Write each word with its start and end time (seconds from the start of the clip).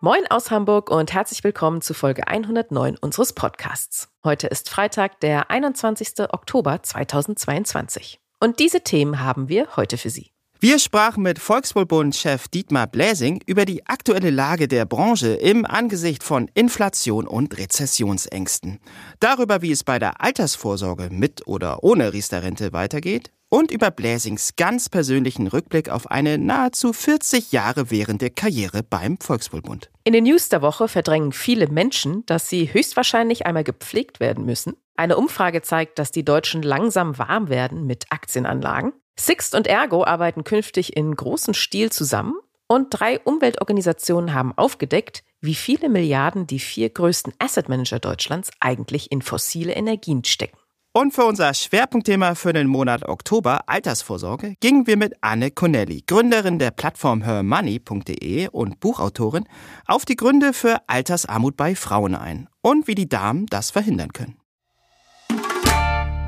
Moin 0.00 0.24
aus 0.30 0.52
Hamburg 0.52 0.92
und 0.92 1.12
herzlich 1.12 1.42
willkommen 1.42 1.80
zu 1.80 1.92
Folge 1.92 2.28
109 2.28 2.96
unseres 2.98 3.32
Podcasts. 3.32 4.08
Heute 4.22 4.46
ist 4.46 4.70
Freitag, 4.70 5.18
der 5.18 5.50
21. 5.50 6.20
Oktober 6.30 6.80
2022. 6.80 8.20
Und 8.38 8.60
diese 8.60 8.82
Themen 8.82 9.18
haben 9.18 9.48
wir 9.48 9.74
heute 9.74 9.98
für 9.98 10.10
Sie. 10.10 10.30
Wir 10.60 10.78
sprachen 10.78 11.24
mit 11.24 11.40
Volkswohlbund-Chef 11.40 12.46
Dietmar 12.46 12.86
Bläsing 12.86 13.40
über 13.46 13.64
die 13.64 13.86
aktuelle 13.86 14.30
Lage 14.30 14.68
der 14.68 14.86
Branche 14.86 15.34
im 15.34 15.66
Angesicht 15.66 16.22
von 16.22 16.48
Inflation 16.54 17.26
und 17.26 17.58
Rezessionsängsten. 17.58 18.78
Darüber, 19.18 19.62
wie 19.62 19.72
es 19.72 19.82
bei 19.82 19.98
der 19.98 20.20
Altersvorsorge 20.20 21.08
mit 21.10 21.48
oder 21.48 21.82
ohne 21.82 22.12
Riester-Rente 22.12 22.72
weitergeht 22.72 23.32
und 23.48 23.70
über 23.70 23.90
Bläsings 23.90 24.56
ganz 24.56 24.88
persönlichen 24.88 25.46
Rückblick 25.46 25.88
auf 25.88 26.10
eine 26.10 26.38
nahezu 26.38 26.92
40 26.92 27.52
Jahre 27.52 27.90
währende 27.90 28.30
Karriere 28.30 28.82
beim 28.82 29.18
Volkswohlbund. 29.18 29.90
In 30.04 30.12
den 30.12 30.24
News 30.24 30.48
der 30.48 30.62
Woche 30.62 30.88
verdrängen 30.88 31.32
viele 31.32 31.68
Menschen, 31.68 32.24
dass 32.26 32.48
sie 32.48 32.72
höchstwahrscheinlich 32.72 33.46
einmal 33.46 33.64
gepflegt 33.64 34.20
werden 34.20 34.44
müssen. 34.44 34.74
Eine 34.96 35.16
Umfrage 35.16 35.62
zeigt, 35.62 35.98
dass 35.98 36.10
die 36.10 36.24
Deutschen 36.24 36.62
langsam 36.62 37.18
warm 37.18 37.48
werden 37.48 37.86
mit 37.86 38.06
Aktienanlagen. 38.10 38.92
Sixt 39.18 39.54
und 39.54 39.66
Ergo 39.66 40.04
arbeiten 40.04 40.44
künftig 40.44 40.96
in 40.96 41.14
großem 41.14 41.54
Stil 41.54 41.90
zusammen 41.90 42.34
und 42.68 42.88
drei 42.90 43.18
Umweltorganisationen 43.20 44.34
haben 44.34 44.52
aufgedeckt, 44.56 45.24
wie 45.40 45.54
viele 45.54 45.88
Milliarden 45.88 46.46
die 46.46 46.58
vier 46.58 46.90
größten 46.90 47.32
Asset 47.38 47.68
Manager 47.68 47.98
Deutschlands 47.98 48.50
eigentlich 48.60 49.10
in 49.10 49.22
fossile 49.22 49.72
Energien 49.72 50.24
stecken. 50.24 50.58
Und 50.98 51.14
für 51.14 51.26
unser 51.26 51.54
Schwerpunktthema 51.54 52.34
für 52.34 52.52
den 52.52 52.66
Monat 52.66 53.08
Oktober 53.08 53.68
Altersvorsorge 53.68 54.56
gingen 54.58 54.88
wir 54.88 54.96
mit 54.96 55.14
Anne 55.20 55.52
Connelly, 55.52 56.02
Gründerin 56.04 56.58
der 56.58 56.72
Plattform 56.72 57.22
hermoney.de 57.22 58.48
und 58.48 58.80
Buchautorin, 58.80 59.44
auf 59.86 60.04
die 60.04 60.16
Gründe 60.16 60.52
für 60.52 60.80
Altersarmut 60.88 61.56
bei 61.56 61.76
Frauen 61.76 62.16
ein 62.16 62.48
und 62.62 62.88
wie 62.88 62.96
die 62.96 63.08
Damen 63.08 63.46
das 63.46 63.70
verhindern 63.70 64.12
können. 64.12 64.40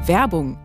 Werbung 0.07 0.57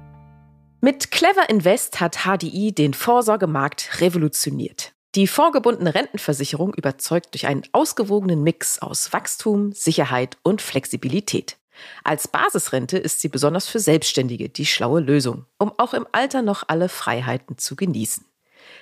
mit 0.82 1.10
Clever 1.10 1.50
Invest 1.50 2.00
hat 2.00 2.26
HDI 2.28 2.74
den 2.74 2.94
Vorsorgemarkt 2.94 4.02
revolutioniert. 4.02 4.94
Die 5.16 5.26
vorgebundene 5.26 5.96
Rentenversicherung 5.96 6.76
überzeugt 6.76 7.34
durch 7.34 7.48
einen 7.48 7.64
ausgewogenen 7.72 8.44
Mix 8.44 8.78
aus 8.78 9.14
Wachstum, 9.14 9.72
Sicherheit 9.72 10.38
und 10.44 10.62
Flexibilität. 10.62 11.58
Als 12.04 12.28
Basisrente 12.28 12.98
ist 12.98 13.22
sie 13.22 13.30
besonders 13.30 13.68
für 13.68 13.80
Selbstständige 13.80 14.50
die 14.50 14.66
schlaue 14.66 15.02
Lösung, 15.02 15.46
um 15.58 15.72
auch 15.78 15.94
im 15.94 16.08
Alter 16.12 16.42
noch 16.42 16.64
alle 16.68 16.90
Freiheiten 16.90 17.58
zu 17.58 17.76
genießen. 17.76 18.26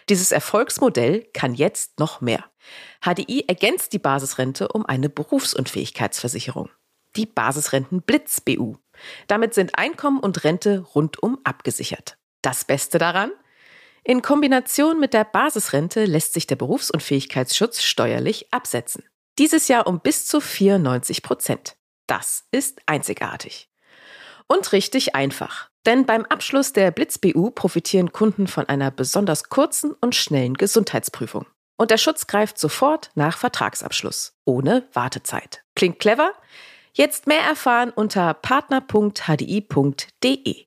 Dieses 0.09 0.31
Erfolgsmodell 0.31 1.25
kann 1.33 1.53
jetzt 1.53 1.99
noch 1.99 2.21
mehr. 2.21 2.45
HDI 3.03 3.45
ergänzt 3.47 3.93
die 3.93 3.99
Basisrente 3.99 4.69
um 4.69 4.85
eine 4.85 5.09
Berufsunfähigkeitsversicherung. 5.09 6.69
Die 7.15 7.25
Basisrenten 7.25 8.01
Blitz 8.01 8.41
BU. 8.41 8.77
Damit 9.27 9.53
sind 9.53 9.77
Einkommen 9.77 10.19
und 10.19 10.43
Rente 10.43 10.79
rundum 10.79 11.39
abgesichert. 11.43 12.17
Das 12.41 12.65
Beste 12.65 12.97
daran? 12.97 13.31
In 14.03 14.21
Kombination 14.21 14.99
mit 14.99 15.13
der 15.13 15.23
Basisrente 15.23 16.05
lässt 16.05 16.33
sich 16.33 16.47
der 16.47 16.57
Berufsunfähigkeitsschutz 16.57 17.81
steuerlich 17.81 18.51
absetzen. 18.51 19.03
Dieses 19.39 19.67
Jahr 19.67 19.87
um 19.87 20.01
bis 20.01 20.25
zu 20.25 20.41
94 20.41 21.23
Prozent. 21.23 21.75
Das 22.07 22.45
ist 22.51 22.81
einzigartig. 22.85 23.69
Und 24.47 24.71
richtig 24.71 25.15
einfach. 25.15 25.69
Denn 25.85 26.05
beim 26.05 26.25
Abschluss 26.25 26.73
der 26.73 26.91
Blitz-BU 26.91 27.51
profitieren 27.51 28.11
Kunden 28.11 28.47
von 28.47 28.67
einer 28.67 28.91
besonders 28.91 29.47
kurzen 29.49 29.93
und 30.01 30.15
schnellen 30.15 30.55
Gesundheitsprüfung. 30.55 31.45
Und 31.77 31.91
der 31.91 31.97
Schutz 31.97 32.27
greift 32.27 32.57
sofort 32.57 33.11
nach 33.15 33.37
Vertragsabschluss, 33.37 34.33
ohne 34.45 34.87
Wartezeit. 34.93 35.63
Klingt 35.75 35.99
clever? 35.99 36.31
Jetzt 36.93 37.27
mehr 37.27 37.41
erfahren 37.41 37.89
unter 37.89 38.33
partner.hdi.de. 38.33 40.65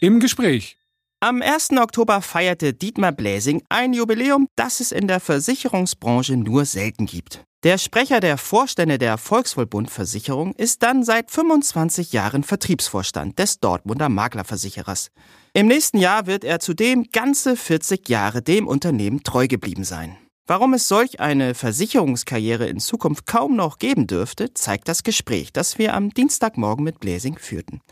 Im 0.00 0.18
Gespräch. 0.18 0.76
Am 1.20 1.42
1. 1.42 1.72
Oktober 1.72 2.22
feierte 2.22 2.72
Dietmar 2.72 3.12
Bläsing 3.12 3.62
ein 3.68 3.92
Jubiläum, 3.92 4.48
das 4.56 4.80
es 4.80 4.90
in 4.90 5.06
der 5.06 5.20
Versicherungsbranche 5.20 6.38
nur 6.38 6.64
selten 6.64 7.04
gibt. 7.04 7.44
Der 7.62 7.76
Sprecher 7.76 8.20
der 8.20 8.38
Vorstände 8.38 8.96
der 8.96 9.18
Volkswohlbund 9.18 9.90
Versicherung 9.90 10.54
ist 10.54 10.82
dann 10.82 11.04
seit 11.04 11.30
25 11.30 12.10
Jahren 12.10 12.42
Vertriebsvorstand 12.42 13.38
des 13.38 13.60
Dortmunder 13.60 14.08
Maklerversicherers. 14.08 15.10
Im 15.52 15.66
nächsten 15.66 15.98
Jahr 15.98 16.26
wird 16.26 16.42
er 16.42 16.60
zudem 16.60 17.04
ganze 17.12 17.56
40 17.56 18.08
Jahre 18.08 18.40
dem 18.40 18.66
Unternehmen 18.66 19.24
treu 19.24 19.46
geblieben 19.46 19.84
sein. 19.84 20.16
Warum 20.46 20.72
es 20.72 20.88
solch 20.88 21.20
eine 21.20 21.54
Versicherungskarriere 21.54 22.66
in 22.66 22.80
Zukunft 22.80 23.26
kaum 23.26 23.56
noch 23.56 23.78
geben 23.78 24.06
dürfte, 24.06 24.54
zeigt 24.54 24.88
das 24.88 25.02
Gespräch, 25.02 25.52
das 25.52 25.76
wir 25.76 25.92
am 25.92 26.14
Dienstagmorgen 26.14 26.82
mit 26.82 26.98
Bläsing 26.98 27.36
führten. 27.36 27.82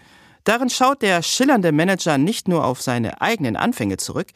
Darin 0.48 0.70
schaut 0.70 1.02
der 1.02 1.22
schillernde 1.22 1.72
Manager 1.72 2.16
nicht 2.16 2.48
nur 2.48 2.64
auf 2.64 2.80
seine 2.80 3.20
eigenen 3.20 3.54
Anfänge 3.54 3.98
zurück, 3.98 4.28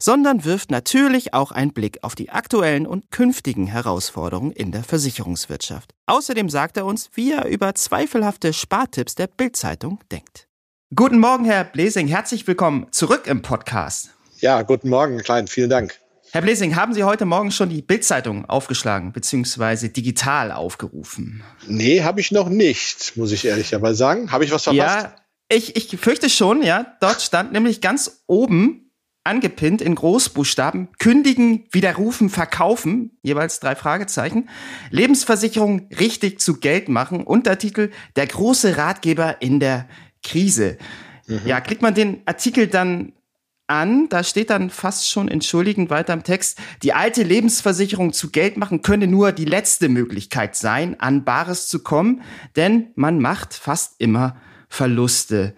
sondern 0.00 0.44
wirft 0.44 0.72
natürlich 0.72 1.32
auch 1.32 1.52
einen 1.52 1.72
Blick 1.72 2.00
auf 2.02 2.16
die 2.16 2.30
aktuellen 2.30 2.88
und 2.88 3.12
künftigen 3.12 3.68
Herausforderungen 3.68 4.50
in 4.50 4.72
der 4.72 4.82
Versicherungswirtschaft. 4.82 5.94
Außerdem 6.06 6.48
sagt 6.48 6.76
er 6.76 6.86
uns, 6.86 7.10
wie 7.14 7.30
er 7.30 7.46
über 7.46 7.72
zweifelhafte 7.76 8.52
Spartipps 8.52 9.14
der 9.14 9.28
Bildzeitung 9.28 10.00
denkt. 10.10 10.48
Guten 10.92 11.20
Morgen, 11.20 11.44
Herr 11.44 11.62
Blesing, 11.62 12.08
herzlich 12.08 12.48
willkommen 12.48 12.88
zurück 12.90 13.28
im 13.28 13.40
Podcast. 13.40 14.10
Ja, 14.40 14.62
guten 14.62 14.88
Morgen, 14.88 15.18
Klein, 15.18 15.46
vielen 15.46 15.70
Dank. 15.70 16.00
Herr 16.32 16.42
Blesing, 16.42 16.74
haben 16.74 16.94
Sie 16.94 17.04
heute 17.04 17.26
Morgen 17.26 17.52
schon 17.52 17.68
die 17.68 17.82
Bildzeitung 17.82 18.44
aufgeschlagen 18.44 19.12
bzw. 19.12 19.86
digital 19.86 20.50
aufgerufen? 20.50 21.44
Nee, 21.68 22.02
habe 22.02 22.20
ich 22.20 22.32
noch 22.32 22.48
nicht, 22.48 23.16
muss 23.16 23.30
ich 23.30 23.44
ehrlicherweise 23.44 23.94
sagen. 23.94 24.32
Habe 24.32 24.44
ich 24.44 24.50
was 24.50 24.64
verpasst? 24.64 25.04
Ja, 25.04 25.14
ich, 25.50 25.76
ich 25.76 26.00
fürchte 26.00 26.30
schon, 26.30 26.62
ja. 26.62 26.96
Dort 27.00 27.22
stand 27.22 27.52
nämlich 27.52 27.80
ganz 27.80 28.22
oben 28.26 28.90
angepinnt 29.24 29.82
in 29.82 29.94
Großbuchstaben. 29.94 30.88
Kündigen, 30.98 31.66
widerrufen, 31.72 32.30
verkaufen. 32.30 33.18
Jeweils 33.22 33.60
drei 33.60 33.74
Fragezeichen. 33.74 34.48
Lebensversicherung 34.90 35.88
richtig 35.98 36.40
zu 36.40 36.58
Geld 36.58 36.88
machen. 36.88 37.24
Untertitel 37.24 37.90
Der 38.16 38.26
große 38.26 38.76
Ratgeber 38.76 39.42
in 39.42 39.60
der 39.60 39.88
Krise. 40.22 40.78
Mhm. 41.26 41.40
Ja, 41.44 41.60
klickt 41.60 41.82
man 41.82 41.94
den 41.94 42.22
Artikel 42.26 42.66
dann 42.66 43.12
an, 43.66 44.08
da 44.08 44.24
steht 44.24 44.50
dann 44.50 44.68
fast 44.68 45.08
schon 45.08 45.28
entschuldigend 45.28 45.90
weiter 45.90 46.12
im 46.12 46.24
Text, 46.24 46.58
die 46.82 46.92
alte 46.92 47.22
Lebensversicherung 47.22 48.12
zu 48.12 48.30
Geld 48.30 48.56
machen 48.56 48.82
könne 48.82 49.06
nur 49.06 49.30
die 49.30 49.44
letzte 49.44 49.88
Möglichkeit 49.88 50.56
sein, 50.56 50.98
an 50.98 51.24
Bares 51.24 51.68
zu 51.68 51.80
kommen, 51.84 52.22
denn 52.56 52.88
man 52.96 53.20
macht 53.20 53.54
fast 53.54 54.00
immer 54.00 54.36
Verluste. 54.72 55.52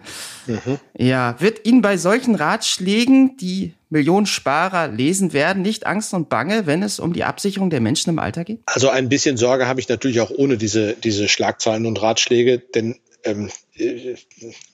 Mhm. 0.47 0.79
Ja, 0.97 1.39
wird 1.39 1.65
Ihnen 1.65 1.81
bei 1.83 1.97
solchen 1.97 2.33
Ratschlägen, 2.33 3.37
die 3.37 3.73
Millionen 3.89 4.25
Sparer 4.25 4.87
lesen 4.87 5.33
werden, 5.33 5.61
nicht 5.61 5.85
Angst 5.85 6.15
und 6.15 6.29
Bange, 6.29 6.65
wenn 6.65 6.81
es 6.81 6.99
um 6.99 7.13
die 7.13 7.23
Absicherung 7.23 7.69
der 7.69 7.79
Menschen 7.79 8.09
im 8.09 8.17
Alter 8.17 8.43
geht? 8.43 8.61
Also 8.65 8.89
ein 8.89 9.09
bisschen 9.09 9.37
Sorge 9.37 9.67
habe 9.67 9.79
ich 9.79 9.87
natürlich 9.87 10.19
auch 10.19 10.31
ohne 10.31 10.57
diese, 10.57 10.93
diese 10.95 11.29
Schlagzeilen 11.29 11.85
und 11.85 12.01
Ratschläge, 12.01 12.57
denn 12.57 12.95
ähm, 13.23 13.49
äh, 13.75 14.15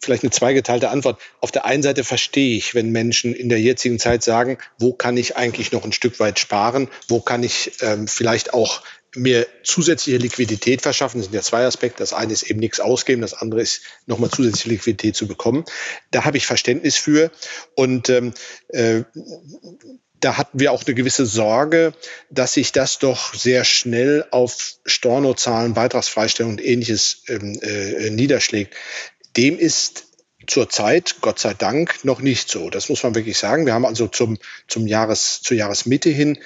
vielleicht 0.01 0.23
eine 0.23 0.31
zweigeteilte 0.31 0.89
Antwort. 0.89 1.19
Auf 1.41 1.51
der 1.51 1.65
einen 1.65 1.83
Seite 1.83 2.05
verstehe 2.05 2.55
ich, 2.55 2.73
wenn 2.73 2.91
Menschen 2.91 3.35
in 3.35 3.49
der 3.49 3.59
jetzigen 3.59 3.99
Zeit 3.99 4.23
sagen, 4.23 4.57
wo 4.79 4.93
kann 4.93 5.17
ich 5.17 5.35
eigentlich 5.35 5.73
noch 5.73 5.83
ein 5.83 5.91
Stück 5.91 6.19
weit 6.21 6.39
sparen, 6.39 6.87
wo 7.09 7.19
kann 7.19 7.43
ich 7.43 7.73
ähm, 7.81 8.07
vielleicht 8.07 8.53
auch 8.53 8.81
mir 9.15 9.47
zusätzliche 9.63 10.17
Liquidität 10.17 10.81
verschaffen. 10.81 11.19
Das 11.19 11.25
sind 11.25 11.35
ja 11.35 11.41
zwei 11.41 11.65
Aspekte. 11.65 11.99
Das 11.99 12.13
eine 12.13 12.33
ist 12.33 12.43
eben 12.43 12.59
nichts 12.59 12.79
ausgeben, 12.79 13.21
das 13.21 13.33
andere 13.33 13.61
ist 13.61 13.81
nochmal 14.05 14.29
zusätzliche 14.29 14.69
Liquidität 14.69 15.15
zu 15.15 15.27
bekommen. 15.27 15.65
Da 16.11 16.25
habe 16.25 16.37
ich 16.37 16.45
Verständnis 16.45 16.97
für. 16.97 17.31
Und 17.75 18.09
ähm, 18.09 18.33
äh, 18.69 19.03
da 20.19 20.37
hatten 20.37 20.59
wir 20.59 20.71
auch 20.71 20.85
eine 20.85 20.95
gewisse 20.95 21.25
Sorge, 21.25 21.93
dass 22.29 22.53
sich 22.53 22.71
das 22.71 22.99
doch 22.99 23.33
sehr 23.33 23.63
schnell 23.63 24.25
auf 24.31 24.75
Stornozahlen, 24.85 25.73
Beitragsfreistellung 25.73 26.53
und 26.53 26.65
ähnliches 26.65 27.23
ähm, 27.27 27.57
äh, 27.61 28.09
niederschlägt. 28.09 28.75
Dem 29.37 29.57
ist 29.57 30.05
zurzeit, 30.47 31.17
Gott 31.21 31.39
sei 31.39 31.53
Dank, 31.53 32.03
noch 32.03 32.21
nicht 32.21 32.49
so. 32.49 32.69
Das 32.69 32.89
muss 32.89 33.03
man 33.03 33.15
wirklich 33.15 33.37
sagen. 33.37 33.65
Wir 33.65 33.73
haben 33.73 33.85
also 33.85 34.07
zum, 34.07 34.37
zum 34.67 34.87
Jahres, 34.87 35.41
zur 35.41 35.55
Jahresmitte 35.55 36.09
hin 36.09 36.39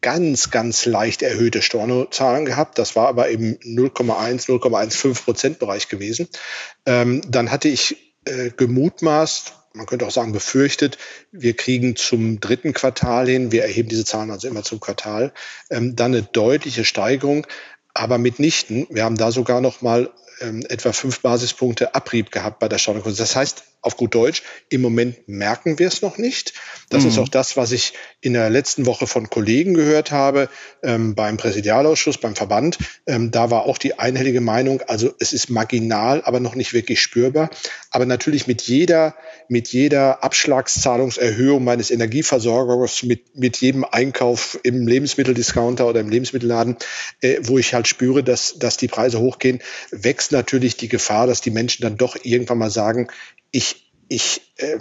ganz, 0.00 0.50
ganz 0.50 0.86
leicht 0.86 1.22
erhöhte 1.22 1.62
Stornozahlen 1.62 2.44
gehabt. 2.44 2.78
Das 2.78 2.96
war 2.96 3.08
aber 3.08 3.28
im 3.28 3.56
0,1, 3.58 4.46
0,15 4.46 5.24
Prozent 5.24 5.58
Bereich 5.58 5.88
gewesen. 5.88 6.28
Ähm, 6.86 7.22
dann 7.28 7.50
hatte 7.50 7.68
ich 7.68 8.14
äh, 8.24 8.50
gemutmaßt, 8.50 9.54
man 9.74 9.86
könnte 9.86 10.06
auch 10.06 10.10
sagen 10.10 10.32
befürchtet, 10.32 10.98
wir 11.32 11.54
kriegen 11.54 11.96
zum 11.96 12.40
dritten 12.40 12.72
Quartal 12.72 13.28
hin, 13.28 13.52
wir 13.52 13.62
erheben 13.62 13.88
diese 13.88 14.04
Zahlen 14.04 14.30
also 14.30 14.48
immer 14.48 14.62
zum 14.62 14.80
Quartal, 14.80 15.32
ähm, 15.70 15.94
dann 15.96 16.14
eine 16.14 16.22
deutliche 16.22 16.84
Steigerung, 16.84 17.46
aber 17.98 18.18
mitnichten. 18.18 18.86
Wir 18.90 19.04
haben 19.04 19.16
da 19.16 19.32
sogar 19.32 19.60
noch 19.60 19.82
mal 19.82 20.10
ähm, 20.40 20.64
etwa 20.68 20.92
fünf 20.92 21.20
Basispunkte 21.20 21.94
Abrieb 21.94 22.30
gehabt 22.30 22.60
bei 22.60 22.68
der 22.68 22.78
Steuerkurse. 22.78 23.16
Das 23.16 23.34
heißt, 23.34 23.64
auf 23.80 23.96
gut 23.96 24.14
Deutsch, 24.14 24.42
im 24.70 24.82
Moment 24.82 25.28
merken 25.28 25.78
wir 25.78 25.88
es 25.88 26.02
noch 26.02 26.18
nicht. 26.18 26.52
Das 26.90 27.02
mhm. 27.04 27.08
ist 27.10 27.18
auch 27.18 27.28
das, 27.28 27.56
was 27.56 27.72
ich 27.72 27.94
in 28.20 28.32
der 28.32 28.50
letzten 28.50 28.86
Woche 28.86 29.06
von 29.06 29.30
Kollegen 29.30 29.74
gehört 29.74 30.10
habe 30.10 30.48
ähm, 30.82 31.14
beim 31.14 31.36
Präsidialausschuss, 31.36 32.18
beim 32.18 32.34
Verband. 32.34 32.78
Ähm, 33.06 33.30
da 33.30 33.50
war 33.50 33.64
auch 33.66 33.78
die 33.78 33.98
einhellige 33.98 34.40
Meinung, 34.40 34.82
also 34.88 35.14
es 35.20 35.32
ist 35.32 35.50
marginal, 35.50 36.22
aber 36.24 36.40
noch 36.40 36.54
nicht 36.54 36.72
wirklich 36.72 37.00
spürbar. 37.00 37.50
Aber 37.90 38.04
natürlich 38.04 38.46
mit 38.46 38.62
jeder, 38.62 39.14
mit 39.48 39.68
jeder 39.68 40.22
Abschlagszahlungserhöhung 40.24 41.62
meines 41.62 41.90
Energieversorgers, 41.90 43.04
mit, 43.04 43.36
mit 43.36 43.58
jedem 43.58 43.84
Einkauf 43.84 44.58
im 44.64 44.86
Lebensmitteldiscounter 44.86 45.86
oder 45.86 46.00
im 46.00 46.08
Lebensmittelladen, 46.08 46.76
äh, 47.20 47.38
wo 47.42 47.58
ich 47.58 47.74
halt 47.74 47.87
spüre, 47.88 48.22
dass, 48.22 48.58
dass 48.58 48.76
die 48.76 48.88
Preise 48.88 49.18
hochgehen, 49.20 49.60
wächst 49.90 50.32
natürlich 50.32 50.76
die 50.76 50.88
Gefahr, 50.88 51.26
dass 51.26 51.40
die 51.40 51.50
Menschen 51.50 51.82
dann 51.82 51.96
doch 51.96 52.16
irgendwann 52.22 52.58
mal 52.58 52.70
sagen, 52.70 53.08
ich 53.50 53.88
ich 54.08 54.40
äh, 54.56 54.78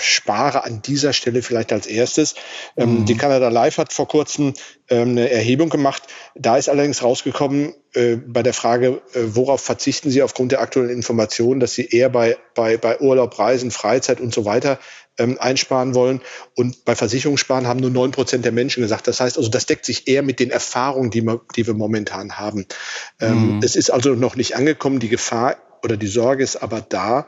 spare 0.00 0.64
an 0.64 0.82
dieser 0.82 1.12
Stelle 1.14 1.42
vielleicht 1.42 1.72
als 1.72 1.86
erstes. 1.86 2.34
Ähm, 2.76 3.00
mhm. 3.00 3.04
Die 3.06 3.16
Canada 3.16 3.48
Live 3.48 3.78
hat 3.78 3.92
vor 3.92 4.06
kurzem 4.06 4.52
ähm, 4.90 5.10
eine 5.10 5.30
Erhebung 5.30 5.70
gemacht. 5.70 6.02
Da 6.34 6.58
ist 6.58 6.68
allerdings 6.68 7.02
rausgekommen 7.02 7.74
äh, 7.94 8.16
bei 8.16 8.42
der 8.42 8.52
Frage, 8.52 9.00
äh, 9.14 9.20
worauf 9.34 9.62
verzichten 9.62 10.10
Sie 10.10 10.22
aufgrund 10.22 10.52
der 10.52 10.60
aktuellen 10.60 10.90
Informationen, 10.90 11.58
dass 11.58 11.72
Sie 11.72 11.86
eher 11.86 12.10
bei, 12.10 12.36
bei, 12.54 12.76
bei 12.76 13.00
Urlaub, 13.00 13.38
Reisen, 13.38 13.70
Freizeit 13.70 14.20
und 14.20 14.34
so 14.34 14.44
weiter 14.44 14.78
ähm, 15.18 15.38
einsparen 15.38 15.94
wollen. 15.94 16.20
Und 16.54 16.84
bei 16.84 16.94
Versicherungssparen 16.94 17.66
haben 17.66 17.80
nur 17.80 17.90
neun 17.90 18.10
Prozent 18.10 18.44
der 18.44 18.52
Menschen 18.52 18.82
gesagt. 18.82 19.06
Das 19.06 19.20
heißt 19.20 19.36
also, 19.36 19.50
das 19.50 19.66
deckt 19.66 19.84
sich 19.84 20.08
eher 20.08 20.22
mit 20.22 20.40
den 20.40 20.50
Erfahrungen, 20.50 21.10
die, 21.10 21.22
wir, 21.22 21.40
die 21.56 21.66
wir 21.66 21.74
momentan 21.74 22.38
haben. 22.38 22.66
Ähm, 23.20 23.56
mhm. 23.56 23.60
Es 23.62 23.76
ist 23.76 23.90
also 23.90 24.14
noch 24.14 24.36
nicht 24.36 24.56
angekommen. 24.56 25.00
Die 25.00 25.08
Gefahr 25.08 25.56
oder 25.82 25.96
die 25.96 26.06
Sorge 26.06 26.42
ist 26.42 26.56
aber 26.56 26.80
da, 26.80 27.26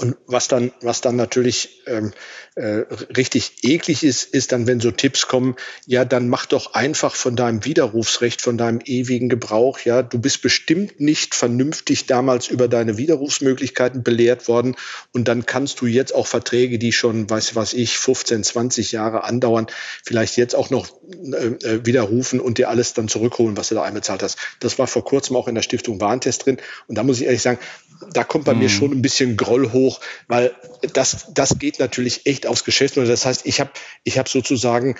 und 0.00 0.16
was 0.26 0.46
dann, 0.46 0.70
was 0.80 1.00
dann 1.00 1.16
natürlich 1.16 1.82
ähm, 1.86 2.12
äh, 2.54 2.84
richtig 3.16 3.64
eklig 3.64 4.04
ist, 4.04 4.32
ist 4.32 4.52
dann, 4.52 4.68
wenn 4.68 4.78
so 4.78 4.92
Tipps 4.92 5.26
kommen, 5.26 5.56
ja, 5.86 6.04
dann 6.04 6.28
mach 6.28 6.46
doch 6.46 6.74
einfach 6.74 7.16
von 7.16 7.34
deinem 7.34 7.64
Widerrufsrecht, 7.64 8.40
von 8.40 8.56
deinem 8.56 8.78
ewigen 8.84 9.28
Gebrauch, 9.28 9.80
ja, 9.80 10.04
du 10.04 10.20
bist 10.20 10.40
bestimmt 10.40 11.00
nicht 11.00 11.34
vernünftig 11.34 12.06
damals 12.06 12.46
über 12.46 12.68
deine 12.68 12.96
Widerrufsmöglichkeiten 12.96 14.04
belehrt 14.04 14.46
worden 14.46 14.76
und 15.12 15.26
dann 15.26 15.46
kannst 15.46 15.80
du 15.80 15.86
jetzt 15.86 16.14
auch 16.14 16.28
Verträge, 16.28 16.78
die 16.78 16.92
schon, 16.92 17.28
weiß 17.28 17.56
was 17.56 17.72
ich, 17.72 17.98
15, 17.98 18.44
20 18.44 18.92
Jahre 18.92 19.24
andauern, 19.24 19.66
vielleicht 20.04 20.36
jetzt 20.36 20.54
auch 20.54 20.70
noch 20.70 20.88
äh, 21.12 21.46
äh, 21.46 21.86
widerrufen 21.86 22.38
und 22.38 22.58
dir 22.58 22.68
alles 22.68 22.94
dann 22.94 23.08
zurückholen, 23.08 23.56
was 23.56 23.70
du 23.70 23.74
da 23.74 23.82
einbezahlt 23.82 24.22
hast. 24.22 24.38
Das 24.60 24.78
war 24.78 24.86
vor 24.86 25.04
kurzem 25.04 25.34
auch 25.34 25.48
in 25.48 25.56
der 25.56 25.62
Stiftung 25.62 26.00
Warentest 26.00 26.46
drin 26.46 26.58
und 26.86 26.96
da 26.96 27.02
muss 27.02 27.18
ich 27.20 27.26
ehrlich 27.26 27.42
sagen, 27.42 27.58
da 28.12 28.24
kommt 28.24 28.44
bei 28.44 28.52
hm. 28.52 28.58
mir 28.60 28.68
schon 28.68 28.92
ein 28.92 29.02
bisschen 29.02 29.36
Groll 29.36 29.72
hoch, 29.72 29.87
weil 30.26 30.54
das, 30.92 31.26
das 31.32 31.58
geht 31.58 31.78
natürlich 31.78 32.26
echt 32.26 32.46
aufs 32.46 32.64
Geschäftsmodell. 32.64 33.10
Das 33.10 33.26
heißt, 33.26 33.46
ich 33.46 33.60
habe 33.60 33.70
ich 34.04 34.18
hab 34.18 34.28
sozusagen 34.28 34.96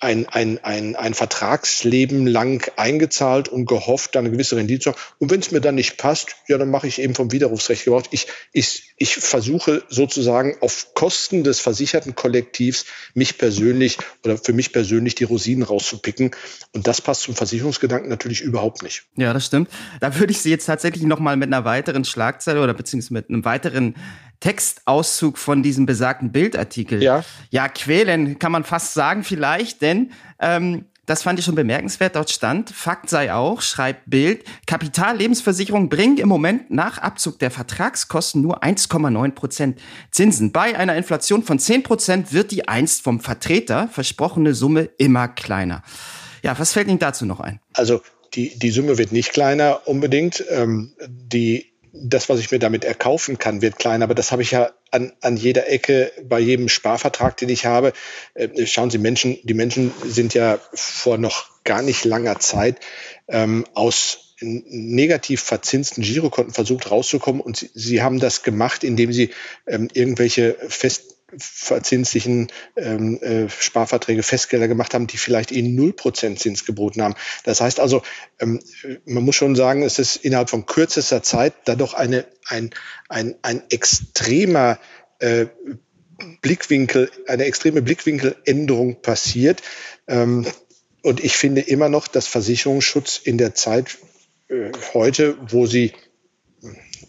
ein, 0.00 0.26
ein, 0.28 0.58
ein, 0.62 0.96
ein 0.96 1.14
Vertragsleben 1.14 2.26
lang 2.26 2.70
eingezahlt 2.76 3.48
und 3.48 3.66
gehofft, 3.66 4.14
dann 4.14 4.24
eine 4.24 4.32
gewisse 4.32 4.56
Rendite 4.56 4.80
zu 4.80 4.90
haben. 4.90 4.98
Und 5.18 5.30
wenn 5.30 5.40
es 5.40 5.50
mir 5.50 5.60
dann 5.60 5.74
nicht 5.74 5.98
passt, 5.98 6.36
ja, 6.46 6.56
dann 6.56 6.70
mache 6.70 6.86
ich 6.86 7.00
eben 7.00 7.14
vom 7.14 7.32
Widerrufsrecht 7.32 7.84
Gebrauch. 7.84 8.04
Ich, 8.10 8.28
ich, 8.52 8.94
ich 8.96 9.16
versuche 9.16 9.82
sozusagen 9.88 10.56
auf 10.60 10.94
Kosten 10.94 11.44
des 11.44 11.60
versicherten 11.60 12.14
Kollektivs 12.14 12.86
mich 13.14 13.36
persönlich 13.36 13.98
oder 14.24 14.38
für 14.38 14.52
mich 14.54 14.72
persönlich 14.72 15.14
die 15.14 15.24
Rosinen 15.24 15.64
rauszupicken. 15.64 16.30
Und 16.72 16.86
das 16.86 17.02
passt 17.02 17.22
zum 17.22 17.34
Versicherungsgedanken 17.34 18.08
natürlich 18.08 18.40
überhaupt 18.40 18.82
nicht. 18.82 19.04
Ja, 19.16 19.32
das 19.34 19.46
stimmt. 19.46 19.68
Da 20.00 20.18
würde 20.18 20.32
ich 20.32 20.40
Sie 20.40 20.50
jetzt 20.50 20.66
tatsächlich 20.66 21.04
nochmal 21.04 21.36
mit 21.36 21.48
einer 21.48 21.64
weiteren 21.64 22.04
Schlagzeile 22.04 22.62
oder 22.62 22.72
beziehungsweise 22.72 23.12
mit 23.12 23.28
einem 23.28 23.44
weiteren 23.44 23.96
Textauszug 24.40 25.38
von 25.38 25.62
diesem 25.62 25.86
besagten 25.86 26.32
Bildartikel. 26.32 27.02
Ja. 27.02 27.24
Ja, 27.50 27.68
quälen 27.68 28.38
kann 28.38 28.52
man 28.52 28.64
fast 28.64 28.94
sagen 28.94 29.24
vielleicht, 29.24 29.82
denn 29.82 30.12
ähm, 30.38 30.84
das 31.08 31.22
fand 31.22 31.38
ich 31.38 31.46
schon 31.46 31.54
bemerkenswert. 31.54 32.16
Dort 32.16 32.30
stand, 32.30 32.68
Fakt 32.70 33.08
sei 33.08 33.32
auch, 33.32 33.62
schreibt 33.62 34.10
Bild, 34.10 34.44
Kapitallebensversicherung 34.66 35.88
bringt 35.88 36.20
im 36.20 36.28
Moment 36.28 36.70
nach 36.70 36.98
Abzug 36.98 37.38
der 37.38 37.50
Vertragskosten 37.50 38.42
nur 38.42 38.62
1,9 38.62 39.30
Prozent 39.32 39.80
Zinsen. 40.10 40.52
Bei 40.52 40.78
einer 40.78 40.96
Inflation 40.96 41.42
von 41.42 41.58
10 41.58 41.82
Prozent 41.82 42.32
wird 42.34 42.50
die 42.50 42.68
einst 42.68 43.02
vom 43.02 43.20
Vertreter 43.20 43.88
versprochene 43.90 44.52
Summe 44.52 44.90
immer 44.98 45.28
kleiner. 45.28 45.82
Ja, 46.42 46.58
was 46.58 46.74
fällt 46.74 46.88
Ihnen 46.88 46.98
dazu 46.98 47.24
noch 47.24 47.40
ein? 47.40 47.58
Also 47.72 48.02
die, 48.34 48.58
die 48.58 48.70
Summe 48.70 48.98
wird 48.98 49.10
nicht 49.10 49.32
kleiner 49.32 49.88
unbedingt. 49.88 50.44
Ähm, 50.50 50.92
die 51.08 51.72
das, 51.92 52.28
was 52.28 52.40
ich 52.40 52.50
mir 52.50 52.58
damit 52.58 52.84
erkaufen 52.84 53.38
kann, 53.38 53.62
wird 53.62 53.78
klein. 53.78 54.02
Aber 54.02 54.14
das 54.14 54.32
habe 54.32 54.42
ich 54.42 54.52
ja 54.52 54.70
an, 54.90 55.12
an 55.20 55.36
jeder 55.36 55.68
Ecke 55.68 56.12
bei 56.22 56.38
jedem 56.40 56.68
Sparvertrag, 56.68 57.36
den 57.36 57.48
ich 57.48 57.66
habe. 57.66 57.92
Äh, 58.34 58.66
schauen 58.66 58.90
Sie, 58.90 58.98
Menschen, 58.98 59.38
die 59.42 59.54
Menschen 59.54 59.92
sind 60.04 60.34
ja 60.34 60.58
vor 60.72 61.18
noch 61.18 61.48
gar 61.64 61.82
nicht 61.82 62.04
langer 62.04 62.38
Zeit 62.38 62.80
ähm, 63.28 63.66
aus 63.74 64.34
negativ 64.40 65.42
verzinsten 65.42 66.02
Girokonten 66.02 66.54
versucht 66.54 66.90
rauszukommen 66.90 67.40
und 67.40 67.56
sie, 67.56 67.70
sie 67.74 68.02
haben 68.02 68.20
das 68.20 68.42
gemacht, 68.42 68.84
indem 68.84 69.12
sie 69.12 69.30
ähm, 69.66 69.88
irgendwelche 69.92 70.56
fest 70.68 71.17
verzinslichen 71.36 72.48
ähm, 72.76 73.20
äh, 73.22 73.48
Sparverträge 73.50 74.22
Festgelder 74.22 74.68
gemacht 74.68 74.94
haben, 74.94 75.06
die 75.06 75.18
vielleicht 75.18 75.50
ihnen 75.50 75.74
null 75.74 75.92
Prozent 75.92 76.38
Zins 76.38 76.64
geboten 76.64 77.02
haben. 77.02 77.14
Das 77.44 77.60
heißt 77.60 77.80
also, 77.80 78.02
ähm, 78.40 78.60
man 79.04 79.24
muss 79.24 79.36
schon 79.36 79.54
sagen, 79.54 79.82
es 79.82 79.98
ist 79.98 80.16
innerhalb 80.16 80.48
von 80.48 80.66
kürzester 80.66 81.22
Zeit 81.22 81.54
da 81.66 81.74
doch 81.74 81.94
eine, 81.94 82.24
ein, 82.46 82.70
ein, 83.08 83.34
ein 83.42 83.62
extremer 83.70 84.78
äh, 85.18 85.46
Blickwinkel, 86.40 87.10
eine 87.26 87.44
extreme 87.44 87.82
Blickwinkeländerung 87.82 89.02
passiert. 89.02 89.62
Ähm, 90.06 90.46
und 91.02 91.22
ich 91.22 91.36
finde 91.36 91.60
immer 91.60 91.88
noch, 91.88 92.08
dass 92.08 92.26
Versicherungsschutz 92.26 93.20
in 93.22 93.38
der 93.38 93.54
Zeit 93.54 93.98
äh, 94.48 94.72
heute, 94.94 95.36
wo 95.50 95.66
sie 95.66 95.92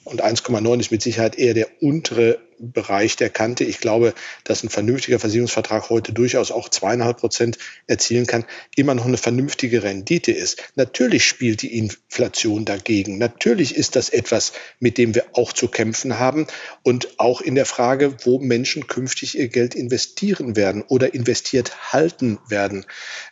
und 0.09 0.23
1,9 0.23 0.79
ist 0.79 0.91
mit 0.91 1.01
Sicherheit 1.01 1.37
eher 1.37 1.53
der 1.53 1.67
untere 1.81 2.39
Bereich 2.59 3.15
der 3.15 3.29
Kante. 3.29 3.63
Ich 3.63 3.79
glaube, 3.79 4.13
dass 4.43 4.63
ein 4.63 4.69
vernünftiger 4.69 5.19
Versicherungsvertrag 5.19 5.89
heute 5.89 6.11
durchaus 6.11 6.51
auch 6.51 6.67
zweieinhalb 6.69 7.17
Prozent 7.17 7.57
erzielen 7.87 8.27
kann, 8.27 8.45
immer 8.75 8.93
noch 8.95 9.05
eine 9.05 9.17
vernünftige 9.17 9.83
Rendite 9.83 10.31
ist. 10.31 10.61
Natürlich 10.75 11.25
spielt 11.25 11.61
die 11.61 11.77
Inflation 11.77 12.65
dagegen. 12.65 13.17
Natürlich 13.17 13.75
ist 13.75 13.95
das 13.95 14.09
etwas, 14.09 14.51
mit 14.79 14.97
dem 14.97 15.15
wir 15.15 15.25
auch 15.33 15.53
zu 15.53 15.69
kämpfen 15.69 16.19
haben 16.19 16.47
und 16.83 17.19
auch 17.19 17.39
in 17.39 17.55
der 17.55 17.65
Frage, 17.65 18.17
wo 18.25 18.39
Menschen 18.39 18.87
künftig 18.87 19.37
ihr 19.37 19.47
Geld 19.47 19.73
investieren 19.73 20.55
werden 20.55 20.83
oder 20.85 21.13
investiert 21.13 21.93
halten 21.93 22.39
werden. 22.49 22.85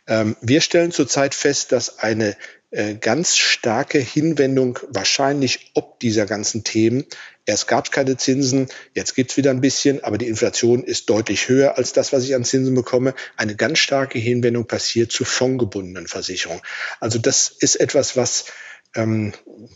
Ähm, 0.07 0.37
wir 0.41 0.61
stellen 0.61 0.91
zurzeit 0.91 1.35
fest, 1.35 1.73
dass 1.73 1.99
eine 1.99 2.37
ganz 2.99 3.37
starke 3.37 3.97
Hinwendung 3.97 4.79
wahrscheinlich 4.89 5.71
ob 5.73 5.99
dieser 5.99 6.25
ganzen 6.25 6.63
Themen. 6.63 7.05
Erst 7.45 7.69
gab 7.69 7.85
es 7.85 7.91
keine 7.91 8.17
Zinsen, 8.17 8.67
jetzt 8.93 9.15
gibt 9.15 9.31
es 9.31 9.37
wieder 9.37 9.51
ein 9.51 9.61
bisschen, 9.61 10.03
aber 10.03 10.17
die 10.17 10.27
Inflation 10.27 10.83
ist 10.83 11.09
deutlich 11.09 11.47
höher 11.47 11.77
als 11.77 11.93
das, 11.93 12.11
was 12.11 12.25
ich 12.25 12.35
an 12.35 12.43
Zinsen 12.43 12.75
bekomme. 12.75 13.13
Eine 13.37 13.55
ganz 13.55 13.79
starke 13.79 14.19
Hinwendung 14.19 14.67
passiert 14.67 15.13
zu 15.13 15.23
fondgebundenen 15.23 16.07
Versicherungen. 16.07 16.61
Also 16.99 17.19
das 17.19 17.47
ist 17.47 17.77
etwas, 17.77 18.17
was 18.17 18.45
ähm, 18.95 19.33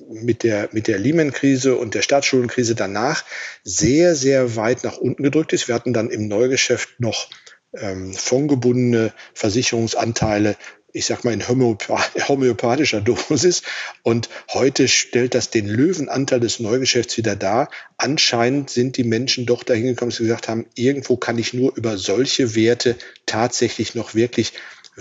mit 0.09 0.43
der, 0.43 0.67
mit 0.73 0.87
der 0.87 0.99
Lehman-Krise 0.99 1.77
und 1.77 1.93
der 1.93 2.01
Staatsschuldenkrise 2.01 2.75
danach 2.75 3.23
sehr, 3.63 4.15
sehr 4.15 4.57
weit 4.57 4.83
nach 4.83 4.97
unten 4.97 5.23
gedrückt 5.23 5.53
ist. 5.53 5.69
Wir 5.69 5.75
hatten 5.75 5.93
dann 5.93 6.09
im 6.09 6.27
Neugeschäft 6.27 6.99
noch 6.99 7.29
ähm, 7.73 8.13
fondgebundene 8.13 9.13
Versicherungsanteile 9.33 10.57
ich 10.93 11.05
sag 11.05 11.23
mal, 11.23 11.33
in 11.33 11.47
homöopathischer 11.47 13.01
Dosis. 13.01 13.63
Und 14.03 14.29
heute 14.53 14.87
stellt 14.87 15.35
das 15.35 15.49
den 15.49 15.67
Löwenanteil 15.67 16.39
des 16.39 16.59
Neugeschäfts 16.59 17.17
wieder 17.17 17.35
dar. 17.35 17.69
Anscheinend 17.97 18.69
sind 18.69 18.97
die 18.97 19.03
Menschen 19.03 19.45
doch 19.45 19.63
dahin 19.63 19.85
gekommen, 19.85 20.11
dass 20.11 20.17
sie 20.17 20.23
gesagt 20.23 20.47
haben, 20.47 20.65
irgendwo 20.75 21.17
kann 21.17 21.37
ich 21.37 21.53
nur 21.53 21.75
über 21.75 21.97
solche 21.97 22.55
Werte 22.55 22.95
tatsächlich 23.25 23.95
noch 23.95 24.15
wirklich 24.15 24.53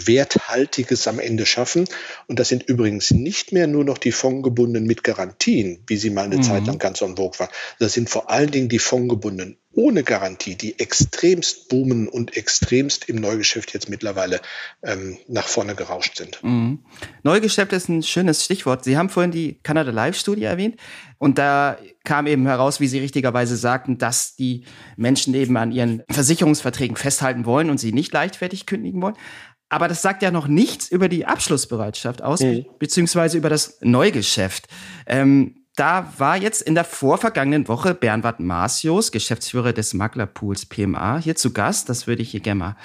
Werthaltiges 0.07 1.07
am 1.09 1.19
Ende 1.19 1.47
schaffen. 1.47 1.87
Und 2.26 2.38
das 2.38 2.49
sind 2.49 2.62
übrigens 2.64 3.11
nicht 3.11 3.52
mehr 3.52 3.66
nur 3.66 3.85
noch 3.85 3.99
die 3.99 4.12
Fondgebundenen 4.12 4.87
mit 4.87 5.04
Garantien, 5.04 5.83
wie 5.87 5.97
sie 5.97 6.11
mal 6.11 6.25
eine 6.25 6.38
mhm. 6.38 6.42
Zeit 6.42 6.66
lang 6.66 6.78
ganz 6.78 7.02
on 7.02 7.16
vogue 7.16 7.38
waren. 7.38 7.50
Das 7.78 7.92
sind 7.92 8.11
vor 8.11 8.30
allen 8.30 8.50
Dingen 8.50 8.69
die 8.69 8.78
Fondgebundenen 8.78 9.57
ohne 9.73 10.02
Garantie, 10.02 10.57
die 10.57 10.80
extremst 10.80 11.69
boomen 11.69 12.09
und 12.09 12.37
extremst 12.37 13.09
im 13.09 13.16
Neugeschäft 13.16 13.73
jetzt 13.73 13.88
mittlerweile 13.88 14.40
ähm, 14.83 15.16
nach 15.28 15.47
vorne 15.47 15.76
gerauscht 15.76 16.16
sind. 16.16 16.42
Mhm. 16.42 16.80
Neugeschäft 17.23 17.73
ist 17.73 17.88
ein 17.88 18.02
schönes 18.02 18.45
Stichwort. 18.45 18.83
Sie 18.83 18.97
haben 18.97 19.11
vorhin 19.11 19.30
die 19.30 19.61
Canada 19.62 19.92
Live-Studie 19.92 20.42
erwähnt 20.42 20.76
und 21.19 21.38
da 21.38 21.78
kam 22.04 22.26
eben 22.26 22.47
heraus, 22.47 22.80
wie 22.80 22.88
Sie 22.88 22.99
richtigerweise 22.99 23.57
sagten, 23.57 23.99
dass 23.99 24.35
die 24.35 24.64
Menschen 24.97 25.35
eben 25.35 25.57
an 25.57 25.71
ihren 25.71 26.02
Versicherungsverträgen 26.11 26.97
festhalten 26.97 27.45
wollen 27.45 27.71
und 27.71 27.78
sie 27.78 27.92
nicht 27.92 28.12
leichtfertig 28.12 28.66
kündigen 28.66 29.02
wollen. 29.02 29.16
Aber 29.71 29.89
das 29.89 30.03
sagt 30.03 30.23
ja 30.23 30.31
noch 30.31 30.49
nichts 30.49 30.91
über 30.91 31.09
die 31.09 31.25
Abschlussbereitschaft 31.25 32.23
aus, 32.23 32.41
mhm. 32.41 32.67
beziehungsweise 32.79 33.39
über 33.39 33.49
das 33.49 33.79
Neugeschäft. 33.81 34.67
Ähm, 35.07 35.55
da 35.77 36.12
war 36.19 36.37
jetzt 36.37 36.61
in 36.61 36.75
der 36.75 36.85
vorvergangenen 36.85 37.69
Woche 37.69 37.95
Bernhard 37.95 38.41
Marcius, 38.41 39.12
Geschäftsführer 39.12 39.73
des 39.73 39.95
Maklerpools 39.95 40.67
PMA, 40.67 41.19
hier 41.19 41.37
zu 41.37 41.53
Gast. 41.53 41.89
Das 41.89 42.07
würde 42.07 42.21
ich 42.21 42.33
hier 42.33 42.41
gerne 42.41 42.59
mal 42.59 42.77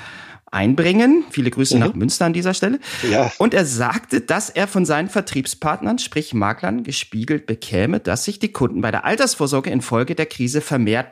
einbringen. 0.51 1.25
Viele 1.31 1.49
Grüße 1.49 1.75
mhm. 1.75 1.81
nach 1.81 1.93
Münster 1.95 2.25
an 2.25 2.33
dieser 2.33 2.53
Stelle. 2.53 2.79
Ja. 3.09 3.31
Und 3.39 3.53
er 3.53 3.65
sagte, 3.65 4.21
dass 4.21 4.49
er 4.49 4.67
von 4.67 4.85
seinen 4.85 5.09
Vertriebspartnern, 5.09 5.99
sprich 5.99 6.33
Maklern, 6.33 6.83
gespiegelt 6.83 7.47
bekäme, 7.47 7.99
dass 7.99 8.25
sich 8.25 8.39
die 8.39 8.51
Kunden 8.51 8.81
bei 8.81 8.91
der 8.91 9.05
Altersvorsorge 9.05 9.71
infolge 9.71 10.15
der 10.15 10.27
Krise 10.27 10.61
vermehrt 10.61 11.07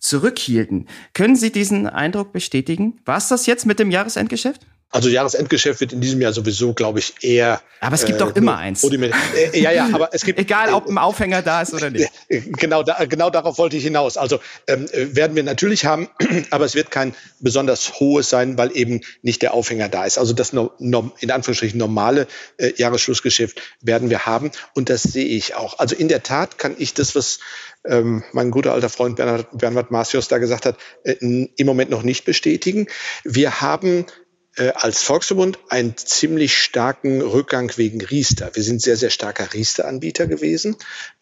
zurückhielten. 0.00 0.86
Können 1.12 1.36
Sie 1.36 1.52
diesen 1.52 1.86
Eindruck 1.86 2.32
bestätigen? 2.32 2.98
War 3.04 3.18
es 3.18 3.28
das 3.28 3.46
jetzt 3.46 3.66
mit 3.66 3.78
dem 3.78 3.90
Jahresendgeschäft? 3.90 4.66
Also 4.90 5.10
Jahresendgeschäft 5.10 5.80
wird 5.80 5.92
in 5.92 6.00
diesem 6.00 6.20
Jahr 6.22 6.32
sowieso, 6.32 6.72
glaube 6.72 6.98
ich, 6.98 7.14
eher. 7.20 7.60
Aber 7.80 7.94
es 7.94 8.06
gibt 8.06 8.16
äh, 8.16 8.24
doch 8.24 8.34
immer 8.34 8.56
eins. 8.56 8.82
Äh, 8.82 9.60
ja, 9.60 9.70
ja, 9.70 9.90
aber 9.92 10.10
es 10.12 10.24
gibt. 10.24 10.38
Egal, 10.48 10.72
ob 10.72 10.88
ein 10.88 10.96
Aufhänger 10.96 11.42
da 11.42 11.60
ist 11.60 11.74
oder 11.74 11.90
nicht. 11.90 12.10
Genau, 12.58 12.82
da, 12.82 13.04
genau 13.04 13.30
darauf 13.30 13.58
wollte 13.58 13.76
ich 13.76 13.84
hinaus. 13.84 14.16
Also 14.16 14.40
ähm, 14.66 14.88
werden 14.92 15.36
wir 15.36 15.42
natürlich 15.42 15.84
haben, 15.84 16.08
aber 16.50 16.64
es 16.64 16.74
wird 16.74 16.90
kein 16.90 17.14
besonders 17.40 18.00
hohes 18.00 18.30
sein, 18.30 18.56
weil 18.58 18.74
eben 18.76 19.00
nicht 19.22 19.42
der 19.42 19.54
Aufhänger 19.54 19.88
da 19.88 20.04
ist. 20.04 20.18
Also 20.18 20.32
das 20.32 20.52
no, 20.52 20.72
no, 20.78 21.12
in 21.20 21.30
Anführungsstrichen 21.30 21.78
normale 21.78 22.26
äh, 22.56 22.72
Jahresschlussgeschäft 22.76 23.60
werden 23.80 24.10
wir 24.10 24.26
haben 24.26 24.50
und 24.74 24.88
das 24.90 25.02
sehe 25.02 25.26
ich 25.26 25.54
auch. 25.54 25.78
Also 25.78 25.94
in 25.94 26.08
der 26.08 26.22
Tat 26.22 26.58
kann 26.58 26.74
ich 26.78 26.94
das, 26.94 27.14
was 27.14 27.38
ähm, 27.84 28.22
mein 28.32 28.50
guter 28.50 28.72
alter 28.72 28.88
Freund 28.88 29.16
Bernhard, 29.16 29.46
Bernhard 29.56 29.90
Marcios 29.90 30.28
da 30.28 30.38
gesagt 30.38 30.66
hat, 30.66 30.76
äh, 31.04 31.12
im 31.20 31.66
Moment 31.66 31.90
noch 31.90 32.02
nicht 32.02 32.24
bestätigen. 32.24 32.86
Wir 33.24 33.60
haben 33.60 34.06
äh, 34.58 34.72
als 34.74 35.02
Volksverbund 35.02 35.58
einen 35.68 35.96
ziemlich 35.96 36.56
starken 36.56 37.20
Rückgang 37.22 37.72
wegen 37.76 38.00
Riester. 38.00 38.50
Wir 38.54 38.62
sind 38.62 38.82
sehr, 38.82 38.96
sehr 38.96 39.10
starker 39.10 39.52
Riester-Anbieter 39.52 40.26
gewesen. 40.26 40.76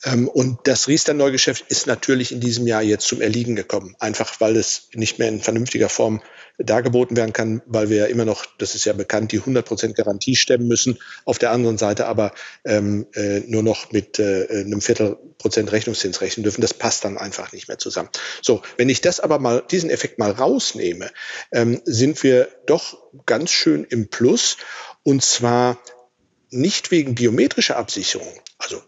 Ähm, 0.04 0.28
und 0.28 0.60
das 0.64 0.88
Riester-Neugeschäft 0.88 1.64
ist 1.68 1.86
natürlich 1.86 2.32
in 2.32 2.40
diesem 2.40 2.66
Jahr 2.66 2.82
jetzt 2.82 3.06
zum 3.06 3.20
Erliegen 3.20 3.56
gekommen. 3.56 3.94
Einfach 3.98 4.40
weil 4.40 4.56
es 4.56 4.88
nicht 4.94 5.18
mehr 5.18 5.28
in 5.28 5.40
vernünftiger 5.40 5.88
Form 5.88 6.22
dargeboten 6.58 7.16
werden 7.16 7.32
kann, 7.32 7.62
weil 7.66 7.90
wir 7.90 7.98
ja 7.98 8.06
immer 8.06 8.24
noch, 8.24 8.46
das 8.58 8.74
ist 8.74 8.86
ja 8.86 8.94
bekannt, 8.94 9.32
die 9.32 9.40
100% 9.40 9.92
Garantie 9.92 10.36
stemmen 10.36 10.66
müssen. 10.68 10.98
Auf 11.24 11.38
der 11.38 11.50
anderen 11.50 11.76
Seite 11.78 12.06
aber 12.06 12.32
ähm, 12.64 13.06
äh, 13.14 13.40
nur 13.40 13.62
noch 13.62 13.92
mit 13.92 14.18
äh, 14.18 14.46
einem 14.48 14.80
Viertelprozent 14.80 15.70
Rechnungszins 15.72 16.20
rechnen 16.20 16.44
dürfen. 16.44 16.62
Das 16.62 16.72
passt 16.72 17.04
dann 17.04 17.18
einfach 17.18 17.52
nicht 17.52 17.68
mehr 17.68 17.78
zusammen. 17.78 18.08
So, 18.40 18.62
wenn 18.78 18.88
ich 18.88 19.00
das 19.02 19.20
aber 19.20 19.38
mal, 19.38 19.62
diesen 19.70 19.90
Effekt 19.90 20.18
mal 20.18 20.30
rausnehme, 20.30 21.10
ähm, 21.52 21.82
sind 21.84 22.22
wir 22.22 22.48
doch 22.66 23.05
ganz 23.24 23.50
schön 23.50 23.84
im 23.84 24.08
Plus. 24.08 24.56
Und 25.02 25.22
zwar 25.22 25.78
nicht 26.50 26.90
wegen 26.90 27.14
biometrischer 27.14 27.76
Absicherung, 27.76 28.32
also 28.58 28.82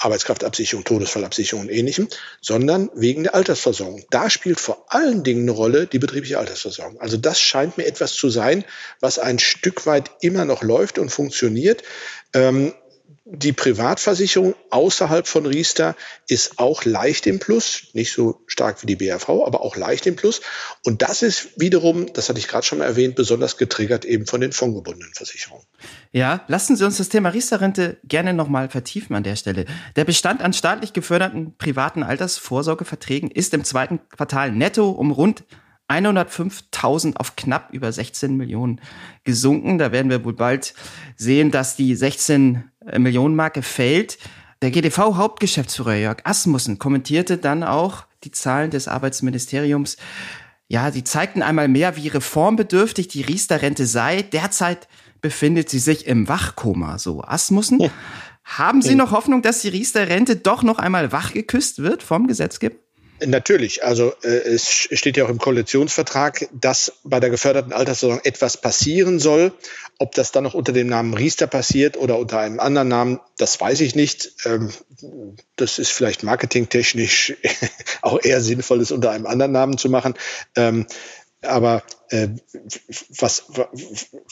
Arbeitskraftabsicherung, 0.00 0.84
Todesfallabsicherung 0.84 1.66
und 1.66 1.70
ähnlichem, 1.70 2.08
sondern 2.40 2.90
wegen 2.94 3.24
der 3.24 3.34
Altersversorgung. 3.34 4.04
Da 4.10 4.30
spielt 4.30 4.58
vor 4.58 4.86
allen 4.88 5.22
Dingen 5.22 5.42
eine 5.42 5.50
Rolle 5.50 5.86
die 5.86 5.98
betriebliche 5.98 6.38
Altersversorgung. 6.38 7.00
Also 7.00 7.16
das 7.16 7.40
scheint 7.40 7.76
mir 7.76 7.86
etwas 7.86 8.14
zu 8.14 8.30
sein, 8.30 8.64
was 9.00 9.18
ein 9.18 9.38
Stück 9.38 9.86
weit 9.86 10.10
immer 10.20 10.44
noch 10.44 10.62
läuft 10.62 10.98
und 10.98 11.10
funktioniert. 11.10 11.82
Ähm, 12.32 12.72
die 13.32 13.52
Privatversicherung 13.52 14.54
außerhalb 14.70 15.26
von 15.26 15.46
Riester 15.46 15.94
ist 16.26 16.58
auch 16.58 16.84
leicht 16.84 17.26
im 17.26 17.38
Plus, 17.38 17.88
nicht 17.92 18.12
so 18.12 18.42
stark 18.46 18.82
wie 18.82 18.86
die 18.86 18.96
BRV, 18.96 19.28
aber 19.46 19.62
auch 19.62 19.76
leicht 19.76 20.06
im 20.06 20.16
Plus. 20.16 20.40
Und 20.84 21.02
das 21.02 21.22
ist 21.22 21.48
wiederum, 21.56 22.12
das 22.12 22.28
hatte 22.28 22.40
ich 22.40 22.48
gerade 22.48 22.66
schon 22.66 22.80
erwähnt, 22.80 23.14
besonders 23.14 23.56
getriggert 23.56 24.04
eben 24.04 24.26
von 24.26 24.40
den 24.40 24.52
fondgebundenen 24.52 25.14
Versicherungen. 25.14 25.64
Ja, 26.10 26.44
lassen 26.48 26.76
Sie 26.76 26.84
uns 26.84 26.96
das 26.96 27.08
Thema 27.08 27.28
Riester-Rente 27.28 27.98
gerne 28.04 28.34
nochmal 28.34 28.68
vertiefen 28.68 29.14
an 29.14 29.22
der 29.22 29.36
Stelle. 29.36 29.64
Der 29.94 30.04
Bestand 30.04 30.42
an 30.42 30.52
staatlich 30.52 30.92
geförderten 30.92 31.56
privaten 31.56 32.02
Altersvorsorgeverträgen 32.02 33.30
ist 33.30 33.54
im 33.54 33.62
zweiten 33.62 34.00
Quartal 34.08 34.50
netto 34.50 34.90
um 34.90 35.12
rund 35.12 35.44
105.000 35.90 37.16
auf 37.16 37.36
knapp 37.36 37.72
über 37.72 37.90
16 37.90 38.36
Millionen 38.36 38.80
gesunken. 39.24 39.78
Da 39.78 39.92
werden 39.92 40.10
wir 40.10 40.24
wohl 40.24 40.34
bald 40.34 40.74
sehen, 41.16 41.50
dass 41.50 41.76
die 41.76 41.94
16 41.94 42.64
Millionen 42.96 43.34
Marke 43.34 43.62
fällt. 43.62 44.18
Der 44.62 44.70
GDV-Hauptgeschäftsführer 44.70 45.94
Jörg 45.94 46.18
Asmussen 46.24 46.78
kommentierte 46.78 47.38
dann 47.38 47.62
auch 47.64 48.04
die 48.24 48.30
Zahlen 48.30 48.70
des 48.70 48.88
Arbeitsministeriums. 48.88 49.96
Ja, 50.68 50.92
sie 50.92 51.02
zeigten 51.02 51.42
einmal 51.42 51.66
mehr, 51.66 51.96
wie 51.96 52.08
reformbedürftig 52.08 53.08
die 53.08 53.22
Riester-Rente 53.22 53.86
sei. 53.86 54.22
Derzeit 54.22 54.86
befindet 55.20 55.68
sie 55.68 55.78
sich 55.78 56.06
im 56.06 56.28
Wachkoma, 56.28 56.98
so 56.98 57.22
Asmussen. 57.22 57.80
Ja. 57.80 57.90
Haben 58.44 58.82
Sie 58.82 58.96
noch 58.96 59.12
Hoffnung, 59.12 59.42
dass 59.42 59.60
die 59.60 59.68
Riester-Rente 59.68 60.36
doch 60.36 60.62
noch 60.62 60.78
einmal 60.78 61.12
wachgeküsst 61.12 61.80
wird 61.80 62.02
vom 62.02 62.26
Gesetzgeber? 62.26 62.76
Natürlich, 63.26 63.84
also 63.84 64.12
äh, 64.22 64.28
es 64.28 64.68
steht 64.68 65.16
ja 65.16 65.24
auch 65.24 65.28
im 65.28 65.38
Koalitionsvertrag, 65.38 66.48
dass 66.52 66.92
bei 67.04 67.20
der 67.20 67.30
geförderten 67.30 67.72
Altersversorgung 67.72 68.24
etwas 68.24 68.56
passieren 68.56 69.18
soll. 69.18 69.52
Ob 69.98 70.14
das 70.14 70.32
dann 70.32 70.44
noch 70.44 70.54
unter 70.54 70.72
dem 70.72 70.86
Namen 70.86 71.12
Riester 71.12 71.46
passiert 71.46 71.98
oder 71.98 72.18
unter 72.18 72.38
einem 72.38 72.58
anderen 72.58 72.88
Namen, 72.88 73.20
das 73.36 73.60
weiß 73.60 73.80
ich 73.80 73.94
nicht. 73.94 74.32
Ähm, 74.46 74.70
das 75.56 75.78
ist 75.78 75.92
vielleicht 75.92 76.22
marketingtechnisch 76.22 77.34
auch 78.02 78.22
eher 78.22 78.40
sinnvoll, 78.40 78.80
es 78.80 78.92
unter 78.92 79.10
einem 79.10 79.26
anderen 79.26 79.52
Namen 79.52 79.76
zu 79.76 79.90
machen. 79.90 80.14
Ähm, 80.56 80.86
aber 81.42 81.82
äh, 82.10 82.28
was, 83.18 83.44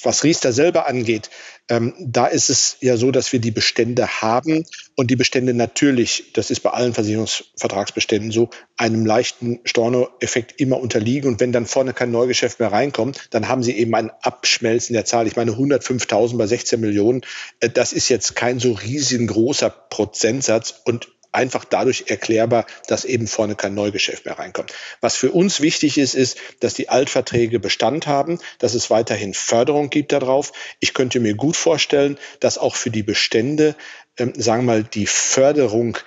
was 0.02 0.24
Riester 0.24 0.52
selber 0.52 0.86
angeht, 0.86 1.30
ähm, 1.68 1.94
da 1.98 2.26
ist 2.26 2.50
es 2.50 2.76
ja 2.80 2.96
so, 2.96 3.10
dass 3.10 3.32
wir 3.32 3.40
die 3.40 3.50
Bestände 3.50 4.06
haben 4.20 4.64
und 4.96 5.10
die 5.10 5.16
Bestände 5.16 5.54
natürlich, 5.54 6.32
das 6.34 6.50
ist 6.50 6.60
bei 6.60 6.70
allen 6.70 6.94
Versicherungsvertragsbeständen 6.94 8.30
so, 8.30 8.50
einem 8.76 9.06
leichten 9.06 9.60
Storno-Effekt 9.64 10.60
immer 10.60 10.80
unterliegen. 10.80 11.28
Und 11.28 11.40
wenn 11.40 11.52
dann 11.52 11.66
vorne 11.66 11.94
kein 11.94 12.10
Neugeschäft 12.10 12.60
mehr 12.60 12.72
reinkommt, 12.72 13.28
dann 13.30 13.48
haben 13.48 13.62
sie 13.62 13.72
eben 13.72 13.94
ein 13.94 14.10
Abschmelzen 14.22 14.94
der 14.94 15.04
Zahl. 15.04 15.26
Ich 15.26 15.36
meine, 15.36 15.52
105.000 15.52 16.36
bei 16.36 16.46
16 16.46 16.80
Millionen, 16.80 17.22
äh, 17.60 17.70
das 17.70 17.92
ist 17.92 18.08
jetzt 18.08 18.34
kein 18.34 18.58
so 18.58 18.72
riesengroßer 18.72 19.70
Prozentsatz. 19.70 20.80
Und 20.84 21.08
einfach 21.32 21.64
dadurch 21.64 22.04
erklärbar, 22.08 22.66
dass 22.87 23.04
eben 23.04 23.26
vorne 23.26 23.54
kein 23.54 23.75
Neugeschäft 23.75 24.25
mehr 24.25 24.38
reinkommt. 24.38 24.73
Was 25.00 25.16
für 25.16 25.30
uns 25.32 25.61
wichtig 25.61 25.99
ist, 25.99 26.14
ist, 26.14 26.38
dass 26.61 26.75
die 26.75 26.88
Altverträge 26.88 27.61
Bestand 27.61 28.06
haben, 28.06 28.38
dass 28.58 28.75
es 28.75 28.90
weiterhin 28.90 29.35
Förderung 29.35 29.90
gibt 29.90 30.12
darauf. 30.12 30.52
Ich 30.80 30.94
könnte 30.94 31.20
mir 31.20 31.35
gut 31.35 31.56
vorstellen, 31.56 32.18
dass 32.40 32.58
auch 32.58 32.76
für 32.76 32.90
die 32.90 33.02
Bestände, 33.02 33.75
ähm, 34.16 34.32
sagen 34.37 34.62
wir 34.62 34.75
mal, 34.75 34.85
die 34.85 35.06
Förderung 35.06 35.99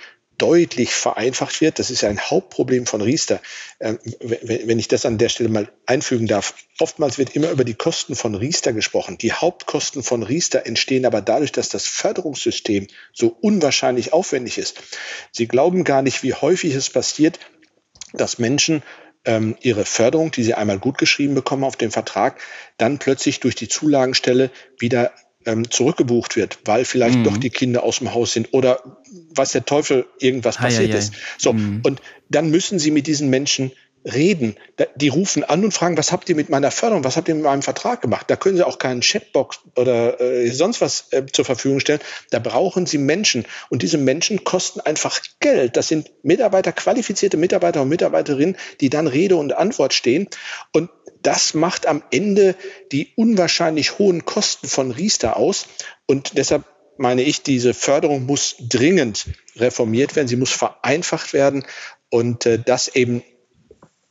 deutlich 0.42 0.94
vereinfacht 0.94 1.62
wird. 1.62 1.78
Das 1.78 1.92
ist 1.92 2.02
ja 2.02 2.10
ein 2.10 2.20
Hauptproblem 2.20 2.88
von 2.88 3.02
Riester. 3.02 3.40
Ähm, 3.80 4.00
wenn 4.20 4.80
ich 4.80 4.88
das 4.88 5.06
an 5.06 5.20
der 5.20 5.30
Stelle 5.30 5.50
mal 5.50 5.72
einfügen 5.86 6.26
darf. 6.26 6.56
Oftmals 6.80 7.20
wird 7.20 7.36
immer 7.36 7.52
über 7.52 7.64
die 7.64 7.76
Kosten 7.76 8.16
von 8.16 8.34
Riester 8.34 8.74
gesprochen. 8.74 9.20
Die 9.20 9.34
Hauptkosten 9.34 10.02
von 10.02 10.24
Riester 10.24 10.66
entstehen 10.66 11.06
aber 11.06 11.22
dadurch, 11.22 11.52
dass 11.52 11.70
das 11.70 11.86
Förderungssystem 11.86 12.88
so 13.14 13.38
unwahrscheinlich 13.42 14.14
aufwendig 14.14 14.58
ist. 14.58 14.82
Sie 15.32 15.48
glauben 15.48 15.84
gar 15.84 16.02
nicht, 16.02 16.24
wie 16.24 16.34
häufig 16.34 16.74
es 16.74 16.90
passiert, 16.90 17.40
dass 18.14 18.40
Menschen 18.40 18.82
ähm, 19.26 19.56
ihre 19.62 19.86
Förderung, 19.86 20.32
die 20.32 20.44
sie 20.44 20.56
einmal 20.56 20.80
gut 20.80 20.98
geschrieben 20.98 21.36
bekommen 21.36 21.64
auf 21.64 21.76
dem 21.76 21.92
Vertrag, 21.92 22.42
dann 22.78 22.98
plötzlich 22.98 23.40
durch 23.40 23.54
die 23.54 23.68
Zulagenstelle 23.68 24.50
wieder 24.80 25.12
ähm, 25.46 25.70
zurückgebucht 25.70 26.36
wird, 26.36 26.60
weil 26.66 26.86
vielleicht 26.86 27.20
mhm. 27.20 27.24
doch 27.24 27.38
die 27.38 27.50
Kinder 27.50 27.84
aus 27.84 28.00
dem 28.00 28.14
Haus 28.14 28.34
sind 28.34 28.54
oder 28.54 28.82
was 29.34 29.52
der 29.52 29.66
Teufel 29.66 30.06
irgendwas 30.20 30.58
passiert 30.58 30.94
ist. 30.94 31.14
So, 31.38 31.54
mhm. 31.54 31.82
und 31.84 32.02
dann 32.30 32.50
müssen 32.50 32.80
sie 32.80 32.92
mit 32.92 33.08
diesen 33.08 33.30
Menschen 33.30 33.72
reden. 34.06 34.56
Die 34.96 35.10
rufen 35.10 35.44
an 35.44 35.64
und 35.64 35.74
fragen, 35.74 35.98
was 35.98 36.12
habt 36.12 36.28
ihr 36.30 36.36
mit 36.36 36.50
meiner 36.50 36.72
Förderung, 36.72 37.04
was 37.04 37.18
habt 37.18 37.28
ihr 37.28 37.36
mit 37.36 37.44
meinem 37.44 37.62
Vertrag 37.62 38.02
gemacht? 38.02 38.26
Da 38.30 38.36
können 38.36 38.58
sie 38.58 38.66
auch 38.66 38.80
keinen 38.80 39.02
Chatbox 39.02 39.60
oder 39.76 40.20
äh, 40.20 40.50
sonst 40.50 40.82
was 40.82 41.08
äh, 41.12 41.26
zur 41.32 41.46
Verfügung 41.46 41.80
stellen. 41.80 42.00
Da 42.32 42.40
brauchen 42.40 42.86
sie 42.86 42.98
Menschen. 42.98 43.46
Und 43.70 43.84
diese 43.84 43.98
Menschen 43.98 44.44
kosten 44.44 44.80
einfach 44.82 45.22
Geld. 45.40 45.78
Das 45.78 45.88
sind 45.88 46.12
Mitarbeiter, 46.24 46.72
qualifizierte 46.72 47.38
Mitarbeiter 47.38 47.84
und 47.84 47.90
Mitarbeiterinnen, 47.90 48.58
die 48.80 48.90
dann 48.90 49.08
Rede 49.08 49.36
und 49.36 49.54
Antwort 49.54 49.94
stehen. 49.94 50.28
Und 50.72 50.90
das 51.24 51.54
macht 51.54 51.86
am 51.86 52.04
Ende 52.12 52.56
die 52.92 53.14
unwahrscheinlich 53.16 54.00
hohen 54.00 54.26
Kosten 54.26 54.68
von 54.68 54.92
Riester 54.92 55.38
aus. 55.38 55.68
Und 56.06 56.38
deshalb 56.38 56.66
meine 56.98 57.24
ich, 57.24 57.42
diese 57.44 57.74
Förderung 57.74 58.26
muss 58.26 58.56
dringend 58.60 59.28
reformiert 59.56 60.16
werden. 60.16 60.28
Sie 60.28 60.36
muss 60.36 60.52
vereinfacht 60.52 61.34
werden 61.34 61.66
und 62.10 62.46
äh, 62.46 62.60
das 62.60 62.90
eben 62.90 63.24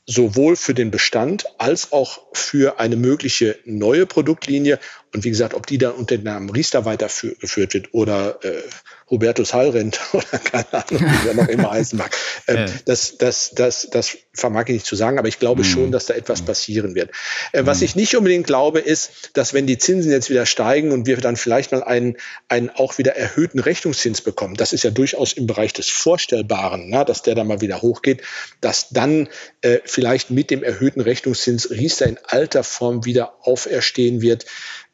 sowohl 0.05 0.55
für 0.55 0.73
den 0.73 0.91
Bestand 0.91 1.45
als 1.57 1.91
auch 1.91 2.19
für 2.33 2.79
eine 2.79 2.95
mögliche 2.95 3.59
neue 3.65 4.05
Produktlinie. 4.05 4.79
Und 5.13 5.25
wie 5.25 5.29
gesagt, 5.29 5.53
ob 5.53 5.67
die 5.67 5.77
dann 5.77 5.93
unter 5.93 6.15
dem 6.15 6.23
Namen 6.23 6.49
Riester 6.49 6.85
weitergeführt 6.85 7.73
wird 7.73 7.93
oder 7.93 8.39
äh, 8.43 8.61
Hubertus 9.09 9.53
Hallrent 9.53 9.99
oder 10.13 10.39
keine 10.39 10.73
Ahnung, 10.73 11.01
wie 11.01 11.27
er 11.27 11.33
noch 11.33 11.49
immer 11.49 11.71
heißen 11.71 11.97
mag. 11.97 12.15
Ähm, 12.47 12.71
das, 12.85 13.17
das, 13.17 13.51
das, 13.51 13.89
das 13.91 14.17
vermag 14.33 14.63
ich 14.67 14.73
nicht 14.73 14.85
zu 14.85 14.95
sagen, 14.95 15.19
aber 15.19 15.27
ich 15.27 15.37
glaube 15.37 15.63
mhm. 15.63 15.67
schon, 15.67 15.91
dass 15.91 16.05
da 16.05 16.13
etwas 16.13 16.41
passieren 16.41 16.95
wird. 16.95 17.11
Äh, 17.51 17.65
was 17.65 17.79
mhm. 17.79 17.85
ich 17.85 17.95
nicht 17.97 18.15
unbedingt 18.15 18.47
glaube, 18.47 18.79
ist, 18.79 19.31
dass 19.33 19.53
wenn 19.53 19.67
die 19.67 19.77
Zinsen 19.77 20.11
jetzt 20.11 20.29
wieder 20.29 20.45
steigen 20.45 20.91
und 20.91 21.05
wir 21.05 21.17
dann 21.17 21.35
vielleicht 21.35 21.73
mal 21.73 21.83
einen, 21.83 22.15
einen 22.47 22.69
auch 22.69 22.97
wieder 22.97 23.15
erhöhten 23.15 23.59
Rechnungszins 23.59 24.21
bekommen, 24.21 24.55
das 24.55 24.71
ist 24.71 24.83
ja 24.83 24.91
durchaus 24.91 25.33
im 25.33 25.45
Bereich 25.45 25.73
des 25.73 25.89
Vorstellbaren, 25.89 26.89
na, 26.89 27.03
dass 27.03 27.21
der 27.21 27.35
dann 27.35 27.47
mal 27.47 27.59
wieder 27.59 27.81
hochgeht, 27.81 28.21
dass 28.61 28.89
dann 28.89 29.27
äh, 29.61 29.79
vielleicht 29.83 30.31
mit 30.31 30.49
dem 30.49 30.63
erhöhten 30.63 31.01
Rechnungszins 31.01 31.69
Riester 31.69 32.07
in 32.07 32.17
alter 32.23 32.63
Form 32.63 33.03
wieder 33.03 33.33
auferstehen 33.41 34.21
wird. 34.21 34.45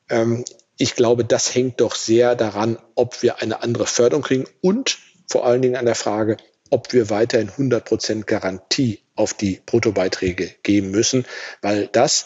Ähm, 0.10 0.46
ich 0.78 0.96
glaube, 0.96 1.26
das 1.26 1.56
hängt 1.56 1.82
doch 1.82 1.96
sehr 1.96 2.36
daran, 2.36 2.78
ob 2.96 3.22
wir 3.24 3.42
eine 3.42 3.64
andere 3.64 3.88
Förderung 3.88 4.24
kriegen 4.24 4.46
und 4.62 5.00
vor 5.28 5.46
allen 5.46 5.62
Dingen 5.62 5.76
an 5.76 5.86
der 5.86 5.96
Frage, 5.96 6.38
ob 6.70 6.94
wir 6.94 7.10
weiterhin 7.10 7.50
100 7.50 7.84
Prozent 7.84 8.28
Garantie 8.28 9.00
auf 9.16 9.34
die 9.34 9.62
Bruttobeiträge 9.66 10.54
geben 10.64 10.92
müssen, 10.92 11.26
weil 11.62 11.88
das 11.88 12.26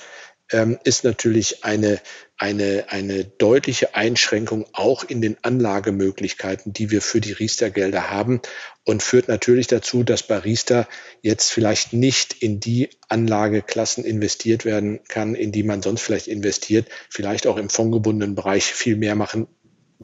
ähm, 0.51 0.77
ist 0.83 1.03
natürlich 1.03 1.63
eine, 1.63 1.99
eine, 2.37 2.85
eine 2.89 3.23
deutliche 3.23 3.95
Einschränkung 3.95 4.65
auch 4.73 5.03
in 5.03 5.21
den 5.21 5.37
Anlagemöglichkeiten, 5.43 6.73
die 6.73 6.91
wir 6.91 7.01
für 7.01 7.21
die 7.21 7.33
Riester-Gelder 7.33 8.09
haben 8.09 8.41
und 8.83 9.03
führt 9.03 9.27
natürlich 9.27 9.67
dazu, 9.67 10.03
dass 10.03 10.23
bei 10.23 10.37
Riester 10.37 10.87
jetzt 11.21 11.51
vielleicht 11.51 11.93
nicht 11.93 12.33
in 12.41 12.59
die 12.59 12.89
Anlageklassen 13.09 14.03
investiert 14.03 14.65
werden 14.65 15.01
kann, 15.07 15.35
in 15.35 15.51
die 15.51 15.63
man 15.63 15.81
sonst 15.81 16.01
vielleicht 16.01 16.27
investiert, 16.27 16.87
vielleicht 17.09 17.47
auch 17.47 17.57
im 17.57 17.69
fondgebundenen 17.69 18.35
Bereich 18.35 18.65
viel 18.65 18.95
mehr 18.95 19.15
machen 19.15 19.47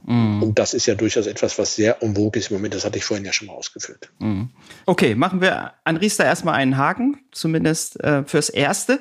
Mm. 0.05 0.43
Und 0.43 0.59
das 0.59 0.73
ist 0.73 0.85
ja 0.85 0.95
durchaus 0.95 1.27
etwas, 1.27 1.57
was 1.57 1.75
sehr 1.75 2.01
umwog 2.01 2.35
ist 2.35 2.49
im 2.49 2.57
Moment. 2.57 2.73
Das 2.73 2.85
hatte 2.85 2.97
ich 2.97 3.05
vorhin 3.05 3.25
ja 3.25 3.33
schon 3.33 3.47
mal 3.47 3.53
ausgeführt. 3.53 4.09
Mm. 4.19 4.43
Okay, 4.85 5.15
machen 5.15 5.41
wir 5.41 5.73
an 5.83 5.97
Riester 5.97 6.25
erstmal 6.25 6.55
einen 6.55 6.77
Haken, 6.77 7.19
zumindest 7.31 7.99
äh, 8.03 8.23
fürs 8.23 8.49
Erste. 8.49 8.99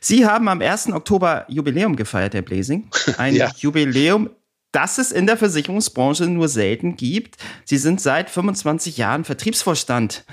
Sie 0.00 0.26
haben 0.26 0.48
am 0.48 0.60
1. 0.60 0.92
Oktober 0.92 1.44
Jubiläum 1.48 1.96
gefeiert, 1.96 2.34
Herr 2.34 2.42
Blesing. 2.42 2.88
Ein 3.18 3.34
ja. 3.34 3.50
Jubiläum, 3.56 4.30
das 4.72 4.98
es 4.98 5.12
in 5.12 5.26
der 5.26 5.36
Versicherungsbranche 5.36 6.24
nur 6.24 6.48
selten 6.48 6.96
gibt. 6.96 7.36
Sie 7.64 7.78
sind 7.78 8.00
seit 8.00 8.30
25 8.30 8.96
Jahren 8.96 9.24
Vertriebsvorstand 9.24 10.24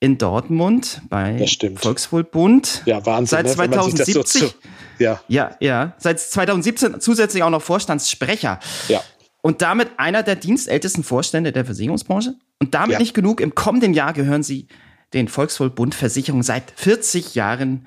in 0.00 0.18
Dortmund 0.18 1.00
bei 1.08 1.44
Volkswohlbund. 1.76 2.82
Ja, 2.84 3.04
Wahnsinn. 3.06 3.38
Seit 3.38 3.50
2070. 3.50 4.42
Ne? 4.42 4.48
So 4.48 4.54
ja. 4.98 5.20
ja, 5.28 5.56
ja. 5.60 5.94
Seit 5.98 6.20
2017 6.20 7.00
zusätzlich 7.00 7.42
auch 7.42 7.50
noch 7.50 7.62
Vorstandssprecher. 7.62 8.60
Ja 8.88 9.02
und 9.44 9.60
damit 9.60 9.90
einer 9.98 10.22
der 10.22 10.36
dienstältesten 10.36 11.04
Vorstände 11.04 11.52
der 11.52 11.66
Versicherungsbranche. 11.66 12.34
Und 12.60 12.72
damit 12.72 12.94
ja. 12.94 12.98
nicht 12.98 13.12
genug. 13.12 13.42
Im 13.42 13.54
kommenden 13.54 13.92
Jahr 13.92 14.14
gehören 14.14 14.42
Sie 14.42 14.68
den 15.12 15.28
Volkswohlbund 15.28 15.94
Versicherung 15.94 16.42
seit 16.42 16.72
40 16.76 17.34
Jahren 17.34 17.86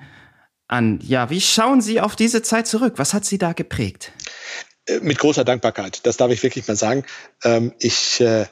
an. 0.68 1.00
Ja, 1.02 1.30
wie 1.30 1.40
schauen 1.40 1.80
Sie 1.80 2.00
auf 2.00 2.14
diese 2.14 2.42
Zeit 2.42 2.68
zurück? 2.68 2.94
Was 2.98 3.12
hat 3.12 3.24
Sie 3.24 3.38
da 3.38 3.54
geprägt? 3.54 4.12
Äh, 4.86 5.00
mit 5.00 5.18
großer 5.18 5.44
Dankbarkeit. 5.44 6.06
Das 6.06 6.16
darf 6.16 6.30
ich 6.30 6.44
wirklich 6.44 6.68
mal 6.68 6.76
sagen. 6.76 7.04
Ähm, 7.42 7.72
ich 7.80 8.20
äh, 8.20 8.46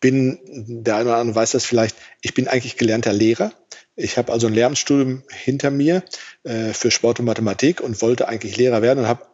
bin, 0.00 0.38
der 0.84 0.96
eine 0.96 1.08
oder 1.08 1.16
andere 1.16 1.34
weiß 1.34 1.52
das 1.52 1.64
vielleicht, 1.64 1.96
ich 2.20 2.34
bin 2.34 2.46
eigentlich 2.46 2.76
gelernter 2.76 3.14
Lehrer. 3.14 3.54
Ich 3.96 4.18
habe 4.18 4.32
also 4.32 4.48
ein 4.48 4.52
Lehramtsstudium 4.52 5.22
hinter 5.32 5.70
mir 5.70 6.02
äh, 6.42 6.74
für 6.74 6.90
Sport 6.90 7.20
und 7.20 7.24
Mathematik 7.24 7.80
und 7.80 8.02
wollte 8.02 8.28
eigentlich 8.28 8.58
Lehrer 8.58 8.82
werden 8.82 8.98
und 8.98 9.08
habe 9.08 9.24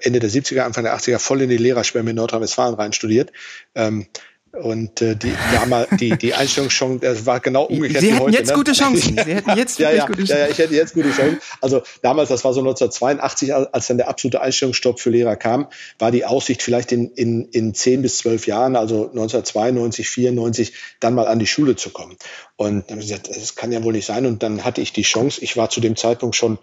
Ende 0.00 0.20
der 0.20 0.30
70er, 0.30 0.60
Anfang 0.60 0.84
der 0.84 0.96
80er 0.96 1.18
voll 1.18 1.42
in 1.42 1.50
die 1.50 1.56
Lehrerschwärme 1.56 2.10
in 2.10 2.16
Nordrhein-Westfalen 2.16 2.74
rein 2.74 2.92
studiert. 2.92 3.32
Ähm, 3.74 4.06
und 4.52 5.00
äh, 5.00 5.16
die, 5.16 5.30
ja, 5.30 5.86
die, 5.98 6.10
die 6.18 6.34
Einstellung 6.34 6.68
schon, 6.68 7.00
das 7.00 7.24
war 7.24 7.40
genau 7.40 7.64
umgekehrt. 7.64 8.02
Sie 8.02 8.12
hätten 8.12 8.20
heute, 8.20 8.36
jetzt 8.36 8.48
ne? 8.48 8.54
gute 8.54 8.72
Chancen. 8.72 9.18
Sie 9.24 9.34
hätten 9.34 9.56
jetzt 9.56 9.78
ja, 9.78 9.90
ja, 9.90 10.04
gute 10.06 10.18
Chancen. 10.18 10.36
Ja, 10.36 10.44
ja, 10.44 10.48
ich 10.50 10.58
hätte 10.58 10.74
jetzt 10.74 10.92
gute 10.92 11.10
Chancen. 11.10 11.40
Also 11.62 11.80
damals, 12.02 12.28
das 12.28 12.44
war 12.44 12.52
so 12.52 12.60
1982, 12.60 13.54
als 13.54 13.86
dann 13.86 13.96
der 13.96 14.08
absolute 14.08 14.42
Einstellungsstopp 14.42 15.00
für 15.00 15.08
Lehrer 15.08 15.36
kam, 15.36 15.68
war 15.98 16.10
die 16.10 16.26
Aussicht 16.26 16.62
vielleicht 16.62 16.92
in, 16.92 17.10
in, 17.12 17.46
in 17.46 17.72
10 17.72 18.02
bis 18.02 18.18
12 18.18 18.46
Jahren, 18.46 18.76
also 18.76 19.08
1992, 19.08 20.10
94, 20.10 20.72
dann 21.00 21.14
mal 21.14 21.28
an 21.28 21.38
die 21.38 21.46
Schule 21.46 21.74
zu 21.76 21.88
kommen. 21.88 22.16
Und 22.56 22.90
dann 22.90 22.96
habe 22.96 23.00
ich 23.00 23.08
gesagt, 23.08 23.30
das 23.34 23.54
kann 23.54 23.72
ja 23.72 23.82
wohl 23.82 23.94
nicht 23.94 24.06
sein. 24.06 24.26
Und 24.26 24.42
dann 24.42 24.64
hatte 24.64 24.82
ich 24.82 24.92
die 24.92 25.02
Chance, 25.02 25.42
ich 25.42 25.56
war 25.56 25.70
zu 25.70 25.80
dem 25.80 25.96
Zeitpunkt 25.96 26.36
schon 26.36 26.58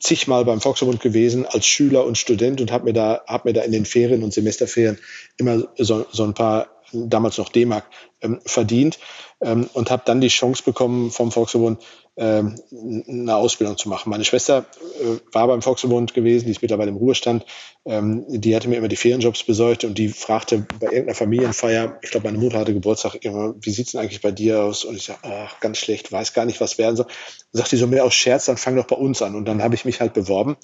zigmal 0.00 0.44
beim 0.44 0.60
Volksverbund 0.60 1.00
gewesen 1.00 1.46
als 1.46 1.66
Schüler 1.66 2.04
und 2.04 2.18
Student 2.18 2.60
und 2.60 2.72
habe 2.72 2.86
mir 2.86 2.94
da, 2.94 3.22
hab 3.28 3.44
mir 3.44 3.52
da 3.52 3.62
in 3.62 3.70
den 3.70 3.84
Ferien 3.84 4.24
und 4.24 4.34
Semesterferien 4.34 4.98
immer 5.36 5.68
so, 5.78 6.04
so 6.10 6.24
ein 6.24 6.34
paar 6.34 6.77
damals 6.92 7.38
noch 7.38 7.48
D-Mark, 7.48 7.84
ähm, 8.20 8.40
verdient 8.44 8.98
ähm, 9.40 9.68
und 9.72 9.90
habe 9.90 10.02
dann 10.04 10.20
die 10.20 10.28
Chance 10.28 10.62
bekommen, 10.64 11.10
vom 11.10 11.30
Volksverbund 11.30 11.80
ähm, 12.16 12.56
eine 13.08 13.36
Ausbildung 13.36 13.78
zu 13.78 13.88
machen. 13.88 14.10
Meine 14.10 14.24
Schwester 14.24 14.66
äh, 15.00 15.18
war 15.32 15.46
beim 15.46 15.62
Volksverbund 15.62 16.14
gewesen, 16.14 16.46
die 16.46 16.50
ist 16.50 16.62
mittlerweile 16.62 16.90
im 16.90 16.96
Ruhestand. 16.96 17.46
Ähm, 17.84 18.24
die 18.28 18.56
hatte 18.56 18.68
mir 18.68 18.76
immer 18.76 18.88
die 18.88 18.96
Ferienjobs 18.96 19.44
besorgt 19.44 19.84
und 19.84 19.96
die 19.98 20.08
fragte 20.08 20.66
bei 20.80 20.86
irgendeiner 20.86 21.14
Familienfeier, 21.14 21.98
ich 22.02 22.10
glaube, 22.10 22.26
meine 22.26 22.38
Mutter 22.38 22.58
hatte 22.58 22.74
Geburtstag, 22.74 23.24
immer, 23.24 23.54
wie 23.60 23.70
sieht's 23.70 23.92
denn 23.92 24.00
eigentlich 24.00 24.20
bei 24.20 24.32
dir 24.32 24.62
aus? 24.62 24.84
Und 24.84 24.96
ich 24.96 25.04
sage, 25.04 25.20
ach, 25.22 25.60
ganz 25.60 25.78
schlecht, 25.78 26.10
weiß 26.10 26.32
gar 26.32 26.44
nicht, 26.44 26.60
was 26.60 26.78
werden 26.78 26.96
soll. 26.96 27.06
Sagt 27.52 27.70
die 27.70 27.76
so 27.76 27.86
mehr 27.86 28.04
aus 28.04 28.14
Scherz, 28.14 28.46
dann 28.46 28.56
fang 28.56 28.74
doch 28.74 28.86
bei 28.86 28.96
uns 28.96 29.22
an. 29.22 29.36
Und 29.36 29.44
dann 29.44 29.62
habe 29.62 29.76
ich 29.76 29.84
mich 29.84 30.00
halt 30.00 30.12
beworben 30.12 30.56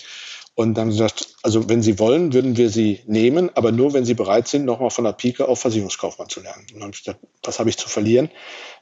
und 0.56 0.74
dann 0.74 0.88
gesagt, 0.88 1.34
also 1.42 1.68
wenn 1.68 1.82
Sie 1.82 1.98
wollen, 1.98 2.32
würden 2.32 2.56
wir 2.56 2.70
Sie 2.70 3.00
nehmen, 3.06 3.50
aber 3.54 3.72
nur, 3.72 3.92
wenn 3.92 4.04
Sie 4.04 4.14
bereit 4.14 4.46
sind, 4.46 4.64
nochmal 4.64 4.90
von 4.90 5.04
der 5.04 5.12
Pike 5.12 5.48
auf 5.48 5.60
Versicherungskaufmann 5.60 6.28
zu 6.28 6.40
lernen. 6.40 6.64
Und 6.72 6.74
dann 6.74 6.82
habe 6.82 6.92
ich 6.94 7.04
gesagt, 7.04 7.20
was 7.42 7.58
habe 7.58 7.70
ich 7.70 7.76
zu 7.76 7.88
verlieren? 7.88 8.30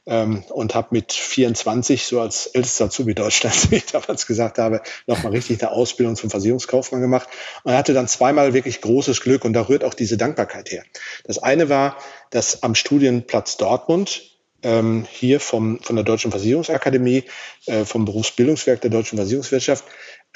Ähm, 0.05 0.43
und 0.49 0.75
habe 0.75 0.89
mit 0.91 1.13
24, 1.13 2.05
so 2.05 2.21
als 2.21 2.45
ältester 2.47 2.85
Azubi 2.85 3.15
Deutschlands, 3.15 3.71
wie 3.71 3.77
ich 3.77 3.87
damals 3.87 4.27
gesagt 4.27 4.59
habe, 4.59 4.81
nochmal 5.07 5.31
richtig 5.31 5.63
eine 5.63 5.71
Ausbildung 5.71 6.15
zum 6.15 6.29
Versicherungskaufmann 6.29 7.01
gemacht. 7.01 7.27
Und 7.63 7.73
hatte 7.73 7.93
dann 7.93 8.07
zweimal 8.07 8.53
wirklich 8.53 8.79
großes 8.81 9.21
Glück 9.21 9.43
und 9.43 9.53
da 9.53 9.67
rührt 9.67 9.83
auch 9.83 9.95
diese 9.95 10.17
Dankbarkeit 10.17 10.69
her. 10.69 10.83
Das 11.23 11.39
eine 11.39 11.69
war, 11.69 11.97
dass 12.29 12.61
am 12.61 12.75
Studienplatz 12.75 13.57
Dortmund 13.57 14.33
ähm, 14.63 15.05
hier 15.09 15.39
vom, 15.39 15.79
von 15.81 15.95
der 15.95 16.05
Deutschen 16.05 16.31
Versicherungsakademie, 16.31 17.23
äh, 17.65 17.85
vom 17.85 18.05
Berufsbildungswerk 18.05 18.81
der 18.81 18.89
deutschen 18.89 19.17
Versicherungswirtschaft, 19.17 19.83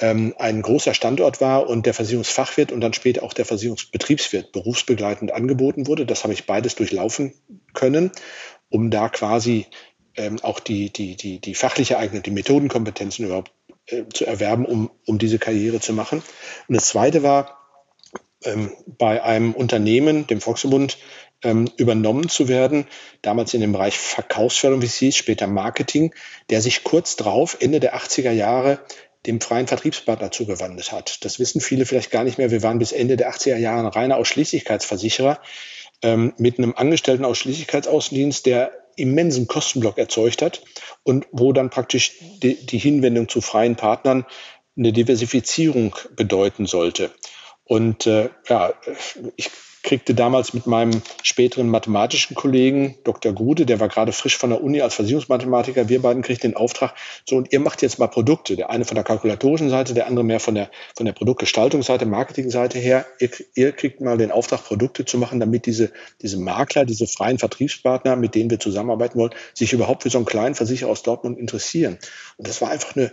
ähm, 0.00 0.34
ein 0.38 0.62
großer 0.62 0.94
Standort 0.94 1.40
war 1.40 1.68
und 1.68 1.86
der 1.86 1.94
Versicherungsfachwirt 1.94 2.72
und 2.72 2.80
dann 2.80 2.92
später 2.92 3.22
auch 3.22 3.32
der 3.32 3.44
Versicherungsbetriebswirt 3.44 4.52
berufsbegleitend 4.52 5.32
angeboten 5.32 5.86
wurde. 5.86 6.06
Das 6.06 6.22
habe 6.22 6.32
ich 6.32 6.46
beides 6.46 6.76
durchlaufen 6.76 7.34
können, 7.74 8.12
um 8.68 8.90
da 8.90 9.08
quasi 9.08 9.66
ähm, 10.16 10.38
auch 10.42 10.60
die, 10.60 10.90
die, 10.90 11.16
die, 11.16 11.40
die 11.40 11.54
fachliche 11.54 11.98
Eignung, 11.98 12.22
die 12.22 12.30
Methodenkompetenzen 12.30 13.26
überhaupt 13.26 13.52
äh, 13.86 14.04
zu 14.12 14.24
erwerben, 14.24 14.66
um, 14.66 14.90
um 15.06 15.18
diese 15.18 15.38
Karriere 15.38 15.80
zu 15.80 15.92
machen. 15.92 16.22
Und 16.68 16.74
das 16.74 16.86
Zweite 16.86 17.22
war, 17.22 17.58
ähm, 18.44 18.72
bei 18.86 19.22
einem 19.22 19.52
Unternehmen, 19.52 20.26
dem 20.26 20.40
Volksverbund, 20.40 20.98
ähm, 21.42 21.70
übernommen 21.76 22.28
zu 22.28 22.48
werden, 22.48 22.86
damals 23.22 23.54
in 23.54 23.60
dem 23.60 23.72
Bereich 23.72 23.96
Verkaufsförderung, 23.96 24.82
wie 24.82 24.86
es 24.86 24.96
hieß, 24.96 25.16
später 25.16 25.46
Marketing, 25.46 26.14
der 26.50 26.60
sich 26.60 26.82
kurz 26.82 27.16
drauf, 27.16 27.56
Ende 27.60 27.80
der 27.80 27.96
80er 27.96 28.32
Jahre, 28.32 28.80
dem 29.26 29.40
freien 29.40 29.66
Vertriebspartner 29.66 30.30
zugewandt 30.30 30.92
hat. 30.92 31.24
Das 31.24 31.38
wissen 31.38 31.60
viele 31.60 31.86
vielleicht 31.86 32.10
gar 32.10 32.24
nicht 32.24 32.38
mehr. 32.38 32.50
Wir 32.50 32.62
waren 32.62 32.78
bis 32.78 32.92
Ende 32.92 33.16
der 33.16 33.32
80er 33.32 33.56
Jahre 33.56 33.80
ein 33.80 33.86
reiner 33.86 34.16
Ausschließlichkeitsversicherer 34.16 35.40
ähm, 36.02 36.32
mit 36.38 36.58
einem 36.58 36.74
angestellten 36.76 37.24
Ausschließlichkeitsaußendienst, 37.24 38.46
der 38.46 38.72
immensen 38.96 39.46
Kostenblock 39.46 39.98
erzeugt 39.98 40.42
hat 40.42 40.62
und 41.02 41.26
wo 41.32 41.52
dann 41.52 41.70
praktisch 41.70 42.16
die, 42.42 42.54
die 42.54 42.78
Hinwendung 42.78 43.28
zu 43.28 43.40
freien 43.40 43.76
Partnern 43.76 44.24
eine 44.76 44.92
Diversifizierung 44.92 45.96
bedeuten 46.16 46.66
sollte. 46.66 47.10
Und 47.64 48.06
äh, 48.06 48.30
ja, 48.48 48.74
ich 49.36 49.50
kriegte 49.88 50.14
damals 50.14 50.52
mit 50.52 50.66
meinem 50.66 51.00
späteren 51.22 51.66
mathematischen 51.66 52.36
Kollegen, 52.36 52.96
Dr. 53.04 53.32
Gude, 53.32 53.64
der 53.64 53.80
war 53.80 53.88
gerade 53.88 54.12
frisch 54.12 54.36
von 54.36 54.50
der 54.50 54.62
Uni 54.62 54.82
als 54.82 54.94
Versicherungsmathematiker, 54.94 55.88
wir 55.88 56.02
beiden 56.02 56.22
kriegten 56.22 56.50
den 56.50 56.56
Auftrag, 56.58 56.94
so 57.26 57.36
und 57.36 57.54
ihr 57.54 57.60
macht 57.60 57.80
jetzt 57.80 57.98
mal 57.98 58.06
Produkte, 58.06 58.54
der 58.54 58.68
eine 58.68 58.84
von 58.84 58.96
der 58.96 59.04
kalkulatorischen 59.04 59.70
Seite, 59.70 59.94
der 59.94 60.06
andere 60.06 60.26
mehr 60.26 60.40
von 60.40 60.54
der, 60.54 60.70
von 60.94 61.06
der 61.06 61.14
Produktgestaltungsseite, 61.14 62.04
Marketingseite 62.04 62.78
her. 62.78 63.06
Ihr, 63.18 63.30
ihr 63.54 63.72
kriegt 63.72 64.02
mal 64.02 64.18
den 64.18 64.30
Auftrag, 64.30 64.62
Produkte 64.62 65.06
zu 65.06 65.16
machen, 65.16 65.40
damit 65.40 65.64
diese, 65.64 65.90
diese 66.20 66.38
Makler, 66.38 66.84
diese 66.84 67.06
freien 67.06 67.38
Vertriebspartner, 67.38 68.14
mit 68.16 68.34
denen 68.34 68.50
wir 68.50 68.60
zusammenarbeiten 68.60 69.18
wollen, 69.18 69.32
sich 69.54 69.72
überhaupt 69.72 70.02
für 70.02 70.10
so 70.10 70.18
einen 70.18 70.26
kleinen 70.26 70.54
Versicherer 70.54 70.90
aus 70.90 71.02
Dortmund 71.02 71.38
interessieren. 71.38 71.98
Und 72.36 72.46
das 72.46 72.60
war 72.60 72.70
einfach 72.70 72.94
eine, 72.94 73.10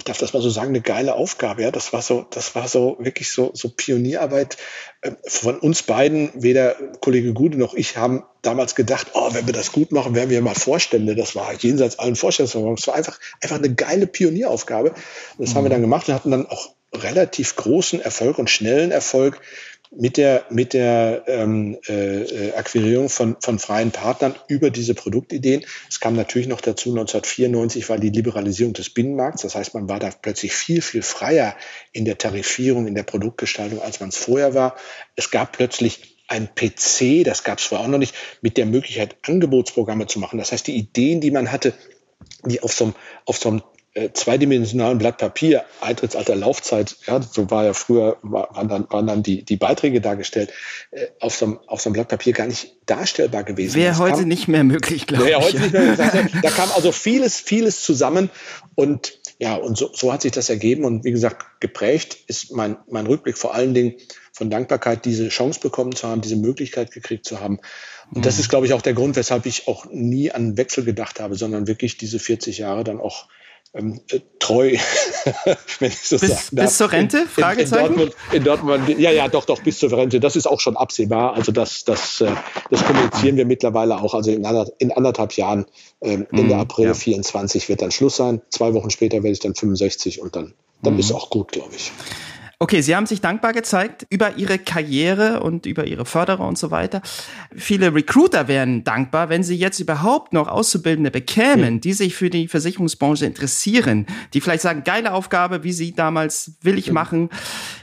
ich 0.00 0.04
darf 0.04 0.16
das 0.16 0.32
mal 0.32 0.40
so 0.40 0.48
sagen, 0.48 0.70
eine 0.70 0.80
geile 0.80 1.14
Aufgabe. 1.14 1.60
Ja, 1.60 1.70
das 1.70 1.92
war 1.92 2.00
so, 2.00 2.24
das 2.30 2.54
war 2.54 2.68
so 2.68 2.96
wirklich 3.00 3.30
so, 3.30 3.50
so 3.52 3.68
Pionierarbeit 3.68 4.56
äh, 5.02 5.10
von 5.26 5.58
uns 5.58 5.82
beiden. 5.82 6.30
Weder 6.32 6.74
Kollege 7.02 7.34
Gude 7.34 7.58
noch 7.58 7.74
ich 7.74 7.98
haben 7.98 8.24
damals 8.40 8.74
gedacht, 8.74 9.08
oh, 9.12 9.28
wenn 9.34 9.44
wir 9.44 9.52
das 9.52 9.72
gut 9.72 9.92
machen, 9.92 10.14
werden 10.14 10.30
wir 10.30 10.40
mal 10.40 10.54
Vorstände. 10.54 11.14
Das 11.14 11.36
war 11.36 11.52
jenseits 11.52 11.98
allen 11.98 12.16
Vorstellungsvermögen. 12.16 12.78
Es 12.78 12.86
war 12.86 12.94
einfach, 12.94 13.20
einfach 13.42 13.58
eine 13.58 13.74
geile 13.74 14.06
Pionieraufgabe. 14.06 14.92
Und 14.92 14.96
das 15.38 15.50
mhm. 15.50 15.54
haben 15.56 15.64
wir 15.66 15.70
dann 15.70 15.82
gemacht 15.82 16.08
und 16.08 16.14
hatten 16.14 16.30
dann 16.30 16.46
auch 16.46 16.70
relativ 16.94 17.56
großen 17.56 18.00
Erfolg 18.00 18.38
und 18.38 18.48
schnellen 18.48 18.92
Erfolg 18.92 19.38
mit 19.90 20.16
der, 20.16 20.44
mit 20.50 20.72
der 20.72 21.24
ähm, 21.26 21.76
äh, 21.88 22.52
Akquirierung 22.52 23.08
von, 23.08 23.36
von 23.40 23.58
freien 23.58 23.90
Partnern 23.90 24.34
über 24.46 24.70
diese 24.70 24.94
Produktideen. 24.94 25.64
Es 25.88 25.98
kam 25.98 26.14
natürlich 26.14 26.46
noch 26.46 26.60
dazu, 26.60 26.90
1994 26.90 27.88
war 27.88 27.98
die 27.98 28.10
Liberalisierung 28.10 28.72
des 28.72 28.90
Binnenmarkts. 28.90 29.42
Das 29.42 29.56
heißt, 29.56 29.74
man 29.74 29.88
war 29.88 29.98
da 29.98 30.10
plötzlich 30.10 30.52
viel, 30.52 30.80
viel 30.80 31.02
freier 31.02 31.56
in 31.92 32.04
der 32.04 32.18
Tarifierung, 32.18 32.86
in 32.86 32.94
der 32.94 33.02
Produktgestaltung, 33.02 33.82
als 33.82 33.98
man 33.98 34.10
es 34.10 34.16
vorher 34.16 34.54
war. 34.54 34.76
Es 35.16 35.30
gab 35.30 35.52
plötzlich 35.52 36.18
ein 36.28 36.48
PC, 36.54 37.24
das 37.24 37.42
gab 37.42 37.58
es 37.58 37.64
vorher 37.64 37.84
auch 37.84 37.90
noch 37.90 37.98
nicht, 37.98 38.14
mit 38.40 38.56
der 38.56 38.66
Möglichkeit, 38.66 39.16
Angebotsprogramme 39.22 40.06
zu 40.06 40.20
machen. 40.20 40.38
Das 40.38 40.52
heißt, 40.52 40.68
die 40.68 40.76
Ideen, 40.76 41.20
die 41.20 41.32
man 41.32 41.50
hatte, 41.50 41.74
die 42.44 42.62
auf 42.62 42.72
so 42.72 42.84
einem, 42.84 42.94
auf 43.24 43.38
so 43.38 43.48
einem 43.48 43.62
äh, 44.00 44.12
zweidimensionalen 44.14 44.96
Blatt 44.96 45.18
Papier, 45.18 45.64
Eintrittsalter, 45.82 46.34
Laufzeit, 46.34 46.96
ja, 47.06 47.20
so 47.20 47.50
war 47.50 47.66
ja 47.66 47.74
früher, 47.74 48.16
waren 48.22 48.68
dann, 48.68 48.86
waren 48.88 49.06
dann 49.06 49.22
die, 49.22 49.44
die 49.44 49.56
Beiträge 49.56 50.00
dargestellt, 50.00 50.52
äh, 50.90 51.08
auf, 51.20 51.34
so 51.34 51.44
einem, 51.44 51.58
auf 51.66 51.82
so 51.82 51.88
einem 51.88 51.94
Blatt 51.94 52.08
Papier 52.08 52.32
gar 52.32 52.46
nicht 52.46 52.76
darstellbar 52.86 53.44
gewesen. 53.44 53.74
Wäre 53.74 53.98
heute 53.98 54.20
kam, 54.20 54.28
nicht 54.28 54.48
mehr 54.48 54.64
möglich, 54.64 55.06
glaube 55.06 55.28
ich. 55.28 55.36
Heute 55.36 55.60
nicht 55.60 55.72
mehr, 55.72 55.96
da 55.96 56.50
kam 56.50 56.70
also 56.72 56.92
vieles, 56.92 57.36
vieles 57.38 57.82
zusammen 57.82 58.30
und 58.74 59.18
ja, 59.38 59.54
und 59.54 59.76
so, 59.76 59.90
so 59.92 60.12
hat 60.12 60.22
sich 60.22 60.32
das 60.32 60.48
ergeben 60.48 60.84
und 60.84 61.04
wie 61.04 61.12
gesagt, 61.12 61.60
geprägt 61.60 62.16
ist 62.26 62.52
mein, 62.52 62.76
mein 62.90 63.06
Rückblick 63.06 63.36
vor 63.36 63.54
allen 63.54 63.74
Dingen 63.74 63.96
von 64.32 64.48
Dankbarkeit, 64.48 65.04
diese 65.04 65.28
Chance 65.28 65.60
bekommen 65.60 65.94
zu 65.94 66.08
haben, 66.08 66.22
diese 66.22 66.36
Möglichkeit 66.36 66.90
gekriegt 66.90 67.26
zu 67.26 67.40
haben. 67.40 67.58
Und 68.14 68.24
das 68.24 68.36
mhm. 68.36 68.40
ist, 68.40 68.48
glaube 68.48 68.66
ich, 68.66 68.72
auch 68.72 68.82
der 68.82 68.94
Grund, 68.94 69.16
weshalb 69.16 69.46
ich 69.46 69.68
auch 69.68 69.86
nie 69.90 70.30
an 70.30 70.56
Wechsel 70.56 70.84
gedacht 70.84 71.20
habe, 71.20 71.34
sondern 71.36 71.66
wirklich 71.66 71.98
diese 71.98 72.18
40 72.18 72.58
Jahre 72.58 72.84
dann 72.84 73.00
auch 73.00 73.28
ähm, 73.72 74.00
äh, 74.10 74.20
treu, 74.38 74.76
wenn 75.78 75.88
ich 75.88 75.98
so 76.00 76.18
bis, 76.18 76.28
sagen 76.28 76.56
darf. 76.56 76.66
Bis 76.66 76.76
zur 76.76 76.92
Rente? 76.92 77.26
Fragezeichen? 77.26 77.94
In, 77.94 78.00
in, 78.00 78.04
Dortmund, 78.04 78.16
in 78.32 78.44
Dortmund, 78.44 78.98
ja, 78.98 79.10
ja, 79.12 79.28
doch, 79.28 79.44
doch, 79.44 79.62
bis 79.62 79.78
zur 79.78 79.92
Rente. 79.92 80.18
Das 80.18 80.36
ist 80.36 80.46
auch 80.46 80.60
schon 80.60 80.76
absehbar. 80.76 81.34
Also 81.34 81.52
das, 81.52 81.84
das, 81.84 82.20
äh, 82.20 82.32
das 82.70 82.84
kommunizieren 82.84 83.36
wir 83.36 83.46
mittlerweile 83.46 84.00
auch. 84.00 84.14
Also 84.14 84.30
in, 84.30 84.44
anderth 84.44 84.72
in 84.78 84.90
anderthalb 84.92 85.32
Jahren, 85.34 85.66
ähm, 86.00 86.26
Ende 86.32 86.54
mm, 86.54 86.60
April 86.60 86.86
ja. 86.86 86.94
24 86.94 87.68
wird 87.68 87.82
dann 87.82 87.90
Schluss 87.90 88.16
sein. 88.16 88.42
Zwei 88.50 88.74
Wochen 88.74 88.90
später 88.90 89.18
werde 89.18 89.32
ich 89.32 89.40
dann 89.40 89.54
65 89.54 90.20
und 90.20 90.34
dann, 90.34 90.54
dann 90.82 90.96
mm. 90.96 91.00
ist 91.00 91.12
auch 91.12 91.30
gut, 91.30 91.52
glaube 91.52 91.74
ich. 91.76 91.92
Okay, 92.62 92.82
Sie 92.82 92.94
haben 92.94 93.06
sich 93.06 93.22
dankbar 93.22 93.54
gezeigt 93.54 94.06
über 94.10 94.36
Ihre 94.36 94.58
Karriere 94.58 95.40
und 95.40 95.64
über 95.64 95.86
Ihre 95.86 96.04
Förderer 96.04 96.46
und 96.46 96.58
so 96.58 96.70
weiter. 96.70 97.00
Viele 97.56 97.94
Recruiter 97.94 98.48
wären 98.48 98.84
dankbar, 98.84 99.30
wenn 99.30 99.42
Sie 99.42 99.56
jetzt 99.56 99.80
überhaupt 99.80 100.34
noch 100.34 100.46
Auszubildende 100.46 101.10
bekämen, 101.10 101.80
die 101.80 101.94
sich 101.94 102.14
für 102.14 102.28
die 102.28 102.48
Versicherungsbranche 102.48 103.24
interessieren, 103.24 104.06
die 104.34 104.42
vielleicht 104.42 104.60
sagen, 104.60 104.84
geile 104.84 105.14
Aufgabe, 105.14 105.64
wie 105.64 105.72
Sie 105.72 105.94
damals 105.94 106.52
will 106.60 106.76
ich 106.76 106.92
machen. 106.92 107.30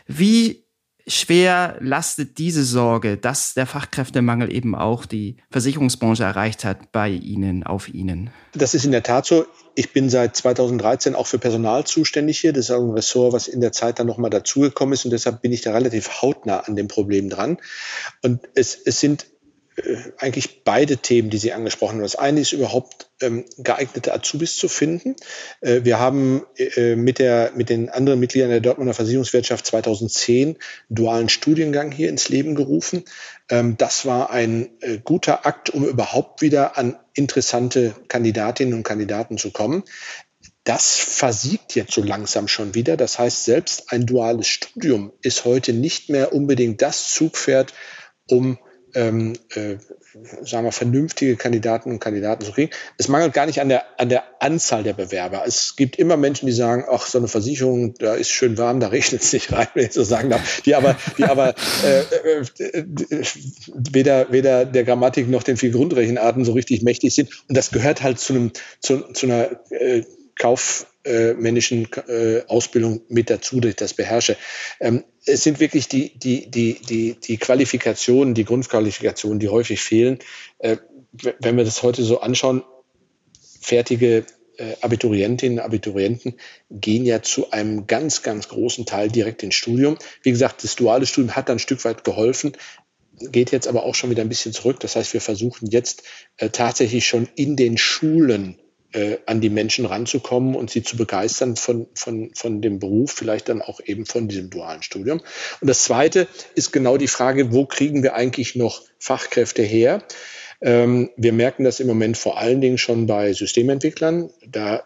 Wie 0.06 0.67
schwer 1.08 1.78
lastet 1.80 2.38
diese 2.38 2.64
Sorge, 2.64 3.18
dass 3.18 3.54
der 3.54 3.66
Fachkräftemangel 3.66 4.54
eben 4.54 4.76
auch 4.76 5.06
die 5.06 5.38
Versicherungsbranche 5.50 6.24
erreicht 6.24 6.66
hat, 6.66 6.92
bei 6.92 7.10
Ihnen, 7.10 7.64
auf 7.64 7.90
Ihnen? 7.90 8.30
Das 8.54 8.74
ist 8.74 8.86
in 8.86 8.92
der 8.92 9.04
Tat 9.04 9.26
so. 9.26 9.46
Ich 9.76 9.94
bin 9.94 10.10
seit 10.10 10.36
2013 10.36 11.16
auch 11.16 11.28
für 11.28 11.40
Personal 11.40 11.86
zuständig 11.86 12.40
hier. 12.40 12.52
Das 12.52 12.66
ist 12.66 12.72
auch 12.72 12.82
ein 12.82 12.92
Ressort, 12.92 13.34
was 13.34 13.48
in 13.48 13.62
der 13.62 13.72
Zeit 13.72 14.00
dann 14.00 14.08
nochmal 14.08 14.30
dazugekommen 14.30 14.94
ist. 14.94 15.06
Und 15.06 15.12
deshalb 15.12 15.42
bin 15.42 15.54
ich 15.54 15.62
da 15.62 15.72
relativ 15.72 16.22
hautnah 16.22 16.62
an 16.62 16.76
dem 16.76 16.88
Problem 16.88 17.30
dran. 17.30 17.58
Und 18.24 18.42
es, 18.56 18.76
es 18.76 19.00
sind 19.00 19.28
eigentlich 20.18 20.64
beide 20.64 20.98
Themen, 20.98 21.30
die 21.30 21.38
Sie 21.38 21.54
angesprochen 21.54 21.96
haben. 21.96 22.02
Das 22.02 22.16
eine 22.16 22.42
ist 22.42 22.52
überhaupt 22.52 23.12
ähm, 23.22 23.46
geeignete 23.58 24.12
Azubis 24.12 24.58
zu 24.58 24.68
finden. 24.68 25.16
Äh, 25.62 25.82
wir 25.84 26.00
haben 26.00 26.46
äh, 26.58 26.96
mit, 26.96 27.20
der, 27.20 27.52
mit 27.56 27.70
den 27.70 27.90
anderen 27.90 28.20
Mitgliedern 28.20 28.50
der 28.50 28.60
Dortmunder 28.60 28.96
Versicherungswirtschaft 28.96 29.68
2010 29.68 30.58
dualen 30.90 31.30
Studiengang 31.30 31.92
hier 31.92 32.10
ins 32.10 32.28
Leben 32.30 32.56
gerufen. 32.56 33.06
Ähm, 33.50 33.78
das 33.78 34.06
war 34.08 34.32
ein 34.32 34.70
äh, 34.82 34.98
guter 34.98 35.46
Akt, 35.46 35.70
um 35.70 35.86
überhaupt 35.86 36.42
wieder 36.42 36.78
an 36.78 36.98
interessante 37.14 37.94
Kandidatinnen 38.08 38.74
und 38.74 38.84
Kandidaten 38.84 39.38
zu 39.38 39.52
kommen. 39.52 39.84
Das 40.64 40.96
versiegt 40.96 41.76
jetzt 41.76 41.94
so 41.94 42.02
langsam 42.02 42.48
schon 42.48 42.74
wieder. 42.74 42.98
Das 42.98 43.20
heißt, 43.20 43.46
selbst 43.46 43.92
ein 43.92 44.08
duales 44.08 44.48
Studium 44.48 45.14
ist 45.22 45.46
heute 45.46 45.72
nicht 45.72 46.10
mehr 46.10 46.34
unbedingt 46.34 46.82
das 46.82 47.12
Zugpferd, 47.12 47.74
um 48.28 48.58
ähm, 48.98 49.34
äh, 49.54 49.78
sagen 50.42 50.66
wir, 50.66 50.72
vernünftige 50.72 51.36
Kandidaten 51.36 51.92
und 51.92 52.00
Kandidaten 52.00 52.44
zu 52.44 52.52
kriegen. 52.52 52.72
Es 52.98 53.08
mangelt 53.08 53.34
gar 53.34 53.46
nicht 53.46 53.62
an 53.62 53.70
der, 53.70 53.84
an 54.00 54.10
der 54.10 54.24
Anzahl 54.40 54.82
der 54.82 54.94
Bewerber. 54.94 55.44
Es 55.46 55.76
gibt 55.76 55.98
immer 55.98 56.18
Menschen, 56.18 56.48
die 56.48 56.52
sagen, 56.52 56.86
ach, 56.90 57.06
so 57.06 57.20
eine 57.20 57.28
Versicherung, 57.28 57.94
da 58.00 58.16
ist 58.16 58.32
schön 58.32 58.58
warm, 58.58 58.80
da 58.80 58.88
regnet 58.98 59.22
es 59.22 59.32
nicht 59.32 59.52
rein, 59.54 59.68
wenn 59.76 59.86
ich 59.86 59.94
so 59.94 60.04
sagen 60.04 60.32
darf, 60.32 60.62
die 60.62 60.74
aber, 60.74 60.98
die 61.18 61.26
aber 61.26 61.54
äh, 61.86 62.00
äh, 62.00 63.24
weder, 63.76 64.32
weder 64.32 64.66
der 64.66 64.84
Grammatik 64.84 65.30
noch 65.30 65.44
den 65.44 65.58
vier 65.58 65.70
Grundrechenarten 65.70 66.44
so 66.44 66.54
richtig 66.54 66.82
mächtig 66.82 67.14
sind. 67.14 67.30
Und 67.48 67.56
das 67.56 67.70
gehört 67.70 68.02
halt 68.02 68.20
zu, 68.20 68.34
einem, 68.34 68.52
zu, 68.80 69.14
zu 69.14 69.28
einer 69.28 69.52
äh, 69.70 70.04
kaufmännischen 70.36 70.97
äh, 71.08 72.44
Ausbildung 72.48 73.02
mit 73.10 73.30
dazu, 73.30 73.60
dass 73.60 73.70
ich 73.70 73.76
das 73.76 73.94
beherrsche. 73.94 74.38
Ähm, 74.80 75.04
es 75.26 75.44
sind 75.44 75.60
wirklich 75.60 75.88
die, 75.88 76.18
die, 76.18 76.50
die, 76.50 76.80
die, 76.82 77.16
die 77.20 77.38
Qualifikationen, 77.38 78.34
die 78.34 78.46
Grundqualifikationen, 78.46 79.40
die 79.40 79.50
häufig 79.50 79.82
fehlen. 79.82 80.20
Äh, 80.60 80.78
wenn 81.40 81.58
wir 81.58 81.64
das 81.64 81.84
heute 81.84 82.04
so 82.04 82.22
anschauen, 82.22 82.64
fertige 83.60 84.26
äh, 84.58 84.76
Abiturientinnen, 84.82 85.60
Abiturienten 85.60 86.36
gehen 86.70 87.06
ja 87.06 87.22
zu 87.22 87.52
einem 87.52 87.88
ganz, 87.88 88.24
ganz 88.24 88.48
großen 88.48 88.86
Teil 88.86 89.10
direkt 89.10 89.44
ins 89.44 89.56
Studium. 89.56 89.98
Wie 90.24 90.32
gesagt, 90.32 90.64
das 90.64 90.76
duale 90.76 91.06
Studium 91.06 91.36
hat 91.36 91.50
dann 91.50 91.58
ein 91.58 91.60
Stück 91.60 91.84
weit 91.86 92.04
geholfen, 92.04 92.54
geht 93.20 93.52
jetzt 93.52 93.68
aber 93.68 93.84
auch 93.84 93.96
schon 93.96 94.10
wieder 94.10 94.22
ein 94.22 94.30
bisschen 94.30 94.54
zurück. 94.54 94.80
Das 94.80 94.96
heißt, 94.96 95.14
wir 95.14 95.22
versuchen 95.22 95.68
jetzt 95.70 96.04
äh, 96.38 96.50
tatsächlich 96.50 97.06
schon 97.06 97.28
in 97.36 97.56
den 97.56 97.78
Schulen 97.78 98.60
äh, 98.94 99.18
an 99.26 99.42
die 99.42 99.50
Menschen 99.50 99.86
ranzukommen 99.86 100.56
und 100.56 100.70
sie 100.70 100.84
zu 100.84 100.98
begeistern 100.98 101.56
von, 101.56 101.88
von, 101.94 102.32
von 102.34 102.62
dem 102.62 102.80
Beruf, 102.80 103.12
vielleicht 103.12 103.50
dann 103.50 103.62
auch 103.62 103.80
eben 103.84 104.06
von 104.06 104.28
diesem 104.28 104.50
dualen 104.50 104.82
Studium. 104.82 105.22
Und 105.62 105.68
das 105.68 105.84
Zweite 105.84 106.28
ist 106.56 106.72
genau 106.72 106.98
die 106.98 107.08
Frage, 107.08 107.54
wo 107.54 107.66
kriegen 107.66 108.04
wir 108.04 108.16
eigentlich 108.16 108.56
noch 108.56 108.82
Fachkräfte 109.00 109.64
her? 109.64 110.04
Ähm, 110.62 111.10
wir 111.18 111.34
merken 111.34 111.64
das 111.64 111.80
im 111.80 111.88
Moment 111.88 112.18
vor 112.18 112.38
allen 112.38 112.62
Dingen 112.62 112.78
schon 112.78 113.08
bei 113.08 113.34
Systementwicklern. 113.34 114.32
Da 114.48 114.84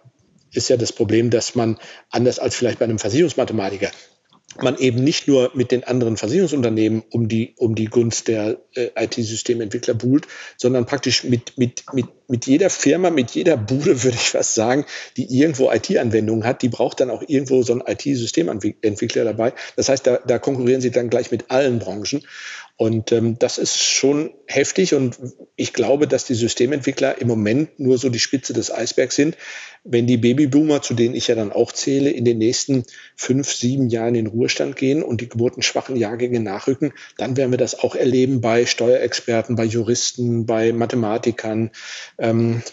ist 0.54 0.70
ja 0.70 0.78
das 0.78 0.92
Problem, 0.92 1.30
dass 1.30 1.56
man 1.56 1.78
anders 2.10 2.40
als 2.40 2.56
vielleicht 2.56 2.80
bei 2.80 2.86
einem 2.86 3.00
Versicherungsmathematiker 3.00 3.92
man 4.60 4.78
eben 4.78 5.04
nicht 5.04 5.28
nur 5.28 5.52
mit 5.54 5.72
den 5.72 5.84
anderen 5.84 6.18
Versicherungsunternehmen 6.18 7.04
um 7.10 7.28
die, 7.28 7.54
um 7.58 7.76
die 7.76 7.86
Gunst 7.86 8.28
der 8.28 8.58
äh, 8.76 8.90
IT-Systementwickler 8.96 9.94
buhlt, 9.94 10.28
sondern 10.58 10.86
praktisch 10.86 11.24
mit, 11.24 11.58
mit, 11.58 11.84
mit, 11.94 12.08
mit 12.28 12.48
jeder 12.48 12.70
Firma, 12.70 13.10
mit 13.10 13.32
jeder 13.32 13.58
Bude, 13.58 14.04
würde 14.04 14.18
ich 14.18 14.30
fast 14.30 14.56
sagen, 14.56 14.86
die 15.18 15.26
irgendwo 15.26 15.72
IT-Anwendungen 15.72 16.44
hat, 16.44 16.62
die 16.62 16.70
braucht 16.70 17.00
dann 17.00 17.10
auch 17.10 17.24
irgendwo 17.26 17.64
so 17.64 17.74
einen 17.74 17.84
IT-Systementwickler 17.86 19.24
dabei. 19.24 19.54
Das 19.76 19.90
heißt, 19.90 20.06
da, 20.08 20.18
da 20.18 20.40
konkurrieren 20.40 20.82
sie 20.82 20.92
dann 20.92 21.10
gleich 21.10 21.32
mit 21.32 21.50
allen 21.50 21.80
Branchen. 21.80 22.24
Und 22.82 23.12
ähm, 23.12 23.38
das 23.38 23.60
ist 23.60 23.78
schon 23.78 24.32
heftig 24.48 24.96
und 24.96 25.20
ich 25.56 25.72
glaube, 25.72 26.08
dass 26.08 26.26
die 26.26 26.34
Systementwickler 26.34 27.22
im 27.22 27.28
Moment 27.28 27.80
nur 27.80 28.00
so 28.00 28.10
die 28.10 28.17
Spitze 28.17 28.54
des 28.54 28.74
Eisbergs 28.74 29.15
sind. 29.15 29.38
Wenn 29.84 30.08
die 30.08 30.17
Babyboomer, 30.17 30.82
zu 30.82 30.96
denen 30.96 31.13
ich 31.13 31.28
ja 31.28 31.36
dann 31.36 31.52
auch 31.52 31.72
zähle, 31.72 32.10
in 32.10 32.26
den 32.26 32.39
nächsten 32.39 32.84
fünf, 33.15 33.52
sieben 33.52 33.89
Jahren 33.89 34.15
in 34.15 34.26
Ruhestand 34.26 34.78
gehen 34.78 35.04
und 35.04 35.22
die 35.22 35.30
geburtenschwachen 35.30 35.96
Jahrgänge 35.96 36.39
nachrücken, 36.39 36.91
dann 37.17 37.38
werden 37.38 37.52
wir 37.52 37.60
das 37.60 37.80
auch 37.80 37.94
erleben 37.94 38.41
bei 38.41 38.65
Steuerexperten, 38.65 39.56
bei 39.56 39.65
Juristen, 39.65 40.48
bei 40.48 40.74
Mathematikern, 40.74 41.70
ähm, 42.17 42.63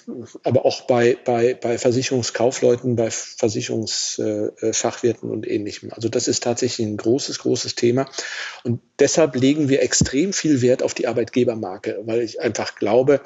aber 0.42 0.64
auch 0.64 0.80
bei, 0.82 1.18
bei, 1.22 1.52
bei 1.52 1.76
Versicherungskaufleuten, 1.76 2.96
bei 2.96 3.10
Versicherungsfachwirten 3.10 5.28
äh, 5.28 5.32
und 5.32 5.46
ähnlichem. 5.46 5.92
Also 5.92 6.08
das 6.08 6.28
ist 6.28 6.42
tatsächlich 6.42 6.86
ein 6.86 6.96
großes, 6.96 7.40
großes 7.40 7.74
Thema. 7.74 8.08
Und 8.64 8.80
deshalb 8.98 9.36
legen 9.36 9.68
wir 9.68 9.82
extrem 9.98 10.32
viel 10.32 10.62
Wert 10.62 10.82
auf 10.82 10.94
die 10.94 11.08
Arbeitgebermarke, 11.08 12.02
weil 12.04 12.20
ich 12.20 12.40
einfach 12.40 12.76
glaube, 12.76 13.20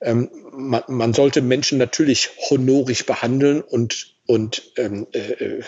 ähm, 0.00 0.30
man, 0.52 0.82
man, 0.88 1.12
sollte 1.12 1.42
Menschen 1.42 1.78
natürlich 1.78 2.30
honorig 2.48 3.04
behandeln 3.04 3.60
und, 3.60 4.16
und 4.26 4.72
ähm, 4.76 5.06
äh, 5.12 5.18
äh, 5.18 5.62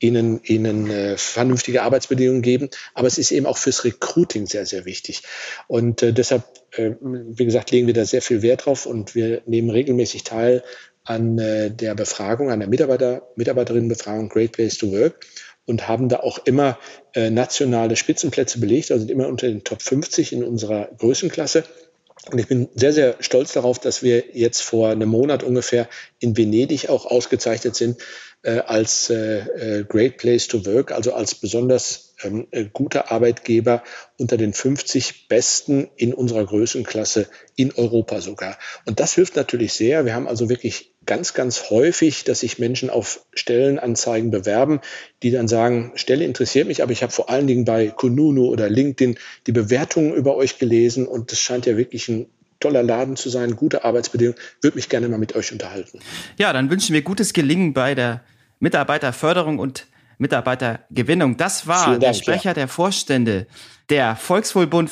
ihnen, 0.00 0.40
ihnen 0.42 0.90
äh, 0.90 1.16
vernünftige 1.16 1.82
Arbeitsbedingungen 1.82 2.42
geben. 2.42 2.68
Aber 2.94 3.06
es 3.06 3.18
ist 3.18 3.30
eben 3.30 3.46
auch 3.46 3.58
fürs 3.58 3.84
Recruiting 3.84 4.46
sehr, 4.46 4.66
sehr 4.66 4.84
wichtig. 4.86 5.22
Und 5.68 6.02
äh, 6.02 6.12
deshalb, 6.12 6.42
äh, 6.72 6.92
wie 7.00 7.44
gesagt, 7.44 7.70
legen 7.70 7.86
wir 7.86 7.94
da 7.94 8.04
sehr 8.04 8.22
viel 8.22 8.42
Wert 8.42 8.66
drauf 8.66 8.86
und 8.86 9.14
wir 9.14 9.42
nehmen 9.46 9.70
regelmäßig 9.70 10.24
teil 10.24 10.64
an 11.04 11.38
äh, 11.38 11.70
der 11.70 11.94
Befragung, 11.94 12.50
an 12.50 12.60
der 12.60 12.68
Mitarbeiter, 12.68 13.28
Mitarbeiterinnenbefragung 13.36 14.30
Great 14.30 14.52
Place 14.52 14.78
to 14.78 14.90
Work 14.90 15.24
und 15.66 15.88
haben 15.88 16.08
da 16.08 16.20
auch 16.20 16.38
immer 16.44 16.78
äh, 17.14 17.30
nationale 17.30 17.96
Spitzenplätze 17.96 18.60
belegt, 18.60 18.90
also 18.90 19.06
immer 19.08 19.28
unter 19.28 19.48
den 19.48 19.64
Top 19.64 19.82
50 19.82 20.32
in 20.32 20.44
unserer 20.44 20.88
Größenklasse. 20.98 21.64
Und 22.30 22.38
ich 22.38 22.48
bin 22.48 22.68
sehr, 22.74 22.92
sehr 22.92 23.16
stolz 23.20 23.52
darauf, 23.52 23.78
dass 23.78 24.02
wir 24.02 24.24
jetzt 24.32 24.62
vor 24.62 24.88
einem 24.88 25.08
Monat 25.08 25.42
ungefähr 25.42 25.88
in 26.20 26.36
Venedig 26.36 26.88
auch 26.88 27.06
ausgezeichnet 27.06 27.76
sind 27.76 27.98
äh, 28.42 28.58
als 28.58 29.10
äh, 29.10 29.80
äh 29.80 29.84
Great 29.84 30.16
Place 30.16 30.48
to 30.48 30.64
Work, 30.64 30.92
also 30.92 31.12
als 31.12 31.34
besonders 31.34 32.03
ähm, 32.22 32.46
äh, 32.50 32.64
guter 32.72 33.10
Arbeitgeber 33.10 33.82
unter 34.18 34.36
den 34.36 34.52
50 34.52 35.28
besten 35.28 35.88
in 35.96 36.14
unserer 36.14 36.44
Größenklasse 36.44 37.26
in 37.56 37.72
Europa 37.72 38.20
sogar. 38.20 38.58
Und 38.84 39.00
das 39.00 39.14
hilft 39.14 39.36
natürlich 39.36 39.72
sehr. 39.72 40.04
Wir 40.04 40.14
haben 40.14 40.28
also 40.28 40.48
wirklich 40.48 40.94
ganz, 41.06 41.34
ganz 41.34 41.70
häufig, 41.70 42.24
dass 42.24 42.40
sich 42.40 42.58
Menschen 42.58 42.90
auf 42.90 43.26
Stellenanzeigen 43.34 44.30
bewerben, 44.30 44.80
die 45.22 45.30
dann 45.30 45.48
sagen, 45.48 45.92
Stelle 45.96 46.24
interessiert 46.24 46.66
mich, 46.66 46.82
aber 46.82 46.92
ich 46.92 47.02
habe 47.02 47.12
vor 47.12 47.30
allen 47.30 47.46
Dingen 47.46 47.64
bei 47.64 47.88
Kununu 47.88 48.46
oder 48.46 48.68
LinkedIn 48.68 49.18
die 49.46 49.52
Bewertungen 49.52 50.14
über 50.14 50.36
euch 50.36 50.58
gelesen 50.58 51.06
und 51.06 51.32
das 51.32 51.40
scheint 51.40 51.66
ja 51.66 51.76
wirklich 51.76 52.08
ein 52.08 52.26
toller 52.60 52.82
Laden 52.82 53.16
zu 53.16 53.28
sein, 53.28 53.56
gute 53.56 53.84
Arbeitsbedingungen. 53.84 54.40
Würde 54.62 54.76
mich 54.76 54.88
gerne 54.88 55.08
mal 55.08 55.18
mit 55.18 55.36
euch 55.36 55.52
unterhalten. 55.52 56.00
Ja, 56.38 56.52
dann 56.52 56.70
wünschen 56.70 56.94
wir 56.94 57.02
gutes 57.02 57.32
Gelingen 57.32 57.74
bei 57.74 57.94
der 57.94 58.22
Mitarbeiterförderung 58.58 59.58
und 59.58 59.86
Mitarbeitergewinnung. 60.18 61.36
Das 61.36 61.66
war 61.66 61.86
Dank, 61.86 62.00
der 62.00 62.14
Sprecher 62.14 62.50
ja. 62.50 62.54
der 62.54 62.68
Vorstände 62.68 63.46
der 63.90 64.16
Volkswohlbund 64.16 64.90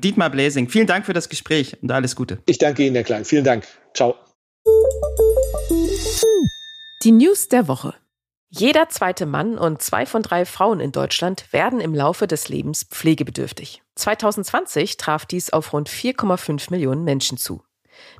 Dietmar 0.00 0.30
Bläsing. 0.30 0.68
Vielen 0.68 0.86
Dank 0.86 1.06
für 1.06 1.12
das 1.12 1.28
Gespräch 1.28 1.76
und 1.82 1.90
alles 1.90 2.16
Gute. 2.16 2.38
Ich 2.46 2.58
danke 2.58 2.84
Ihnen, 2.84 2.94
Herr 2.94 3.04
Klein. 3.04 3.24
Vielen 3.24 3.44
Dank. 3.44 3.66
Ciao. 3.94 4.14
Die 7.02 7.12
News 7.12 7.48
der 7.48 7.68
Woche. 7.68 7.94
Jeder 8.48 8.88
zweite 8.88 9.26
Mann 9.26 9.58
und 9.58 9.82
zwei 9.82 10.06
von 10.06 10.22
drei 10.22 10.44
Frauen 10.44 10.80
in 10.80 10.92
Deutschland 10.92 11.52
werden 11.52 11.80
im 11.80 11.94
Laufe 11.94 12.26
des 12.26 12.48
Lebens 12.48 12.84
pflegebedürftig. 12.84 13.82
2020 13.96 14.96
traf 14.96 15.26
dies 15.26 15.50
auf 15.50 15.72
rund 15.72 15.88
4,5 15.88 16.70
Millionen 16.70 17.04
Menschen 17.04 17.38
zu. 17.38 17.62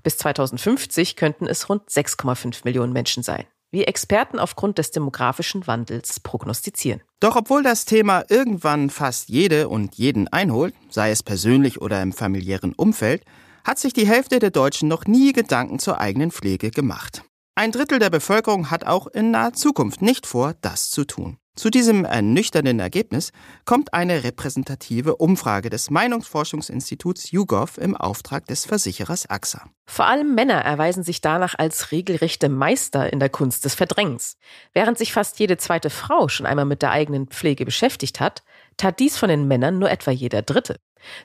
Bis 0.02 0.18
2050 0.18 1.16
könnten 1.16 1.46
es 1.46 1.68
rund 1.68 1.88
6,5 1.88 2.61
Millionen 2.64 2.92
Menschen 2.92 3.22
sein, 3.22 3.44
wie 3.70 3.85
Experten 3.85 4.38
aufgrund 4.38 4.79
des 4.79 4.90
demografischen 4.90 5.66
Wandels 5.66 6.20
prognostizieren. 6.20 7.02
Doch 7.20 7.37
obwohl 7.37 7.62
das 7.62 7.85
Thema 7.85 8.24
irgendwann 8.29 8.90
fast 8.90 9.29
jede 9.29 9.68
und 9.68 9.94
jeden 9.96 10.29
einholt, 10.29 10.74
sei 10.90 11.11
es 11.11 11.22
persönlich 11.22 11.81
oder 11.81 12.02
im 12.02 12.12
familiären 12.12 12.74
Umfeld, 12.74 13.24
hat 13.64 13.79
sich 13.79 13.92
die 13.92 14.07
Hälfte 14.07 14.38
der 14.38 14.50
Deutschen 14.50 14.88
noch 14.88 15.07
nie 15.07 15.33
Gedanken 15.33 15.79
zur 15.79 16.00
eigenen 16.00 16.31
Pflege 16.31 16.70
gemacht. 16.70 17.22
Ein 17.57 17.72
Drittel 17.72 17.98
der 17.98 18.11
Bevölkerung 18.11 18.70
hat 18.70 18.85
auch 18.85 19.07
in 19.07 19.31
naher 19.31 19.55
Zukunft 19.55 20.02
nicht 20.02 20.26
vor, 20.26 20.55
das 20.61 20.90
zu 20.90 21.05
tun. 21.05 21.38
Zu 21.56 21.70
diesem 21.70 22.04
ernüchternden 22.04 22.80
Ergebnis 22.80 23.32
kommt 23.64 23.94
eine 23.94 24.24
repräsentative 24.24 25.16
Umfrage 25.16 25.70
des 25.70 25.88
Meinungsforschungsinstituts 25.88 27.30
YouGov 27.30 27.78
im 27.78 27.96
Auftrag 27.96 28.44
des 28.46 28.66
Versicherers 28.66 29.24
AXA. 29.30 29.64
Vor 29.86 30.06
allem 30.06 30.34
Männer 30.34 30.60
erweisen 30.60 31.02
sich 31.02 31.22
danach 31.22 31.54
als 31.56 31.92
regelrechte 31.92 32.50
Meister 32.50 33.10
in 33.10 33.20
der 33.20 33.30
Kunst 33.30 33.64
des 33.64 33.74
Verdrängens. 33.74 34.36
Während 34.74 34.98
sich 34.98 35.14
fast 35.14 35.38
jede 35.38 35.56
zweite 35.56 35.88
Frau 35.88 36.28
schon 36.28 36.44
einmal 36.44 36.66
mit 36.66 36.82
der 36.82 36.90
eigenen 36.90 37.28
Pflege 37.28 37.64
beschäftigt 37.64 38.20
hat, 38.20 38.42
tat 38.76 39.00
dies 39.00 39.16
von 39.16 39.30
den 39.30 39.48
Männern 39.48 39.78
nur 39.78 39.90
etwa 39.90 40.10
jeder 40.10 40.42
Dritte. 40.42 40.76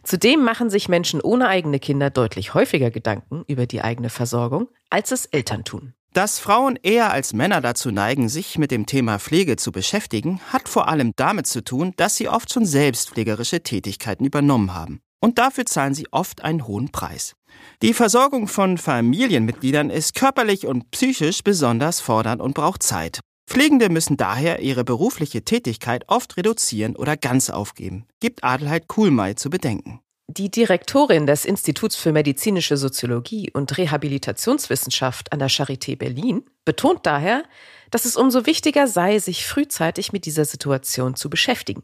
Zudem 0.03 0.45
machen 0.45 0.69
sich 0.69 0.87
Menschen 0.87 1.19
ohne 1.19 1.49
eigene 1.49 1.79
Kinder 1.79 2.09
deutlich 2.09 2.53
häufiger 2.53 2.89
Gedanken 2.89 3.43
über 3.47 3.65
die 3.65 3.81
eigene 3.81 4.09
Versorgung, 4.09 4.69
als 4.89 5.11
es 5.11 5.25
Eltern 5.25 5.65
tun. 5.65 5.93
Dass 6.13 6.39
Frauen 6.39 6.78
eher 6.84 7.13
als 7.13 7.32
Männer 7.32 7.62
dazu 7.62 7.89
neigen, 7.89 8.28
sich 8.28 8.58
mit 8.58 8.71
dem 8.71 8.86
Thema 8.86 9.17
Pflege 9.17 9.56
zu 9.56 9.71
beschäftigen, 9.71 10.41
hat 10.52 10.67
vor 10.67 10.89
allem 10.89 11.13
damit 11.15 11.47
zu 11.47 11.63
tun, 11.63 11.93
dass 11.95 12.17
sie 12.17 12.28
oft 12.28 12.52
schon 12.52 12.65
selbst 12.65 13.12
pflegerische 13.12 13.63
Tätigkeiten 13.63 14.26
übernommen 14.26 14.74
haben. 14.74 15.00
Und 15.21 15.38
dafür 15.38 15.65
zahlen 15.65 15.93
sie 15.93 16.12
oft 16.12 16.43
einen 16.43 16.67
hohen 16.67 16.91
Preis. 16.91 17.36
Die 17.82 17.93
Versorgung 17.93 18.50
von 18.50 18.78
Familienmitgliedern 18.78 19.89
ist 19.89 20.15
körperlich 20.15 20.67
und 20.67 20.91
psychisch 20.91 21.43
besonders 21.43 22.02
fordernd 22.02 22.41
und 22.41 22.56
braucht 22.56 22.84
Zeit. 22.84 23.21
Pflegende 23.47 23.89
müssen 23.89 24.17
daher 24.17 24.60
ihre 24.60 24.84
berufliche 24.84 25.45
Tätigkeit 25.45 26.04
oft 26.08 26.36
reduzieren 26.36 26.97
oder 26.97 27.15
ganz 27.15 27.50
aufgeben, 27.50 28.06
gibt 28.19 28.43
Adelheid 28.43 28.89
Kuhlmei 28.89 29.36
zu 29.36 29.50
bedenken. 29.50 30.02
Die 30.37 30.49
Direktorin 30.49 31.27
des 31.27 31.43
Instituts 31.43 31.97
für 31.97 32.13
medizinische 32.13 32.77
Soziologie 32.77 33.51
und 33.51 33.77
Rehabilitationswissenschaft 33.77 35.33
an 35.33 35.39
der 35.39 35.49
Charité 35.49 35.97
Berlin 35.97 36.45
betont 36.63 37.05
daher, 37.05 37.43
dass 37.89 38.05
es 38.05 38.15
umso 38.15 38.45
wichtiger 38.45 38.87
sei, 38.87 39.19
sich 39.19 39.45
frühzeitig 39.45 40.13
mit 40.13 40.25
dieser 40.25 40.45
Situation 40.45 41.15
zu 41.15 41.29
beschäftigen. 41.29 41.83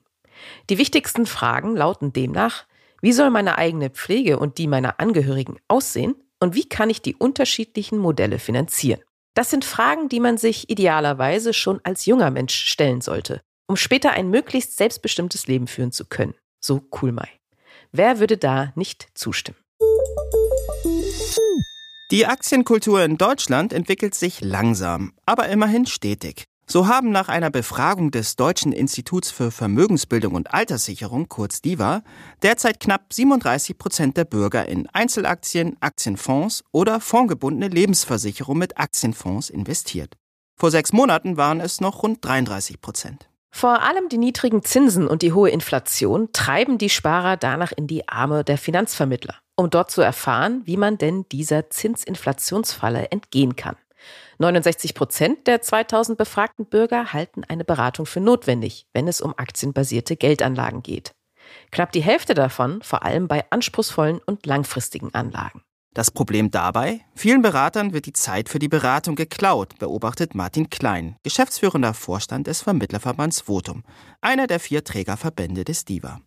Die 0.69 0.77
wichtigsten 0.77 1.25
Fragen 1.25 1.75
lauten 1.75 2.13
demnach, 2.13 2.65
wie 3.01 3.11
soll 3.11 3.31
meine 3.31 3.57
eigene 3.57 3.89
Pflege 3.89 4.39
und 4.39 4.59
die 4.59 4.67
meiner 4.67 5.01
Angehörigen 5.01 5.57
aussehen 5.67 6.15
und 6.39 6.55
wie 6.55 6.69
kann 6.69 6.89
ich 6.89 7.01
die 7.01 7.15
unterschiedlichen 7.15 7.97
Modelle 7.97 8.39
finanzieren? 8.39 9.01
Das 9.33 9.49
sind 9.49 9.65
Fragen, 9.65 10.07
die 10.07 10.21
man 10.21 10.37
sich 10.37 10.69
idealerweise 10.69 11.53
schon 11.53 11.81
als 11.83 12.05
junger 12.05 12.31
Mensch 12.31 12.55
stellen 12.55 13.01
sollte, 13.01 13.41
um 13.67 13.75
später 13.75 14.11
ein 14.11 14.29
möglichst 14.29 14.77
selbstbestimmtes 14.77 15.47
Leben 15.47 15.67
führen 15.67 15.91
zu 15.91 16.05
können. 16.05 16.35
So 16.61 16.79
Kulmai. 16.79 17.27
Wer 17.91 18.19
würde 18.19 18.37
da 18.37 18.71
nicht 18.75 19.07
zustimmen? 19.13 19.57
Die 22.11 22.25
Aktienkultur 22.25 23.03
in 23.03 23.17
Deutschland 23.17 23.73
entwickelt 23.73 24.15
sich 24.15 24.41
langsam, 24.41 25.13
aber 25.25 25.49
immerhin 25.49 25.85
stetig. 25.85 26.45
So 26.69 26.87
haben 26.87 27.11
nach 27.11 27.29
einer 27.29 27.49
Befragung 27.49 28.11
des 28.11 28.35
Deutschen 28.35 28.73
Instituts 28.73 29.31
für 29.31 29.51
Vermögensbildung 29.51 30.35
und 30.35 30.53
Alterssicherung, 30.53 31.29
kurz 31.29 31.61
DIVA, 31.61 32.03
derzeit 32.41 32.81
knapp 32.81 33.13
37 33.13 33.77
Prozent 33.77 34.17
der 34.17 34.25
Bürger 34.25 34.67
in 34.67 34.87
Einzelaktien, 34.89 35.77
Aktienfonds 35.79 36.63
oder 36.73 36.99
fondgebundene 36.99 37.69
Lebensversicherung 37.69 38.57
mit 38.57 38.77
Aktienfonds 38.77 39.49
investiert. 39.49 40.15
Vor 40.59 40.71
sechs 40.71 40.91
Monaten 40.91 41.37
waren 41.37 41.61
es 41.61 41.79
noch 41.79 42.03
rund 42.03 42.23
33 42.25 42.81
Prozent. 42.81 43.29
Vor 43.49 43.81
allem 43.81 44.09
die 44.09 44.17
niedrigen 44.17 44.63
Zinsen 44.63 45.07
und 45.07 45.21
die 45.21 45.33
hohe 45.33 45.49
Inflation 45.49 46.29
treiben 46.33 46.77
die 46.77 46.89
Sparer 46.89 47.37
danach 47.37 47.71
in 47.71 47.87
die 47.87 48.07
Arme 48.07 48.43
der 48.43 48.57
Finanzvermittler, 48.57 49.35
um 49.55 49.69
dort 49.69 49.89
zu 49.89 50.01
erfahren, 50.01 50.61
wie 50.65 50.77
man 50.77 50.97
denn 50.97 51.25
dieser 51.31 51.69
Zinsinflationsfalle 51.69 53.11
entgehen 53.11 53.55
kann. 53.55 53.77
69 54.39 54.93
Prozent 54.93 55.47
der 55.47 55.61
2000 55.61 56.17
befragten 56.17 56.65
Bürger 56.65 57.13
halten 57.13 57.43
eine 57.47 57.65
Beratung 57.65 58.05
für 58.05 58.19
notwendig, 58.19 58.85
wenn 58.93 59.07
es 59.07 59.21
um 59.21 59.33
aktienbasierte 59.37 60.15
Geldanlagen 60.15 60.83
geht. 60.83 61.15
Knapp 61.71 61.91
die 61.91 62.01
Hälfte 62.01 62.33
davon 62.33 62.81
vor 62.81 63.03
allem 63.03 63.27
bei 63.27 63.45
anspruchsvollen 63.49 64.19
und 64.19 64.45
langfristigen 64.45 65.13
Anlagen. 65.15 65.63
Das 65.93 66.11
Problem 66.11 66.51
dabei? 66.51 67.01
Vielen 67.15 67.41
Beratern 67.41 67.91
wird 67.91 68.05
die 68.05 68.13
Zeit 68.13 68.49
für 68.49 68.59
die 68.59 68.67
Beratung 68.67 69.15
geklaut, 69.15 69.79
beobachtet 69.79 70.35
Martin 70.35 70.69
Klein, 70.69 71.15
geschäftsführender 71.23 71.93
Vorstand 71.93 72.47
des 72.47 72.61
Vermittlerverbands 72.61 73.41
Votum, 73.41 73.83
einer 74.21 74.45
der 74.45 74.59
vier 74.59 74.83
Trägerverbände 74.83 75.63
des 75.63 75.85
DIVA. 75.85 76.19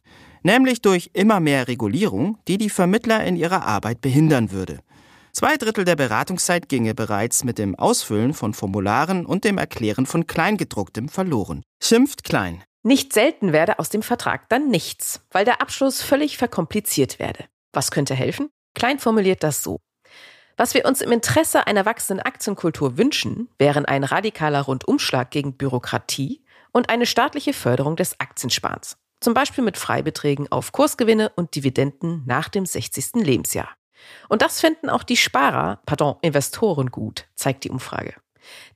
Nämlich 0.42 0.82
durch 0.82 1.10
immer 1.12 1.38
mehr 1.38 1.68
Regulierung, 1.68 2.38
die 2.48 2.58
die 2.58 2.70
Vermittler 2.70 3.24
in 3.24 3.36
ihrer 3.36 3.64
Arbeit 3.64 4.00
behindern 4.00 4.50
würde. 4.50 4.80
Zwei 5.32 5.56
Drittel 5.56 5.84
der 5.84 5.96
Beratungszeit 5.96 6.68
ginge 6.68 6.94
bereits 6.94 7.44
mit 7.44 7.58
dem 7.58 7.76
Ausfüllen 7.76 8.34
von 8.34 8.52
Formularen 8.52 9.24
und 9.24 9.44
dem 9.44 9.58
Erklären 9.58 10.06
von 10.06 10.26
Kleingedrucktem 10.26 11.08
verloren. 11.08 11.62
Schimpft 11.82 12.24
Klein. 12.24 12.62
Nicht 12.82 13.12
selten 13.12 13.52
werde 13.52 13.78
aus 13.78 13.90
dem 13.90 14.02
Vertrag 14.02 14.48
dann 14.48 14.68
nichts, 14.68 15.20
weil 15.30 15.44
der 15.44 15.60
Abschluss 15.60 16.02
völlig 16.02 16.38
verkompliziert 16.38 17.18
werde. 17.18 17.44
Was 17.72 17.90
könnte 17.90 18.14
helfen? 18.14 18.48
Klein 18.74 18.98
formuliert 18.98 19.42
das 19.42 19.62
so. 19.62 19.80
Was 20.56 20.74
wir 20.74 20.84
uns 20.84 21.00
im 21.00 21.10
Interesse 21.10 21.66
einer 21.66 21.86
wachsenden 21.86 22.24
Aktienkultur 22.24 22.98
wünschen, 22.98 23.48
wären 23.58 23.86
ein 23.86 24.04
radikaler 24.04 24.60
Rundumschlag 24.60 25.30
gegen 25.30 25.56
Bürokratie 25.56 26.44
und 26.72 26.90
eine 26.90 27.06
staatliche 27.06 27.52
Förderung 27.52 27.96
des 27.96 28.20
Aktiensparens. 28.20 28.98
Zum 29.20 29.34
Beispiel 29.34 29.64
mit 29.64 29.76
Freibeträgen 29.76 30.50
auf 30.52 30.72
Kursgewinne 30.72 31.30
und 31.34 31.54
Dividenden 31.54 32.24
nach 32.26 32.48
dem 32.48 32.66
60. 32.66 33.22
Lebensjahr. 33.24 33.70
Und 34.28 34.42
das 34.42 34.60
finden 34.60 34.88
auch 34.88 35.02
die 35.02 35.16
Sparer, 35.16 35.80
pardon, 35.86 36.16
Investoren 36.22 36.90
gut, 36.90 37.26
zeigt 37.34 37.64
die 37.64 37.70
Umfrage. 37.70 38.14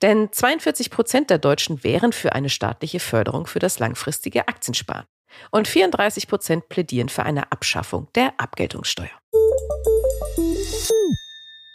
Denn 0.03 0.31
42 0.33 0.91
Prozent 0.91 1.31
der 1.31 1.39
Deutschen 1.39 1.83
wären 1.83 2.13
für 2.13 2.35
eine 2.35 2.51
staatliche 2.51 3.01
Förderung 3.01 3.47
für 3.47 3.59
das 3.59 3.79
langfristige 3.79 4.49
Aktiensparen. 4.49 5.07
Und 5.51 5.67
34 5.67 6.29
Prozent 6.29 6.69
plädieren 6.69 7.09
für 7.09 7.25
eine 7.25 7.51
Abschaffung 7.51 8.09
der 8.15 8.35
Abgeltungssteuer. 8.39 9.11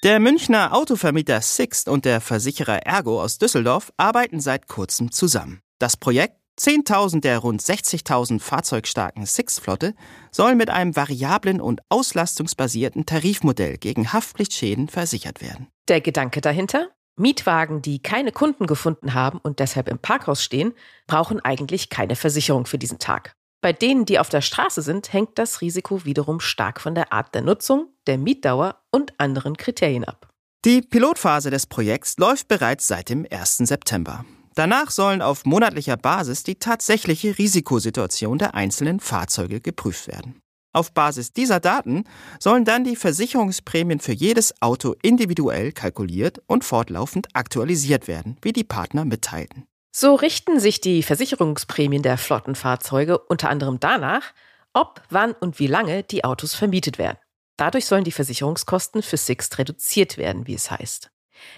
Der 0.02 0.22
Münchner 0.22 0.74
Autovermieter 0.74 1.42
Sixt 1.42 1.90
und 1.90 2.06
der 2.06 2.22
Versicherer 2.22 2.86
Ergo 2.86 3.22
aus 3.22 3.38
Düsseldorf 3.38 3.92
arbeiten 3.98 4.40
seit 4.40 4.70
kurzem 4.70 5.12
zusammen. 5.12 5.60
Das 5.78 5.98
Projekt 5.98 6.38
10.000 6.58 7.20
der 7.20 7.40
rund 7.40 7.62
60.000 7.62 8.40
fahrzeugstarken 8.40 9.26
Sixt-Flotte 9.26 9.96
soll 10.32 10.56
mit 10.56 10.70
einem 10.70 10.96
variablen 10.96 11.60
und 11.60 11.82
auslastungsbasierten 11.90 13.06
Tarifmodell 13.06 13.78
gegen 13.78 14.14
Haftpflichtschäden 14.14 14.88
versichert 14.88 15.42
werden. 15.42 15.68
Der 15.90 16.00
Gedanke 16.00 16.40
dahinter? 16.40 16.88
Mietwagen, 17.18 17.82
die 17.82 18.02
keine 18.02 18.32
Kunden 18.32 18.68
gefunden 18.68 19.14
haben 19.14 19.40
und 19.44 19.60
deshalb 19.60 19.90
im 19.90 20.00
Parkhaus 20.00 20.42
stehen, 20.42 20.72
brauchen 21.08 21.42
eigentlich 21.42 21.90
keine 21.90 22.16
Versicherung 22.16 22.66
für 22.66 22.78
diesen 22.78 23.00
Tag. 23.00 23.36
Bei 23.62 23.74
denen, 23.74 24.06
die 24.06 24.19
auf 24.19 24.30
der 24.30 24.41
Straße 24.41 24.82
sind, 24.82 25.12
hängt 25.12 25.38
das 25.38 25.62
Risiko 25.62 26.06
wiederum 26.06 26.39
stark 26.39 26.80
von 26.80 26.95
der 26.95 27.12
Art 27.12 27.36
der 27.36 27.41
Nutzung, 27.41 27.88
der 28.08 28.17
Mietdauer 28.17 28.82
und 28.89 29.19
anderen 29.19 29.58
Kriterien 29.58 30.06
ab. 30.06 30.30
Die 30.65 30.82
Pilotphase 30.82 31.52
des 31.52 31.67
Projekts 31.67 32.17
läuft 32.17 32.48
bereits 32.48 32.88
seit 32.88 33.10
dem 33.10 33.26
1. 33.30 33.58
September. 33.58 34.26
Danach 34.56 34.91
sollen 34.91 35.22
auf 35.22 35.45
monatlicher 35.45 35.98
Basis 35.98 36.43
die 36.43 36.56
tatsächliche 36.56 37.38
Risikosituation 37.38 38.38
der 38.38 38.56
einzelnen 38.56 39.00
Fahrzeuge 39.00 39.62
geprüft 39.62 40.08
werden. 40.08 40.41
Auf 40.74 40.93
Basis 40.93 41.34
dieser 41.34 41.60
Daten 41.60 42.04
sollen 42.39 42.63
dann 42.65 42.84
die 42.84 42.95
Versicherungsprämien 42.95 44.00
für 44.00 44.13
jedes 44.13 44.62
Auto 44.62 44.95
individuell 45.02 45.72
kalkuliert 45.72 46.41
und 46.48 46.63
fortlaufend 46.63 47.28
aktualisiert 47.34 48.08
werden, 48.08 48.38
wie 48.41 48.54
die 48.54 48.63
Partner 48.63 49.06
mitteilten. 49.06 49.65
So 49.91 50.15
richten 50.15 50.60
sich 50.60 50.82
die 50.82 51.04
Versicherungsprämien 51.04 52.04
der 52.04 52.17
Flottenfahrzeuge 52.17 53.17
unter 53.17 53.49
anderem 53.49 53.80
danach, 53.80 54.34
ob, 54.73 55.02
wann 55.10 55.34
und 55.34 55.60
wie 55.60 55.67
lange 55.67 56.04
die 56.04 56.23
Autos 56.23 56.54
vermietet 56.54 56.97
werden. 56.97 57.17
Dadurch 57.58 57.86
sollen 57.86 58.04
die 58.04 58.12
Versicherungskosten 58.12 59.02
für 59.02 59.17
Sixt 59.17 59.58
reduziert 59.58 60.17
werden, 60.17 60.47
wie 60.47 60.54
es 60.54 60.71
heißt. 60.71 61.12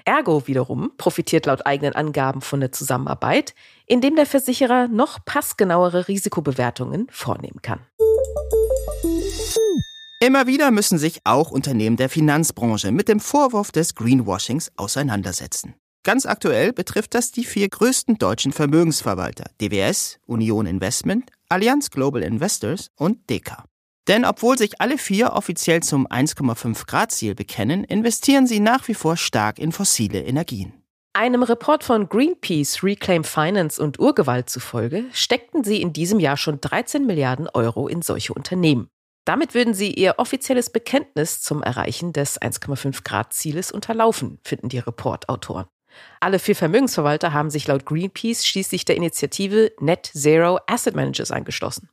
Ergo 0.06 0.48
wiederum 0.48 0.94
profitiert 0.98 1.46
laut 1.46 1.66
eigenen 1.66 1.94
Angaben 1.94 2.42
von 2.42 2.60
der 2.60 2.72
Zusammenarbeit, 2.72 3.54
indem 3.86 4.16
der 4.16 4.26
Versicherer 4.26 4.88
noch 4.88 5.24
passgenauere 5.26 6.08
Risikobewertungen 6.08 7.08
vornehmen 7.12 7.62
kann. 7.62 7.80
Immer 10.20 10.46
wieder 10.46 10.70
müssen 10.70 11.00
sich 11.00 11.22
auch 11.24 11.50
Unternehmen 11.50 11.98
der 11.98 12.10
Finanzbranche 12.10 12.92
mit 12.92 13.08
dem 13.08 13.20
Vorwurf 13.20 13.72
des 13.72 13.96
Greenwashings 13.96 14.72
auseinandersetzen. 14.78 15.76
Ganz 16.04 16.26
aktuell 16.26 16.74
betrifft 16.74 17.14
das 17.14 17.32
die 17.32 17.44
vier 17.44 17.70
größten 17.70 18.18
deutschen 18.18 18.52
Vermögensverwalter 18.52 19.52
DWS, 19.62 20.18
Union 20.26 20.66
Investment, 20.66 21.30
Allianz 21.48 21.92
Global 21.92 22.24
Investors 22.24 22.88
und 22.98 23.30
Deka. 23.30 23.66
Denn 24.08 24.26
obwohl 24.26 24.58
sich 24.58 24.82
alle 24.82 24.98
vier 24.98 25.34
offiziell 25.34 25.84
zum 25.84 26.08
1,5 26.08 26.88
Grad 26.88 27.12
Ziel 27.12 27.36
bekennen, 27.36 27.84
investieren 27.84 28.48
sie 28.48 28.60
nach 28.60 28.88
wie 28.88 28.96
vor 28.96 29.16
stark 29.16 29.60
in 29.60 29.72
fossile 29.72 30.24
Energien. 30.24 30.74
Einem 31.14 31.44
Report 31.44 31.84
von 31.84 32.10
Greenpeace, 32.10 32.84
Reclaim 32.84 33.24
Finance 33.24 33.80
und 33.80 34.00
Urgewalt 34.00 34.50
zufolge 34.50 35.06
steckten 35.12 35.64
sie 35.64 35.84
in 35.84 35.94
diesem 35.94 36.20
Jahr 36.20 36.38
schon 36.38 36.60
13 36.62 37.06
Milliarden 37.06 37.48
Euro 37.50 37.88
in 37.88 38.02
solche 38.02 38.34
Unternehmen. 38.34 38.88
Damit 39.24 39.54
würden 39.54 39.76
sie 39.76 39.94
ihr 39.94 40.16
offizielles 40.18 40.72
Bekenntnis 40.72 41.42
zum 41.42 41.62
Erreichen 41.62 42.12
des 42.12 42.42
1,5 42.42 43.04
Grad 43.04 43.34
Zieles 43.34 43.72
unterlaufen, 43.72 44.40
finden 44.44 44.70
die 44.70 44.80
Reportautoren. 44.80 45.68
Alle 46.20 46.40
vier 46.40 46.56
Vermögensverwalter 46.56 47.34
haben 47.34 47.50
sich 47.50 47.68
laut 47.68 47.86
Greenpeace 47.86 48.46
schließlich 48.46 48.86
der 48.86 48.96
Initiative 48.96 49.72
Net 49.80 50.12
Zero 50.14 50.60
Asset 50.68 50.96
Managers 50.96 51.32
angeschlossen. 51.32 51.90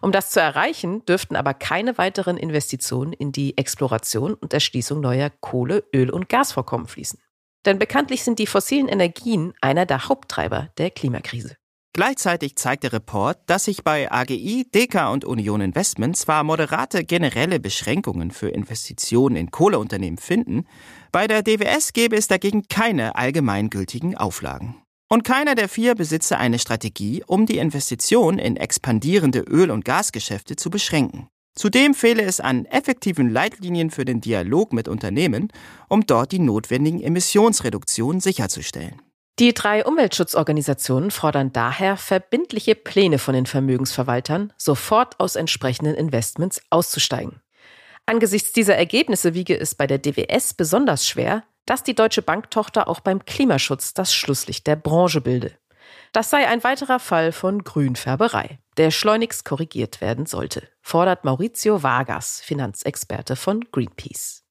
Um 0.00 0.12
das 0.12 0.30
zu 0.30 0.40
erreichen, 0.40 1.04
dürften 1.04 1.36
aber 1.36 1.52
keine 1.52 1.98
weiteren 1.98 2.38
Investitionen 2.38 3.12
in 3.12 3.32
die 3.32 3.58
Exploration 3.58 4.32
und 4.34 4.54
Erschließung 4.54 5.00
neuer 5.00 5.30
Kohle, 5.40 5.84
Öl 5.94 6.10
und 6.10 6.28
Gasvorkommen 6.28 6.86
fließen. 6.86 7.20
Denn 7.66 7.78
bekanntlich 7.78 8.24
sind 8.24 8.38
die 8.38 8.46
fossilen 8.46 8.88
Energien 8.88 9.52
einer 9.60 9.84
der 9.84 10.08
Haupttreiber 10.08 10.70
der 10.78 10.90
Klimakrise. 10.90 11.57
Gleichzeitig 11.98 12.54
zeigt 12.54 12.84
der 12.84 12.92
Report, 12.92 13.38
dass 13.46 13.64
sich 13.64 13.82
bei 13.82 14.08
AGI, 14.12 14.68
Deka 14.72 15.10
und 15.10 15.24
Union 15.24 15.60
Investment 15.60 16.16
zwar 16.16 16.44
moderate 16.44 17.02
generelle 17.02 17.58
Beschränkungen 17.58 18.30
für 18.30 18.50
Investitionen 18.50 19.34
in 19.34 19.50
Kohleunternehmen 19.50 20.16
finden, 20.16 20.68
bei 21.10 21.26
der 21.26 21.42
DWS 21.42 21.94
gäbe 21.94 22.14
es 22.14 22.28
dagegen 22.28 22.68
keine 22.68 23.16
allgemeingültigen 23.16 24.16
Auflagen. 24.16 24.76
Und 25.08 25.24
keiner 25.24 25.56
der 25.56 25.68
vier 25.68 25.96
besitze 25.96 26.38
eine 26.38 26.60
Strategie, 26.60 27.24
um 27.26 27.46
die 27.46 27.58
Investition 27.58 28.38
in 28.38 28.56
expandierende 28.56 29.40
Öl- 29.40 29.72
und 29.72 29.84
Gasgeschäfte 29.84 30.54
zu 30.54 30.70
beschränken. 30.70 31.26
Zudem 31.56 31.94
fehle 31.94 32.22
es 32.22 32.38
an 32.38 32.64
effektiven 32.66 33.28
Leitlinien 33.28 33.90
für 33.90 34.04
den 34.04 34.20
Dialog 34.20 34.72
mit 34.72 34.86
Unternehmen, 34.86 35.48
um 35.88 36.06
dort 36.06 36.30
die 36.30 36.38
notwendigen 36.38 37.02
Emissionsreduktionen 37.02 38.20
sicherzustellen. 38.20 39.02
Die 39.38 39.54
drei 39.54 39.84
Umweltschutzorganisationen 39.84 41.12
fordern 41.12 41.52
daher 41.52 41.96
verbindliche 41.96 42.74
Pläne 42.74 43.20
von 43.20 43.34
den 43.34 43.46
Vermögensverwaltern, 43.46 44.52
sofort 44.56 45.20
aus 45.20 45.36
entsprechenden 45.36 45.94
Investments 45.94 46.60
auszusteigen. 46.70 47.40
Angesichts 48.04 48.52
dieser 48.52 48.74
Ergebnisse 48.74 49.34
wiege 49.34 49.56
es 49.56 49.76
bei 49.76 49.86
der 49.86 49.98
DWS 49.98 50.54
besonders 50.54 51.06
schwer, 51.06 51.44
dass 51.66 51.84
die 51.84 51.94
deutsche 51.94 52.22
Banktochter 52.22 52.88
auch 52.88 52.98
beim 52.98 53.24
Klimaschutz 53.26 53.94
das 53.94 54.12
Schlusslicht 54.12 54.66
der 54.66 54.74
Branche 54.74 55.20
bilde. 55.20 55.52
Das 56.12 56.30
sei 56.30 56.48
ein 56.48 56.64
weiterer 56.64 56.98
Fall 56.98 57.30
von 57.30 57.62
Grünfärberei, 57.62 58.58
der 58.76 58.90
schleunigst 58.90 59.44
korrigiert 59.44 60.00
werden 60.00 60.26
sollte, 60.26 60.66
fordert 60.82 61.24
Maurizio 61.24 61.84
Vargas, 61.84 62.40
Finanzexperte 62.40 63.36
von 63.36 63.60
Greenpeace. 63.70 64.42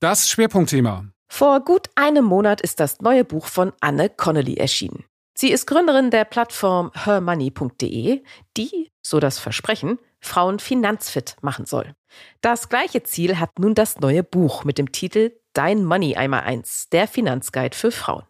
Das 0.00 0.28
Schwerpunktthema. 0.28 1.06
Vor 1.28 1.60
gut 1.60 1.88
einem 1.94 2.24
Monat 2.24 2.60
ist 2.60 2.80
das 2.80 3.00
neue 3.00 3.24
Buch 3.24 3.46
von 3.46 3.72
Anne 3.80 4.08
Connolly 4.08 4.54
erschienen. 4.54 5.04
Sie 5.38 5.50
ist 5.50 5.66
Gründerin 5.66 6.10
der 6.10 6.24
Plattform 6.24 6.90
hermoney.de, 6.94 8.22
die, 8.56 8.90
so 9.02 9.20
das 9.20 9.38
Versprechen, 9.38 9.98
Frauen 10.20 10.58
finanzfit 10.58 11.36
machen 11.42 11.66
soll. 11.66 11.94
Das 12.40 12.70
gleiche 12.70 13.02
Ziel 13.02 13.38
hat 13.38 13.58
nun 13.58 13.74
das 13.74 14.00
neue 14.00 14.22
Buch 14.22 14.64
mit 14.64 14.78
dem 14.78 14.92
Titel 14.92 15.32
Dein 15.52 15.84
Money 15.84 16.16
einmal 16.16 16.42
eins, 16.42 16.88
der 16.90 17.06
Finanzguide 17.06 17.76
für 17.76 17.90
Frauen. 17.90 18.24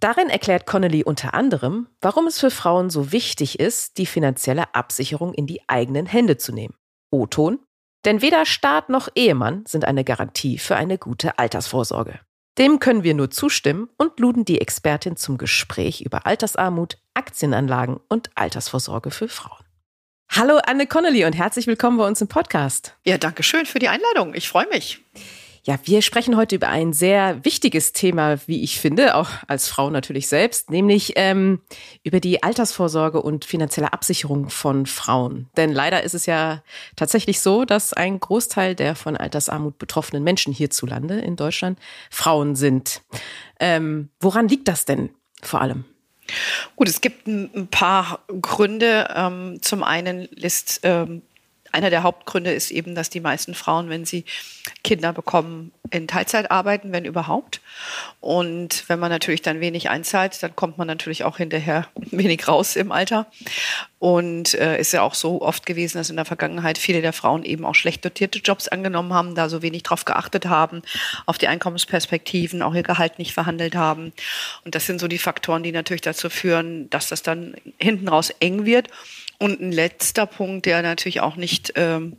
Darin 0.00 0.28
erklärt 0.28 0.66
Connolly 0.66 1.04
unter 1.04 1.32
anderem, 1.32 1.88
warum 2.00 2.26
es 2.26 2.38
für 2.38 2.50
Frauen 2.50 2.90
so 2.90 3.12
wichtig 3.12 3.58
ist, 3.58 3.96
die 3.96 4.06
finanzielle 4.06 4.74
Absicherung 4.74 5.32
in 5.32 5.46
die 5.46 5.62
eigenen 5.68 6.06
Hände 6.06 6.36
zu 6.36 6.52
nehmen. 6.52 6.74
O-Ton. 7.10 7.60
Denn 8.04 8.20
weder 8.20 8.44
Staat 8.44 8.88
noch 8.88 9.08
Ehemann 9.14 9.64
sind 9.66 9.84
eine 9.84 10.04
Garantie 10.04 10.58
für 10.58 10.76
eine 10.76 10.98
gute 10.98 11.38
Altersvorsorge. 11.38 12.20
Dem 12.58 12.80
können 12.80 13.02
wir 13.02 13.14
nur 13.14 13.30
zustimmen 13.30 13.88
und 13.96 14.20
luden 14.20 14.44
die 14.44 14.60
Expertin 14.60 15.16
zum 15.16 15.38
Gespräch 15.38 16.02
über 16.02 16.26
Altersarmut, 16.26 16.98
Aktienanlagen 17.14 17.98
und 18.08 18.30
Altersvorsorge 18.34 19.10
für 19.10 19.28
Frauen. 19.28 19.64
Hallo 20.30 20.58
Anne 20.66 20.86
Connolly 20.86 21.24
und 21.24 21.32
herzlich 21.32 21.66
willkommen 21.66 21.96
bei 21.96 22.06
uns 22.06 22.20
im 22.20 22.28
Podcast. 22.28 22.94
Ja, 23.04 23.16
danke 23.16 23.42
schön 23.42 23.64
für 23.64 23.78
die 23.78 23.88
Einladung. 23.88 24.34
Ich 24.34 24.48
freue 24.48 24.68
mich. 24.68 25.00
Ja, 25.64 25.78
wir 25.84 26.02
sprechen 26.02 26.36
heute 26.36 26.56
über 26.56 26.70
ein 26.70 26.92
sehr 26.92 27.44
wichtiges 27.44 27.92
Thema, 27.92 28.36
wie 28.48 28.64
ich 28.64 28.80
finde, 28.80 29.14
auch 29.14 29.30
als 29.46 29.68
Frau 29.68 29.90
natürlich 29.90 30.26
selbst, 30.26 30.70
nämlich 30.70 31.12
ähm, 31.14 31.60
über 32.02 32.18
die 32.18 32.42
Altersvorsorge 32.42 33.22
und 33.22 33.44
finanzielle 33.44 33.92
Absicherung 33.92 34.50
von 34.50 34.86
Frauen. 34.86 35.48
Denn 35.56 35.70
leider 35.70 36.02
ist 36.02 36.14
es 36.14 36.26
ja 36.26 36.64
tatsächlich 36.96 37.40
so, 37.40 37.64
dass 37.64 37.92
ein 37.92 38.18
Großteil 38.18 38.74
der 38.74 38.96
von 38.96 39.16
Altersarmut 39.16 39.78
betroffenen 39.78 40.24
Menschen 40.24 40.52
hierzulande 40.52 41.20
in 41.20 41.36
Deutschland 41.36 41.78
Frauen 42.10 42.56
sind. 42.56 43.02
Ähm, 43.60 44.08
woran 44.18 44.48
liegt 44.48 44.66
das 44.66 44.84
denn 44.84 45.10
vor 45.44 45.60
allem? 45.60 45.84
Gut, 46.74 46.88
es 46.88 47.00
gibt 47.00 47.28
ein 47.28 47.68
paar 47.70 48.24
Gründe. 48.26 49.08
Ähm, 49.14 49.58
zum 49.62 49.84
einen 49.84 50.24
ist 50.24 50.80
ähm, 50.82 51.22
einer 51.72 51.90
der 51.90 52.02
Hauptgründe 52.02 52.52
ist 52.52 52.70
eben, 52.70 52.94
dass 52.94 53.10
die 53.10 53.20
meisten 53.20 53.54
Frauen, 53.54 53.88
wenn 53.88 54.04
sie 54.04 54.24
Kinder 54.84 55.12
bekommen, 55.12 55.72
in 55.90 56.06
Teilzeit 56.06 56.50
arbeiten, 56.50 56.92
wenn 56.92 57.04
überhaupt. 57.04 57.60
Und 58.20 58.84
wenn 58.88 58.98
man 58.98 59.10
natürlich 59.10 59.42
dann 59.42 59.60
wenig 59.60 59.90
einzahlt, 59.90 60.42
dann 60.42 60.54
kommt 60.54 60.78
man 60.78 60.86
natürlich 60.86 61.24
auch 61.24 61.38
hinterher 61.38 61.88
wenig 61.94 62.46
raus 62.46 62.76
im 62.76 62.92
Alter. 62.92 63.26
Und 63.98 64.54
äh, 64.54 64.78
ist 64.78 64.92
ja 64.92 65.02
auch 65.02 65.14
so 65.14 65.42
oft 65.42 65.64
gewesen, 65.64 65.98
dass 65.98 66.10
in 66.10 66.16
der 66.16 66.24
Vergangenheit 66.24 66.76
viele 66.76 67.02
der 67.02 67.12
Frauen 67.12 67.44
eben 67.44 67.64
auch 67.64 67.74
schlecht 67.74 68.04
dotierte 68.04 68.40
Jobs 68.40 68.68
angenommen 68.68 69.12
haben, 69.12 69.34
da 69.34 69.48
so 69.48 69.62
wenig 69.62 69.82
drauf 69.84 70.04
geachtet 70.04 70.46
haben, 70.46 70.82
auf 71.26 71.38
die 71.38 71.48
Einkommensperspektiven, 71.48 72.62
auch 72.62 72.74
ihr 72.74 72.82
Gehalt 72.82 73.18
nicht 73.18 73.32
verhandelt 73.32 73.76
haben. 73.76 74.12
Und 74.64 74.74
das 74.74 74.86
sind 74.86 75.00
so 75.00 75.08
die 75.08 75.18
Faktoren, 75.18 75.62
die 75.62 75.72
natürlich 75.72 76.02
dazu 76.02 76.30
führen, 76.30 76.90
dass 76.90 77.08
das 77.08 77.22
dann 77.22 77.54
hinten 77.78 78.08
raus 78.08 78.30
eng 78.40 78.66
wird. 78.66 78.88
Und 79.42 79.60
ein 79.60 79.72
letzter 79.72 80.26
Punkt, 80.26 80.66
der 80.66 80.82
natürlich 80.82 81.20
auch 81.20 81.34
nicht 81.34 81.72
ähm, 81.74 82.16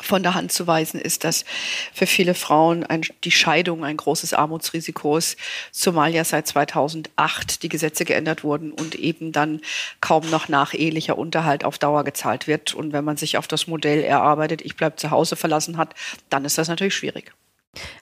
von 0.00 0.24
der 0.24 0.34
Hand 0.34 0.50
zu 0.50 0.66
weisen 0.66 1.00
ist, 1.00 1.22
dass 1.22 1.44
für 1.94 2.08
viele 2.08 2.34
Frauen 2.34 2.82
ein, 2.82 3.02
die 3.22 3.30
Scheidung 3.30 3.84
ein 3.84 3.96
großes 3.96 4.34
Armutsrisiko 4.34 5.16
ist, 5.16 5.38
zumal 5.70 6.12
ja 6.12 6.24
seit 6.24 6.48
2008 6.48 7.62
die 7.62 7.68
Gesetze 7.68 8.04
geändert 8.04 8.42
wurden 8.42 8.72
und 8.72 8.96
eben 8.96 9.30
dann 9.30 9.60
kaum 10.00 10.28
noch 10.30 10.48
nachehelicher 10.48 11.16
Unterhalt 11.16 11.62
auf 11.62 11.78
Dauer 11.78 12.02
gezahlt 12.02 12.48
wird. 12.48 12.74
Und 12.74 12.92
wenn 12.92 13.04
man 13.04 13.16
sich 13.16 13.38
auf 13.38 13.46
das 13.46 13.68
Modell 13.68 14.02
erarbeitet, 14.02 14.60
ich 14.62 14.74
bleibe 14.74 14.96
zu 14.96 15.12
Hause 15.12 15.36
verlassen 15.36 15.76
hat, 15.76 15.94
dann 16.28 16.44
ist 16.44 16.58
das 16.58 16.66
natürlich 16.66 16.96
schwierig. 16.96 17.32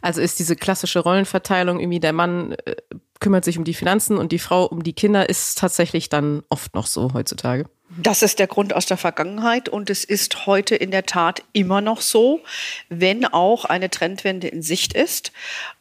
Also 0.00 0.20
ist 0.20 0.38
diese 0.38 0.56
klassische 0.56 1.00
Rollenverteilung 1.00 1.80
irgendwie 1.80 2.00
der 2.00 2.12
Mann 2.12 2.52
äh, 2.64 2.76
kümmert 3.20 3.44
sich 3.44 3.58
um 3.58 3.64
die 3.64 3.74
Finanzen 3.74 4.18
und 4.18 4.32
die 4.32 4.38
Frau 4.38 4.64
um 4.64 4.82
die 4.82 4.92
Kinder, 4.92 5.28
ist 5.28 5.58
tatsächlich 5.58 6.08
dann 6.08 6.42
oft 6.48 6.74
noch 6.74 6.86
so 6.86 7.12
heutzutage. 7.14 7.66
Das 7.88 8.22
ist 8.22 8.40
der 8.40 8.48
Grund 8.48 8.74
aus 8.74 8.86
der 8.86 8.96
Vergangenheit 8.96 9.68
und 9.68 9.90
es 9.90 10.02
ist 10.04 10.46
heute 10.46 10.74
in 10.74 10.90
der 10.90 11.06
Tat 11.06 11.42
immer 11.52 11.80
noch 11.80 12.00
so, 12.00 12.40
wenn 12.88 13.24
auch 13.24 13.64
eine 13.64 13.88
Trendwende 13.88 14.48
in 14.48 14.60
Sicht 14.60 14.92
ist. 14.92 15.32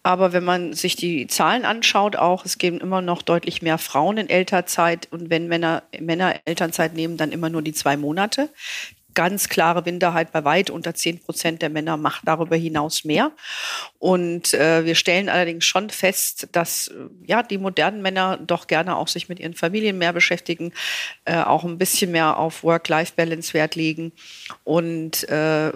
Aber 0.03 0.31
wenn 0.31 0.45
man 0.45 0.73
sich 0.73 0.95
die 0.95 1.25
Zahlen 1.25 1.65
anschaut, 1.65 2.15
auch 2.15 2.45
es 2.45 2.59
gehen 2.59 2.79
immer 2.79 3.01
noch 3.01 3.23
deutlich 3.23 3.63
mehr 3.63 3.79
Frauen 3.79 4.17
in 4.17 4.29
Elternzeit 4.29 5.07
und 5.11 5.31
wenn 5.31 5.47
Männer, 5.47 5.81
Männer 5.99 6.35
Elternzeit 6.45 6.93
nehmen, 6.93 7.17
dann 7.17 7.31
immer 7.31 7.49
nur 7.49 7.63
die 7.63 7.73
zwei 7.73 7.97
Monate 7.97 8.49
ganz 9.15 9.49
klare 9.49 9.81
Minderheit 9.83 10.31
bei 10.31 10.43
weit 10.43 10.69
unter 10.69 10.93
10 10.93 11.19
Prozent 11.19 11.61
der 11.61 11.69
Männer 11.69 11.97
macht 11.97 12.21
darüber 12.25 12.55
hinaus 12.55 13.03
mehr. 13.03 13.31
Und 13.97 14.53
äh, 14.53 14.85
wir 14.85 14.93
stellen 14.93 15.29
allerdings 15.29 15.65
schon 15.65 15.89
fest, 15.89 16.49
dass 16.51 16.89
äh, 16.89 16.93
ja 17.25 17.41
die 17.41 17.57
modernen 17.57 18.03
Männer 18.03 18.37
doch 18.37 18.67
gerne 18.67 18.95
auch 18.95 19.07
sich 19.07 19.29
mit 19.29 19.39
ihren 19.39 19.55
Familien 19.55 19.97
mehr 19.97 20.13
beschäftigen, 20.13 20.73
äh, 21.23 21.37
auch 21.37 21.63
ein 21.63 21.79
bisschen 21.79 22.11
mehr 22.11 22.37
auf 22.37 22.63
Work-Life-Balance 22.63 23.53
Wert 23.53 23.75
legen 23.75 24.11
und 24.63 25.27
äh, 25.29 25.71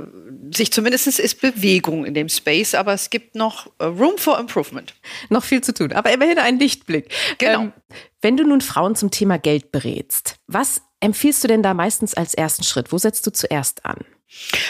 sich 0.54 0.72
zumindest 0.72 1.08
ist 1.08 1.42
Bewegung 1.42 2.06
in 2.06 2.14
dem 2.14 2.30
Space, 2.30 2.76
aber 2.76 2.94
es 2.94 3.10
gibt 3.10 3.36
noch 3.36 3.68
äh, 3.80 3.86
Room 3.86 4.18
for 4.18 4.38
Improvement. 4.40 4.94
Noch 5.30 5.44
viel 5.44 5.62
zu 5.62 5.74
tun, 5.74 5.94
aber 5.94 6.12
immerhin 6.12 6.38
ein 6.38 6.60
Lichtblick. 6.60 7.10
Genau. 7.38 7.62
Ähm, 7.62 7.74
wenn 8.22 8.36
du 8.36 8.44
nun 8.44 8.62
Frauen 8.62 8.96
zum 8.96 9.12
Thema 9.12 9.40
Geld 9.40 9.72
berätst, 9.72 10.36
was 10.48 10.82
empfiehlst 11.00 11.44
du 11.44 11.48
denn 11.48 11.64
da 11.64 11.74
meistens 11.74 12.14
als 12.14 12.34
ersten 12.34 12.64
Schritt? 12.64 12.92
Wo 12.92 12.98
setzt 12.98 13.26
du 13.28 13.32
zuerst 13.32 13.86
an? 13.86 13.98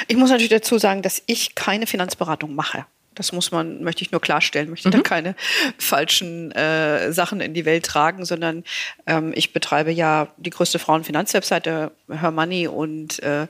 Ich 0.07 0.15
muss 0.15 0.29
natürlich 0.29 0.49
dazu 0.49 0.77
sagen, 0.77 1.01
dass 1.01 1.21
ich 1.25 1.55
keine 1.55 1.87
Finanzberatung 1.87 2.55
mache. 2.55 2.85
Das 3.15 3.33
muss 3.33 3.51
man, 3.51 3.83
möchte 3.83 4.01
ich 4.01 4.11
nur 4.11 4.21
klarstellen, 4.21 4.69
möchte 4.69 4.87
mhm. 4.87 4.93
da 4.93 4.99
keine 5.01 5.35
falschen 5.77 6.51
äh, 6.51 7.11
Sachen 7.11 7.41
in 7.41 7.53
die 7.53 7.65
Welt 7.65 7.85
tragen, 7.85 8.23
sondern 8.23 8.63
ähm, 9.07 9.33
ich 9.35 9.51
betreibe 9.51 9.91
ja 9.91 10.29
die 10.37 10.51
größte 10.51 10.79
Frauenfinanzwebseite 10.79 11.91
Her 12.09 12.31
Money 12.31 12.67
und 12.67 13.21
äh, 13.21 13.47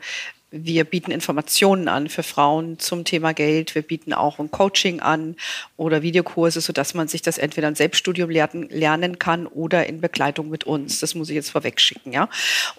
wir 0.52 0.84
bieten 0.84 1.12
Informationen 1.12 1.88
an 1.88 2.10
für 2.10 2.24
Frauen 2.24 2.80
zum 2.80 3.04
Thema 3.04 3.34
Geld. 3.34 3.76
Wir 3.76 3.84
bieten 3.84 4.14
auch 4.14 4.40
ein 4.40 4.50
Coaching 4.50 5.00
an 5.00 5.36
oder 5.78 6.02
Videokurse, 6.02 6.60
sodass 6.62 6.96
man 6.96 7.08
sich 7.08 7.22
das 7.22 7.38
entweder 7.38 7.68
im 7.68 7.76
Selbststudium 7.76 8.30
lernen, 8.30 8.68
lernen 8.70 9.20
kann 9.20 9.46
oder 9.46 9.86
in 9.86 10.02
Begleitung 10.02 10.50
mit 10.50 10.64
uns. 10.64 11.00
Das 11.00 11.14
muss 11.14 11.30
ich 11.30 11.36
jetzt 11.36 11.52
vorweg 11.52 11.80
schicken, 11.80 12.14
ja. 12.14 12.30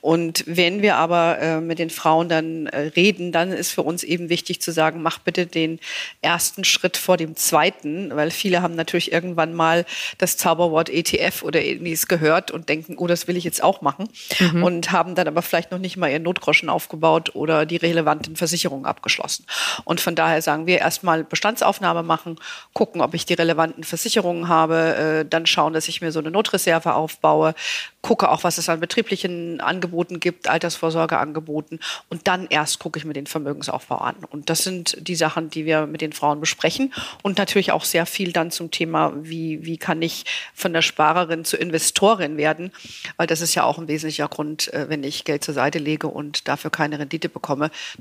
Und 0.01 0.43
wenn 0.47 0.83
wir 0.83 0.97
aber 0.97 1.39
äh, 1.39 1.61
mit 1.61 1.79
den 1.79 1.91
Frauen 1.91 2.29
dann 2.29 2.67
äh, 2.67 2.79
reden, 2.97 3.31
dann 3.31 3.53
ist 3.53 3.71
für 3.71 3.83
uns 3.83 4.03
eben 4.03 4.29
wichtig 4.31 4.61
zu 4.61 4.73
sagen, 4.73 5.03
mach 5.03 5.19
bitte 5.21 5.47
den 5.47 5.79
ersten 6.23 6.65
Schritt 6.65 6.97
vor 6.97 7.17
dem 7.17 7.37
zweiten, 7.37 8.15
weil 8.17 8.33
viele 8.33 8.63
haben 8.63 8.75
natürlich 8.75 9.13
irgendwann 9.13 9.55
mal 9.55 9.87
das 10.19 10.37
Zauberwort 10.37 10.91
ETF 10.91 11.45
oder 11.45 11.63
ähnliches 11.63 12.09
gehört 12.09 12.51
und 12.51 12.69
denken, 12.69 12.97
oh, 12.99 13.07
das 13.07 13.29
will 13.29 13.37
ich 13.37 13.45
jetzt 13.45 13.63
auch 13.63 13.81
machen 13.81 14.09
mhm. 14.41 14.65
und 14.65 14.93
haben 14.93 15.15
dann 15.15 15.29
aber 15.29 15.43
vielleicht 15.43 15.71
noch 15.71 15.79
nicht 15.79 15.97
mal 15.97 16.11
ihren 16.11 16.25
Notgroschen 16.25 16.69
aufgebaut 16.69 17.35
oder 17.35 17.60
die 17.67 17.77
relevanten 17.77 18.37
Versicherungen 18.37 18.87
abgeschlossen. 18.87 19.45
Und 19.85 20.01
von 20.01 20.15
daher 20.15 20.43
sagen 20.43 20.67
wir 20.67 20.79
erstmal 20.79 21.25
Bestandsaufnahme 21.25 22.03
machen, 22.03 22.37
gucken, 22.73 23.01
ob 23.01 23.15
ich 23.15 23.27
die 23.27 23.35
relevanten 23.35 23.85
Versicherungen 23.85 24.49
habe, 24.49 24.95
äh, 24.97 25.25
dann 25.29 25.47
schauen, 25.47 25.73
dass 25.73 25.89
ich 25.89 26.01
mir 26.01 26.13
so 26.13 26.21
eine 26.21 26.31
Notreserve 26.31 26.95
aufbaue, 26.95 27.55
gucke 28.03 28.31
auch, 28.31 28.45
was 28.45 28.59
es 28.59 28.69
an 28.69 28.81
betrieblichen 28.81 29.61
Angeboten 29.61 30.21
gibt, 30.21 30.49
Altersvorsorgeangeboten 30.49 31.81
und 32.09 32.27
dann 32.27 32.47
erst 32.49 32.79
gucke 32.79 32.99
ich 32.99 33.05
mir 33.05 33.13
den 33.13 33.27
Vermögensaufbau 33.27 33.99
an. 33.99 34.17
Und 34.31 34.49
das 34.49 34.65
sind 34.65 34.97
die 35.07 35.15
Sachen, 35.15 35.51
die 35.51 35.67
wir 35.67 35.87
mit 35.87 36.01
den 36.01 36.13
Frauen 36.13 36.41
besprechen 36.41 36.95
und 37.23 37.39
natürlich 37.39 37.73
auch 37.73 37.85
sehr 37.85 38.07
viel 38.07 38.33
dann 38.33 38.51
zum 38.51 38.71
Thema, 38.71 39.13
wie, 39.17 39.65
wie 39.65 39.77
kann 39.77 40.01
ich 40.03 40.25
von 40.55 40.73
der 40.73 40.83
Sparerin 40.83 41.45
zur 41.45 41.61
Investorin 41.61 42.37
werden, 42.37 42.73
weil 43.17 43.27
das 43.27 43.41
ist 43.41 43.55
ja 43.55 43.65
auch 43.65 43.79
ein 43.79 43.89
wesentlicher 43.89 44.29
Grund, 44.29 44.73
äh, 44.73 44.89
wenn 44.89 45.05
ich 45.05 45.25
Geld 45.25 45.45
zur 45.45 45.55
Seite 45.55 45.79
lege 45.79 46.07
und 46.09 46.49
dafür 46.49 46.71
keine 46.71 46.99
Rendite 46.99 47.29
bekomme, 47.29 47.50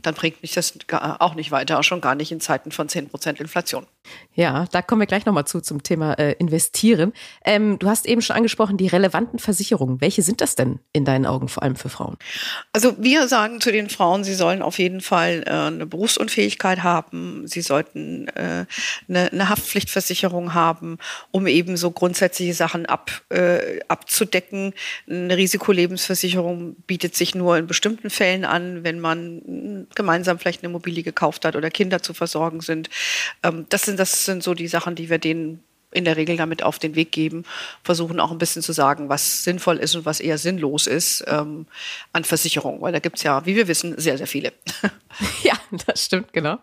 dann 0.01 0.13
bringt 0.15 0.41
mich 0.41 0.53
das 0.53 0.73
auch 0.91 1.35
nicht 1.35 1.51
weiter, 1.51 1.81
schon 1.83 2.01
gar 2.01 2.15
nicht 2.15 2.31
in 2.31 2.39
Zeiten 2.39 2.71
von 2.71 2.89
10 2.89 3.09
Prozent 3.09 3.39
Inflation. 3.39 3.85
Ja, 4.33 4.65
da 4.71 4.81
kommen 4.81 5.01
wir 5.01 5.07
gleich 5.07 5.25
nochmal 5.25 5.45
zu 5.45 5.61
zum 5.61 5.83
Thema 5.83 6.13
äh, 6.13 6.33
Investieren. 6.33 7.13
Ähm, 7.45 7.77
du 7.79 7.87
hast 7.87 8.05
eben 8.05 8.21
schon 8.21 8.35
angesprochen, 8.35 8.77
die 8.77 8.87
relevanten 8.87 9.39
Versicherungen. 9.39 9.59
Versicherungen. 9.59 10.01
Welche 10.01 10.21
sind 10.21 10.41
das 10.41 10.55
denn 10.55 10.79
in 10.93 11.05
deinen 11.05 11.25
Augen 11.25 11.47
vor 11.47 11.63
allem 11.63 11.75
für 11.75 11.89
Frauen? 11.89 12.17
Also 12.73 12.95
wir 12.97 13.27
sagen 13.27 13.61
zu 13.61 13.71
den 13.71 13.89
Frauen, 13.89 14.23
sie 14.23 14.33
sollen 14.33 14.61
auf 14.61 14.79
jeden 14.79 15.01
Fall 15.01 15.43
äh, 15.45 15.51
eine 15.51 15.85
Berufsunfähigkeit 15.85 16.83
haben, 16.83 17.47
sie 17.47 17.61
sollten 17.61 18.27
äh, 18.29 18.65
eine, 19.07 19.31
eine, 19.31 19.49
Haftpflichtversicherung 19.49 20.53
haben, 20.53 20.97
um 21.31 21.47
eben 21.47 21.77
so 21.77 21.91
grundsätzliche 21.91 22.53
Sachen 22.53 22.85
ab, 22.85 23.11
äh, 23.29 23.79
abzudecken. 23.87 24.73
Eine 25.09 25.37
Risikolebensversicherung 25.37 26.75
bietet 26.87 27.15
sich 27.15 27.35
nur 27.35 27.57
in 27.57 27.67
bestimmten 27.67 28.09
Fällen 28.09 28.45
an, 28.45 28.83
wenn 28.83 28.99
man 28.99 29.38
gemeinsam 29.95 30.39
vielleicht 30.39 30.63
eine 30.63 30.69
Immobilie 30.69 31.03
gekauft 31.03 31.45
hat 31.45 31.55
oder 31.55 31.69
Kinder 31.69 32.01
zu 32.01 32.13
versorgen 32.13 32.61
sind. 32.61 32.89
Ähm, 33.43 33.65
das 33.69 33.83
sind 33.83 33.99
das 33.99 34.25
sind 34.25 34.43
so 34.43 34.53
die 34.53 34.67
Sachen, 34.67 34.95
die 34.95 35.09
wir 35.09 35.19
denen 35.19 35.63
in 35.91 36.05
der 36.05 36.17
Regel 36.17 36.37
damit 36.37 36.63
auf 36.63 36.79
den 36.79 36.95
Weg 36.95 37.11
geben, 37.11 37.43
versuchen 37.83 38.19
auch 38.19 38.31
ein 38.31 38.37
bisschen 38.37 38.61
zu 38.61 38.73
sagen, 38.73 39.09
was 39.09 39.43
sinnvoll 39.43 39.77
ist 39.77 39.95
und 39.95 40.05
was 40.05 40.19
eher 40.19 40.37
sinnlos 40.37 40.87
ist 40.87 41.23
ähm, 41.27 41.65
an 42.13 42.23
Versicherungen, 42.23 42.81
weil 42.81 42.93
da 42.93 42.99
gibt's 42.99 43.23
ja, 43.23 43.45
wie 43.45 43.55
wir 43.55 43.67
wissen, 43.67 43.97
sehr, 43.97 44.17
sehr 44.17 44.27
viele. 44.27 44.53
ja, 45.43 45.53
das 45.87 46.05
stimmt, 46.05 46.31
genau. 46.31 46.59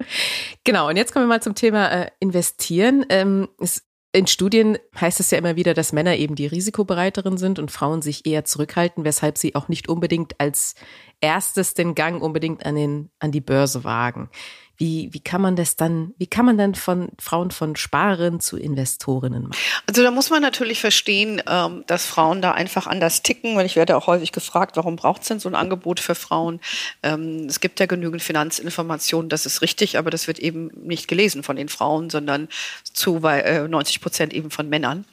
Genau, 0.64 0.88
und 0.88 0.96
jetzt 0.96 1.12
kommen 1.12 1.24
wir 1.24 1.34
mal 1.34 1.42
zum 1.42 1.54
Thema 1.54 1.88
äh, 1.90 2.10
Investieren. 2.20 3.04
Ähm, 3.08 3.48
es, 3.60 3.82
in 4.16 4.26
Studien 4.26 4.78
heißt 4.98 5.20
es 5.20 5.30
ja 5.30 5.36
immer 5.36 5.56
wieder, 5.56 5.74
dass 5.74 5.92
Männer 5.92 6.16
eben 6.16 6.36
die 6.36 6.46
risikobereiteren 6.46 7.36
sind 7.36 7.58
und 7.58 7.70
Frauen 7.70 8.00
sich 8.00 8.24
eher 8.24 8.46
zurückhalten, 8.46 9.04
weshalb 9.04 9.36
sie 9.36 9.54
auch 9.54 9.68
nicht 9.68 9.90
unbedingt 9.90 10.40
als 10.40 10.74
erstes 11.20 11.74
den 11.74 11.94
Gang 11.94 12.22
unbedingt 12.22 12.64
an, 12.64 12.76
den, 12.76 13.10
an 13.18 13.30
die 13.30 13.42
Börse 13.42 13.84
wagen. 13.84 14.30
Wie, 14.76 15.08
wie 15.12 15.20
kann 15.20 15.40
man 15.40 15.56
das 15.56 15.76
dann, 15.76 16.14
wie 16.18 16.26
kann 16.26 16.44
man 16.44 16.58
dann 16.58 16.74
von 16.74 17.08
Frauen 17.18 17.50
von 17.50 17.76
Sparerinnen 17.76 18.40
zu 18.40 18.56
Investorinnen 18.56 19.44
machen? 19.44 19.56
Also 19.86 20.02
da 20.02 20.10
muss 20.10 20.30
man 20.30 20.42
natürlich 20.42 20.80
verstehen, 20.80 21.42
ähm, 21.48 21.84
dass 21.86 22.06
Frauen 22.06 22.42
da 22.42 22.52
einfach 22.52 22.86
anders 22.86 23.22
ticken, 23.22 23.56
weil 23.56 23.66
ich 23.66 23.76
werde 23.76 23.96
auch 23.96 24.06
häufig 24.06 24.32
gefragt, 24.32 24.76
warum 24.76 24.96
braucht 24.96 25.22
es 25.22 25.28
denn 25.28 25.40
so 25.40 25.48
ein 25.48 25.54
Angebot 25.54 26.00
für 26.00 26.14
Frauen? 26.14 26.60
Ähm, 27.02 27.46
es 27.48 27.60
gibt 27.60 27.80
ja 27.80 27.86
genügend 27.86 28.22
Finanzinformationen, 28.22 29.28
das 29.28 29.46
ist 29.46 29.62
richtig, 29.62 29.98
aber 29.98 30.10
das 30.10 30.26
wird 30.26 30.38
eben 30.38 30.70
nicht 30.74 31.08
gelesen 31.08 31.42
von 31.42 31.56
den 31.56 31.68
Frauen, 31.68 32.10
sondern 32.10 32.48
zu 32.92 33.18
90 33.18 33.96
äh, 33.96 34.00
Prozent 34.00 34.34
eben 34.34 34.50
von 34.50 34.68
Männern. 34.68 35.04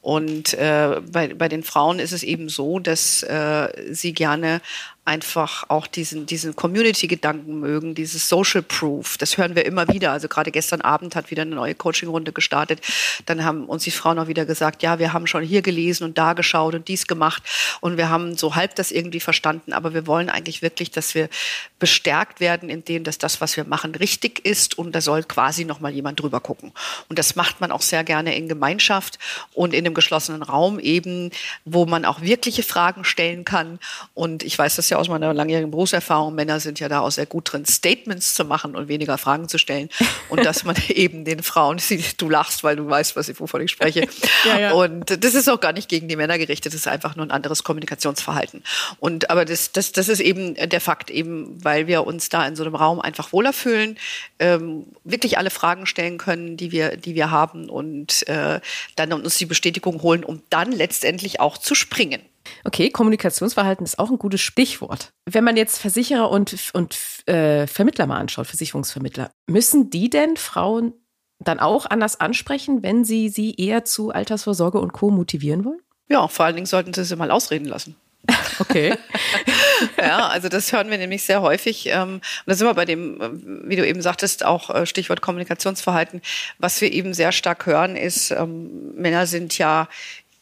Und 0.00 0.54
äh, 0.54 1.00
bei, 1.10 1.34
bei 1.34 1.48
den 1.48 1.62
Frauen 1.62 1.98
ist 1.98 2.12
es 2.12 2.22
eben 2.22 2.48
so, 2.48 2.78
dass 2.78 3.22
äh, 3.22 3.68
sie 3.90 4.12
gerne 4.12 4.60
einfach 5.08 5.64
auch 5.68 5.86
diesen, 5.86 6.26
diesen 6.26 6.54
Community-Gedanken 6.54 7.60
mögen, 7.60 7.94
dieses 7.94 8.28
Social 8.28 8.60
Proof. 8.60 9.16
Das 9.16 9.38
hören 9.38 9.56
wir 9.56 9.64
immer 9.64 9.88
wieder. 9.88 10.12
Also 10.12 10.28
gerade 10.28 10.50
gestern 10.50 10.82
Abend 10.82 11.16
hat 11.16 11.30
wieder 11.30 11.42
eine 11.42 11.54
neue 11.54 11.74
Coaching-Runde 11.74 12.32
gestartet. 12.32 12.80
Dann 13.24 13.42
haben 13.42 13.64
uns 13.64 13.84
die 13.84 13.90
Frauen 13.90 14.18
auch 14.18 14.26
wieder 14.26 14.44
gesagt, 14.44 14.82
ja, 14.82 14.98
wir 14.98 15.14
haben 15.14 15.26
schon 15.26 15.42
hier 15.42 15.62
gelesen 15.62 16.04
und 16.04 16.18
da 16.18 16.34
geschaut 16.34 16.74
und 16.74 16.88
dies 16.88 17.06
gemacht. 17.06 17.42
Und 17.80 17.96
wir 17.96 18.10
haben 18.10 18.36
so 18.36 18.54
halb 18.54 18.74
das 18.74 18.90
irgendwie 18.90 19.20
verstanden. 19.20 19.72
Aber 19.72 19.94
wir 19.94 20.06
wollen 20.06 20.28
eigentlich 20.28 20.60
wirklich, 20.60 20.90
dass 20.90 21.14
wir 21.14 21.30
bestärkt 21.78 22.38
werden 22.38 22.68
in 22.68 22.84
dem, 22.84 23.02
dass 23.02 23.16
das, 23.16 23.40
was 23.40 23.56
wir 23.56 23.64
machen, 23.64 23.94
richtig 23.94 24.44
ist. 24.44 24.76
Und 24.76 24.94
da 24.94 25.00
soll 25.00 25.22
quasi 25.22 25.64
nochmal 25.64 25.92
jemand 25.92 26.20
drüber 26.20 26.40
gucken. 26.40 26.72
Und 27.08 27.18
das 27.18 27.34
macht 27.34 27.62
man 27.62 27.72
auch 27.72 27.82
sehr 27.82 28.04
gerne 28.04 28.36
in 28.36 28.46
Gemeinschaft 28.46 29.18
und 29.54 29.72
in 29.72 29.86
einem 29.86 29.94
geschlossenen 29.94 30.42
Raum 30.42 30.78
eben, 30.78 31.30
wo 31.64 31.86
man 31.86 32.04
auch 32.04 32.20
wirkliche 32.20 32.62
Fragen 32.62 33.04
stellen 33.04 33.46
kann. 33.46 33.78
Und 34.12 34.42
ich 34.42 34.58
weiß 34.58 34.76
das 34.76 34.90
ja 34.90 34.97
aus 34.98 35.08
meiner 35.08 35.32
langjährigen 35.32 35.70
Berufserfahrung, 35.70 36.34
Männer 36.34 36.60
sind 36.60 36.80
ja 36.80 36.88
da 36.88 37.00
auch 37.00 37.10
sehr 37.10 37.26
gut 37.26 37.52
drin, 37.52 37.64
Statements 37.64 38.34
zu 38.34 38.44
machen 38.44 38.74
und 38.74 38.88
weniger 38.88 39.18
Fragen 39.18 39.48
zu 39.48 39.58
stellen. 39.58 39.88
Und 40.28 40.44
dass 40.44 40.64
man 40.64 40.76
eben 40.88 41.24
den 41.24 41.42
Frauen, 41.42 41.78
du 42.18 42.28
lachst, 42.28 42.64
weil 42.64 42.76
du 42.76 42.88
weißt, 42.88 43.16
was 43.16 43.28
ich, 43.28 43.40
wovon 43.40 43.62
ich 43.62 43.70
spreche. 43.70 44.08
ja, 44.44 44.58
ja. 44.58 44.72
Und 44.72 45.24
das 45.24 45.34
ist 45.34 45.48
auch 45.48 45.60
gar 45.60 45.72
nicht 45.72 45.88
gegen 45.88 46.08
die 46.08 46.16
Männer 46.16 46.38
gerichtet, 46.38 46.72
das 46.72 46.80
ist 46.80 46.88
einfach 46.88 47.16
nur 47.16 47.26
ein 47.26 47.30
anderes 47.30 47.64
Kommunikationsverhalten. 47.64 48.62
Und 49.00 49.30
aber 49.30 49.44
das, 49.44 49.72
das, 49.72 49.92
das 49.92 50.08
ist 50.08 50.20
eben 50.20 50.54
der 50.54 50.80
Fakt, 50.80 51.10
eben 51.10 51.62
weil 51.62 51.86
wir 51.86 52.06
uns 52.06 52.28
da 52.28 52.46
in 52.46 52.56
so 52.56 52.64
einem 52.64 52.74
Raum 52.74 53.00
einfach 53.00 53.32
wohler 53.32 53.52
fühlen, 53.52 53.96
ähm, 54.38 54.86
wirklich 55.04 55.38
alle 55.38 55.50
Fragen 55.50 55.86
stellen 55.86 56.18
können, 56.18 56.56
die 56.56 56.72
wir, 56.72 56.96
die 56.96 57.14
wir 57.14 57.30
haben 57.30 57.70
und 57.70 58.26
äh, 58.28 58.60
dann 58.96 59.12
uns 59.12 59.36
die 59.38 59.46
Bestätigung 59.46 60.02
holen, 60.02 60.24
um 60.24 60.42
dann 60.50 60.72
letztendlich 60.72 61.40
auch 61.40 61.58
zu 61.58 61.74
springen. 61.74 62.20
Okay, 62.64 62.90
Kommunikationsverhalten 62.90 63.84
ist 63.84 63.98
auch 63.98 64.10
ein 64.10 64.18
gutes 64.18 64.40
Stichwort. 64.40 65.10
Wenn 65.26 65.44
man 65.44 65.56
jetzt 65.56 65.78
Versicherer 65.78 66.30
und, 66.30 66.70
und 66.72 66.96
äh, 67.26 67.66
Vermittler 67.66 68.06
mal 68.06 68.18
anschaut, 68.18 68.46
Versicherungsvermittler, 68.46 69.30
müssen 69.46 69.90
die 69.90 70.10
denn 70.10 70.36
Frauen 70.36 70.92
dann 71.40 71.60
auch 71.60 71.86
anders 71.86 72.20
ansprechen, 72.20 72.82
wenn 72.82 73.04
sie 73.04 73.28
sie 73.28 73.54
eher 73.54 73.84
zu 73.84 74.10
Altersvorsorge 74.10 74.80
und 74.80 74.92
Co. 74.92 75.10
motivieren 75.10 75.64
wollen? 75.64 75.80
Ja, 76.08 76.26
vor 76.28 76.46
allen 76.46 76.56
Dingen 76.56 76.66
sollten 76.66 76.94
sie 76.94 77.04
sie 77.04 77.16
mal 77.16 77.30
ausreden 77.30 77.66
lassen. 77.66 77.96
Okay. 78.60 78.96
ja, 79.98 80.26
also 80.26 80.48
das 80.48 80.72
hören 80.72 80.90
wir 80.90 80.98
nämlich 80.98 81.22
sehr 81.22 81.42
häufig. 81.42 81.86
Ähm, 81.86 82.14
und 82.14 82.22
da 82.46 82.54
sind 82.54 82.66
wir 82.66 82.74
bei 82.74 82.84
dem, 82.84 83.62
wie 83.64 83.76
du 83.76 83.86
eben 83.86 84.02
sagtest, 84.02 84.44
auch 84.44 84.68
äh, 84.70 84.84
Stichwort 84.84 85.20
Kommunikationsverhalten. 85.20 86.22
Was 86.58 86.80
wir 86.80 86.92
eben 86.92 87.14
sehr 87.14 87.30
stark 87.30 87.66
hören, 87.66 87.94
ist, 87.94 88.32
ähm, 88.32 88.94
Männer 88.96 89.26
sind 89.26 89.56
ja 89.58 89.88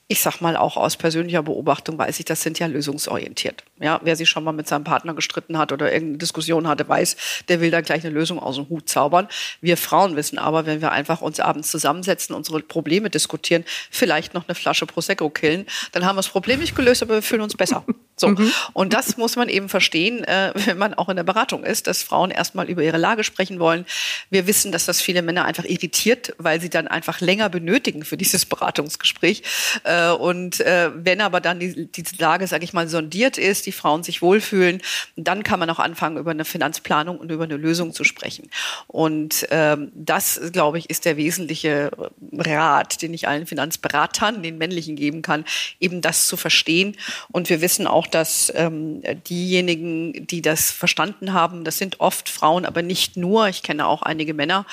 ich 0.09 0.21
sag 0.21 0.41
mal 0.41 0.57
auch 0.57 0.77
aus 0.77 0.97
persönlicher 0.97 1.43
Beobachtung 1.43 1.99
weiß 1.99 2.21
ich, 2.21 2.25
das 2.25 2.41
sind 2.41 2.59
ja 2.61 2.67
lösungsorientiert. 2.67 3.65
Ja, 3.81 4.01
wer 4.05 4.15
sich 4.15 4.29
schon 4.29 4.45
mal 4.45 4.53
mit 4.53 4.69
seinem 4.69 4.85
Partner 4.85 5.15
gestritten 5.15 5.59
hat 5.59 5.73
oder 5.73 5.93
irgendeine 5.93 6.19
Diskussion 6.19 6.69
hatte, 6.69 6.89
weiß, 6.89 7.17
der 7.49 7.61
will 7.61 7.73
da 7.73 7.81
gleich 7.81 8.05
eine 8.05 8.15
Lösung 8.15 8.39
aus 8.39 8.55
dem 8.57 8.69
Hut 8.69 8.89
zaubern. 8.89 9.27
Wir 9.61 9.77
Frauen 9.77 10.15
wissen 10.15 10.39
aber, 10.39 10.65
wenn 10.65 10.81
wir 10.81 10.93
einfach 10.93 11.23
uns 11.23 11.41
abends 11.41 11.71
zusammensetzen, 11.71 12.37
unsere 12.37 12.61
Probleme 12.61 13.11
diskutieren, 13.11 13.65
vielleicht 13.91 14.33
noch 14.33 14.47
eine 14.47 14.55
Flasche 14.55 14.87
Prosecco 14.87 15.29
killen, 15.29 15.67
dann 15.91 16.05
haben 16.05 16.15
wir 16.15 16.23
das 16.23 16.29
Problem 16.29 16.61
nicht 16.61 16.77
gelöst, 16.77 17.03
aber 17.03 17.15
wir 17.15 17.23
fühlen 17.23 17.43
uns 17.43 17.57
besser. 17.57 17.85
So. 18.19 18.29
Mhm. 18.29 18.51
Und 18.73 18.93
das 18.95 19.19
muss 19.19 19.37
man 19.37 19.49
eben 19.49 19.69
verstehen, 19.69 20.25
äh, 20.25 20.53
wenn 20.55 20.79
man 20.79 20.95
auch 20.95 21.09
in 21.09 21.17
der 21.17 21.25
Beratung 21.25 21.65
ist, 21.65 21.87
dass 21.87 22.03
Frauen 22.03 22.31
erstmal 22.31 22.69
über 22.69 22.83
ihre 22.83 22.97
Lage 22.97 23.25
sprechen 23.25 23.61
wollen. 23.61 23.85
Wir 24.31 24.47
wissen, 24.47 24.73
dass 24.73 24.87
das 24.87 25.01
viele 25.01 25.23
Männer 25.23 25.45
einfach 25.45 25.65
irritiert, 25.65 26.35
weil 26.39 26.61
sie 26.61 26.71
dann 26.71 26.89
einfach 26.89 27.21
länger 27.21 27.49
benötigen 27.51 28.05
für 28.05 28.17
dieses 28.17 28.47
Beratungsgespräch. 28.47 29.43
Äh, 29.85 30.11
und 30.11 30.61
äh, 30.61 30.91
wenn 30.95 31.21
aber 31.21 31.41
dann 31.41 31.61
die, 31.61 31.87
die 31.87 32.05
Lage, 32.19 32.47
sage 32.47 32.65
ich 32.65 32.73
mal, 32.73 32.89
sondiert 32.89 33.37
ist, 33.37 33.67
die 33.67 33.73
Frauen 33.73 34.03
sich 34.03 34.23
wohlfühlen, 34.23 34.81
dann 35.17 35.43
kann 35.43 35.61
man 35.61 35.69
auch 35.69 35.79
anfangen, 35.79 36.17
über 36.17 36.31
eine 36.31 36.45
Finanzplanung 36.45 37.19
und 37.19 37.31
über 37.31 37.45
eine 37.45 37.57
Lösung 37.57 37.93
zu 37.93 38.05
sprechen. 38.05 38.49
Und 38.87 39.47
ähm, 39.51 39.93
das, 39.95 40.41
glaube 40.53 40.79
ich, 40.79 40.89
ist 40.89 41.05
der 41.05 41.17
wesentliche 41.17 41.91
Rat, 42.33 43.03
den 43.03 43.13
ich 43.13 43.29
allen 43.29 43.47
Finanzberatern, 43.47 44.43
den 44.43 44.59
männlichen 44.59 44.97
geben 44.97 45.23
kann, 45.23 45.45
eben 45.81 46.01
das 46.01 46.27
zu 46.27 46.37
verstehen. 46.37 46.97
Und 47.31 47.51
wir 47.51 47.61
wissen 47.61 47.87
auch, 47.87 48.06
auch, 48.07 48.11
dass 48.11 48.53
ähm, 48.55 49.03
diejenigen, 49.29 50.27
die 50.27 50.43
das 50.43 50.71
verstanden 50.71 51.33
haben, 51.33 51.65
das 51.65 51.79
sind 51.79 52.01
oft 52.01 52.29
Frauen, 52.29 52.65
aber 52.65 52.83
nicht 52.83 53.17
nur. 53.17 53.49
Ich 53.49 53.63
kenne 53.63 53.87
auch 53.87 54.03
einige 54.03 54.35
Männer, 54.35 54.67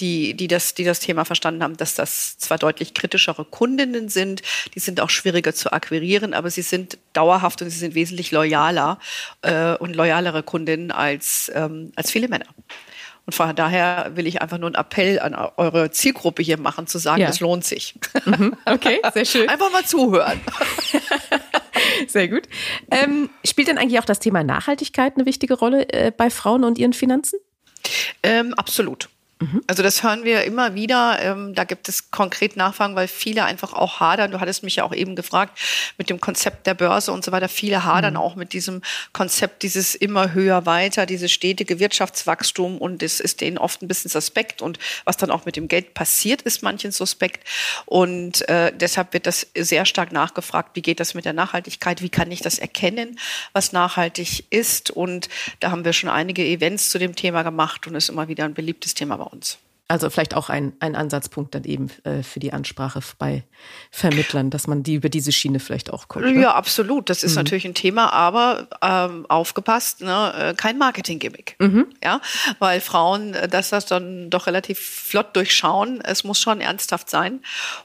die, 0.00 0.34
die, 0.34 0.48
das, 0.48 0.74
die 0.74 0.84
das 0.84 1.00
Thema 1.00 1.24
verstanden 1.24 1.62
haben, 1.62 1.76
dass 1.76 1.94
das 1.94 2.38
zwar 2.38 2.58
deutlich 2.58 2.94
kritischere 2.94 3.44
Kundinnen 3.44 4.08
sind, 4.08 4.42
die 4.74 4.80
sind 4.80 5.00
auch 5.00 5.10
schwieriger 5.10 5.54
zu 5.54 5.72
akquirieren, 5.72 6.34
aber 6.34 6.50
sie 6.50 6.62
sind 6.62 6.98
dauerhaft 7.12 7.62
und 7.62 7.70
sie 7.70 7.78
sind 7.78 7.94
wesentlich 7.94 8.30
loyaler 8.30 8.98
äh, 9.42 9.74
und 9.76 9.96
loyalere 9.96 10.42
Kundinnen 10.42 10.90
als, 10.90 11.50
ähm, 11.54 11.92
als 11.96 12.10
viele 12.10 12.28
Männer. 12.28 12.46
Und 13.26 13.34
von 13.34 13.54
daher 13.56 14.12
will 14.14 14.26
ich 14.26 14.40
einfach 14.40 14.58
nur 14.58 14.68
einen 14.68 14.76
Appell 14.76 15.18
an 15.18 15.34
eure 15.34 15.90
Zielgruppe 15.90 16.42
hier 16.42 16.58
machen, 16.58 16.86
zu 16.86 16.98
sagen, 16.98 17.22
ja. 17.22 17.28
es 17.28 17.40
lohnt 17.40 17.64
sich. 17.64 17.98
Mhm. 18.24 18.56
Okay, 18.64 19.00
sehr 19.12 19.24
schön. 19.24 19.48
Einfach 19.48 19.72
mal 19.72 19.84
zuhören. 19.84 20.40
Sehr 22.08 22.28
gut. 22.28 22.44
Ähm, 22.90 23.28
spielt 23.44 23.68
denn 23.68 23.78
eigentlich 23.78 24.00
auch 24.00 24.04
das 24.04 24.18
Thema 24.18 24.42
Nachhaltigkeit 24.42 25.14
eine 25.16 25.26
wichtige 25.26 25.54
Rolle 25.54 25.88
äh, 25.92 26.10
bei 26.10 26.30
Frauen 26.30 26.64
und 26.64 26.78
ihren 26.78 26.92
Finanzen? 26.92 27.38
Ähm, 28.22 28.54
absolut. 28.54 29.08
Mhm. 29.38 29.60
Also 29.66 29.82
das 29.82 30.02
hören 30.02 30.24
wir 30.24 30.44
immer 30.44 30.74
wieder. 30.74 31.18
Ähm, 31.20 31.54
da 31.54 31.64
gibt 31.64 31.90
es 31.90 32.10
konkret 32.10 32.56
Nachfragen, 32.56 32.96
weil 32.96 33.06
viele 33.06 33.44
einfach 33.44 33.74
auch 33.74 34.00
hadern. 34.00 34.30
Du 34.30 34.40
hattest 34.40 34.62
mich 34.62 34.76
ja 34.76 34.84
auch 34.84 34.94
eben 34.94 35.14
gefragt 35.14 35.58
mit 35.98 36.08
dem 36.08 36.20
Konzept 36.20 36.66
der 36.66 36.72
Börse 36.72 37.12
und 37.12 37.22
so 37.22 37.32
weiter. 37.32 37.50
Viele 37.50 37.84
hadern 37.84 38.14
mhm. 38.14 38.20
auch 38.20 38.34
mit 38.34 38.54
diesem 38.54 38.80
Konzept, 39.12 39.62
dieses 39.62 39.94
immer 39.94 40.32
höher 40.32 40.64
weiter, 40.64 41.04
dieses 41.04 41.30
stetige 41.32 41.78
Wirtschaftswachstum 41.78 42.78
und 42.78 43.02
es 43.02 43.20
ist 43.20 43.42
denen 43.42 43.58
oft 43.58 43.82
ein 43.82 43.88
bisschen 43.88 44.10
suspekt 44.10 44.62
und 44.62 44.78
was 45.04 45.18
dann 45.18 45.30
auch 45.30 45.44
mit 45.44 45.56
dem 45.56 45.68
Geld 45.68 45.92
passiert, 45.92 46.40
ist 46.40 46.62
manchen 46.62 46.90
suspekt. 46.90 47.46
Und 47.84 48.48
äh, 48.48 48.72
deshalb 48.74 49.12
wird 49.12 49.26
das 49.26 49.46
sehr 49.54 49.84
stark 49.84 50.12
nachgefragt, 50.12 50.70
wie 50.74 50.82
geht 50.82 50.98
das 50.98 51.12
mit 51.12 51.26
der 51.26 51.34
Nachhaltigkeit, 51.34 52.00
wie 52.00 52.08
kann 52.08 52.30
ich 52.30 52.40
das 52.40 52.58
erkennen, 52.58 53.18
was 53.52 53.72
nachhaltig 53.72 54.44
ist. 54.48 54.90
Und 54.90 55.28
da 55.60 55.72
haben 55.72 55.84
wir 55.84 55.92
schon 55.92 56.08
einige 56.08 56.42
Events 56.42 56.88
zu 56.88 56.98
dem 56.98 57.14
Thema 57.14 57.42
gemacht 57.42 57.86
und 57.86 57.94
ist 57.94 58.08
immer 58.08 58.28
wieder 58.28 58.46
ein 58.46 58.54
beliebtes 58.54 58.94
Thema 58.94 59.16
bei 59.16 59.25
uns. 59.26 59.58
Also 59.88 60.10
vielleicht 60.10 60.34
auch 60.34 60.48
ein, 60.48 60.72
ein 60.80 60.96
Ansatzpunkt 60.96 61.54
dann 61.54 61.62
eben 61.62 61.90
äh, 62.02 62.24
für 62.24 62.40
die 62.40 62.52
Ansprache 62.52 62.98
bei 63.20 63.44
Vermittlern, 63.92 64.50
dass 64.50 64.66
man 64.66 64.82
die 64.82 64.94
über 64.94 65.08
diese 65.08 65.30
Schiene 65.30 65.60
vielleicht 65.60 65.92
auch 65.92 66.08
kommt. 66.08 66.24
Ne? 66.24 66.42
Ja, 66.42 66.56
absolut. 66.56 67.08
Das 67.08 67.22
ist 67.22 67.32
mhm. 67.32 67.36
natürlich 67.36 67.66
ein 67.66 67.74
Thema, 67.74 68.12
aber 68.12 68.66
ähm, 68.82 69.26
aufgepasst, 69.26 70.00
ne? 70.00 70.34
Äh, 70.36 70.54
kein 70.54 70.76
Marketing-Gimmick. 70.78 71.54
Mhm. 71.60 71.86
Ja, 72.02 72.20
weil 72.58 72.80
Frauen, 72.80 73.34
äh, 73.34 73.46
dass 73.46 73.70
das 73.70 73.86
dann 73.86 74.28
doch 74.28 74.48
relativ 74.48 74.80
flott 74.80 75.36
durchschauen. 75.36 76.00
Es 76.00 76.24
muss 76.24 76.40
schon 76.40 76.60
ernsthaft 76.60 77.08
sein. 77.08 77.38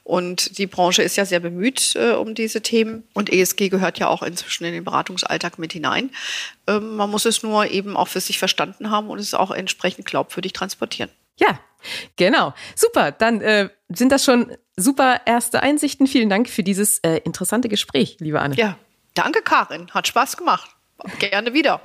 Und 0.03 0.57
die 0.57 0.65
Branche 0.65 1.03
ist 1.03 1.17
ja 1.17 1.25
sehr 1.25 1.39
bemüht 1.39 1.95
äh, 1.95 2.13
um 2.13 2.33
diese 2.33 2.61
Themen. 2.61 3.03
Und 3.13 3.31
ESG 3.31 3.69
gehört 3.69 3.99
ja 3.99 4.07
auch 4.07 4.23
inzwischen 4.23 4.63
in 4.63 4.73
den 4.73 4.83
Beratungsalltag 4.83 5.59
mit 5.59 5.73
hinein. 5.73 6.09
Ähm, 6.65 6.95
man 6.95 7.11
muss 7.11 7.25
es 7.25 7.43
nur 7.43 7.69
eben 7.69 7.95
auch 7.95 8.07
für 8.07 8.21
sich 8.21 8.39
verstanden 8.39 8.89
haben 8.89 9.07
und 9.11 9.19
es 9.19 9.35
auch 9.35 9.51
entsprechend 9.51 10.07
glaubwürdig 10.07 10.53
transportieren. 10.53 11.11
Ja, 11.41 11.59
genau. 12.15 12.53
Super. 12.75 13.11
Dann 13.11 13.41
äh, 13.41 13.69
sind 13.89 14.11
das 14.11 14.23
schon 14.23 14.55
super 14.77 15.21
erste 15.25 15.63
Einsichten. 15.63 16.07
Vielen 16.07 16.29
Dank 16.29 16.49
für 16.49 16.63
dieses 16.63 16.99
äh, 16.99 17.17
interessante 17.17 17.69
Gespräch, 17.69 18.17
liebe 18.19 18.39
Anne. 18.39 18.55
Ja, 18.55 18.77
danke, 19.13 19.41
Karin. 19.41 19.89
Hat 19.91 20.07
Spaß 20.07 20.37
gemacht. 20.37 20.69
Gerne 21.19 21.53
wieder. 21.53 21.81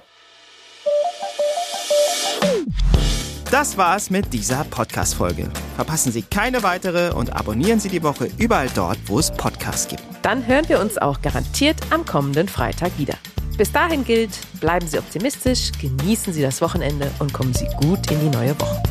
Das 3.51 3.77
war's 3.79 4.11
mit 4.11 4.33
dieser 4.33 4.65
Podcast-Folge. 4.65 5.49
Verpassen 5.77 6.11
Sie 6.11 6.23
keine 6.23 6.63
weitere 6.65 7.15
und 7.15 7.35
abonnieren 7.35 7.79
Sie 7.79 7.89
die 7.89 8.03
Woche 8.03 8.29
überall 8.39 8.69
dort, 8.75 8.99
wo 9.07 9.21
es 9.21 9.31
Podcasts 9.31 9.89
gibt. 9.89 10.03
Dann 10.23 10.47
hören 10.47 10.69
wir 10.69 10.81
uns 10.81 10.99
auch 10.99 11.23
garantiert 11.23 11.77
am 11.91 12.05
kommenden 12.05 12.49
Freitag 12.49 12.99
wieder. 12.99 13.15
Bis 13.57 13.71
dahin 13.73 14.05
gilt, 14.05 14.33
bleiben 14.61 14.87
Sie 14.87 14.99
optimistisch, 14.99 15.71
genießen 15.81 16.33
Sie 16.33 16.43
das 16.43 16.61
Wochenende 16.61 17.11
und 17.21 17.33
kommen 17.33 17.55
Sie 17.55 17.69
gut 17.81 18.11
in 18.11 18.21
die 18.21 18.37
neue 18.37 18.61
Woche. 18.61 18.83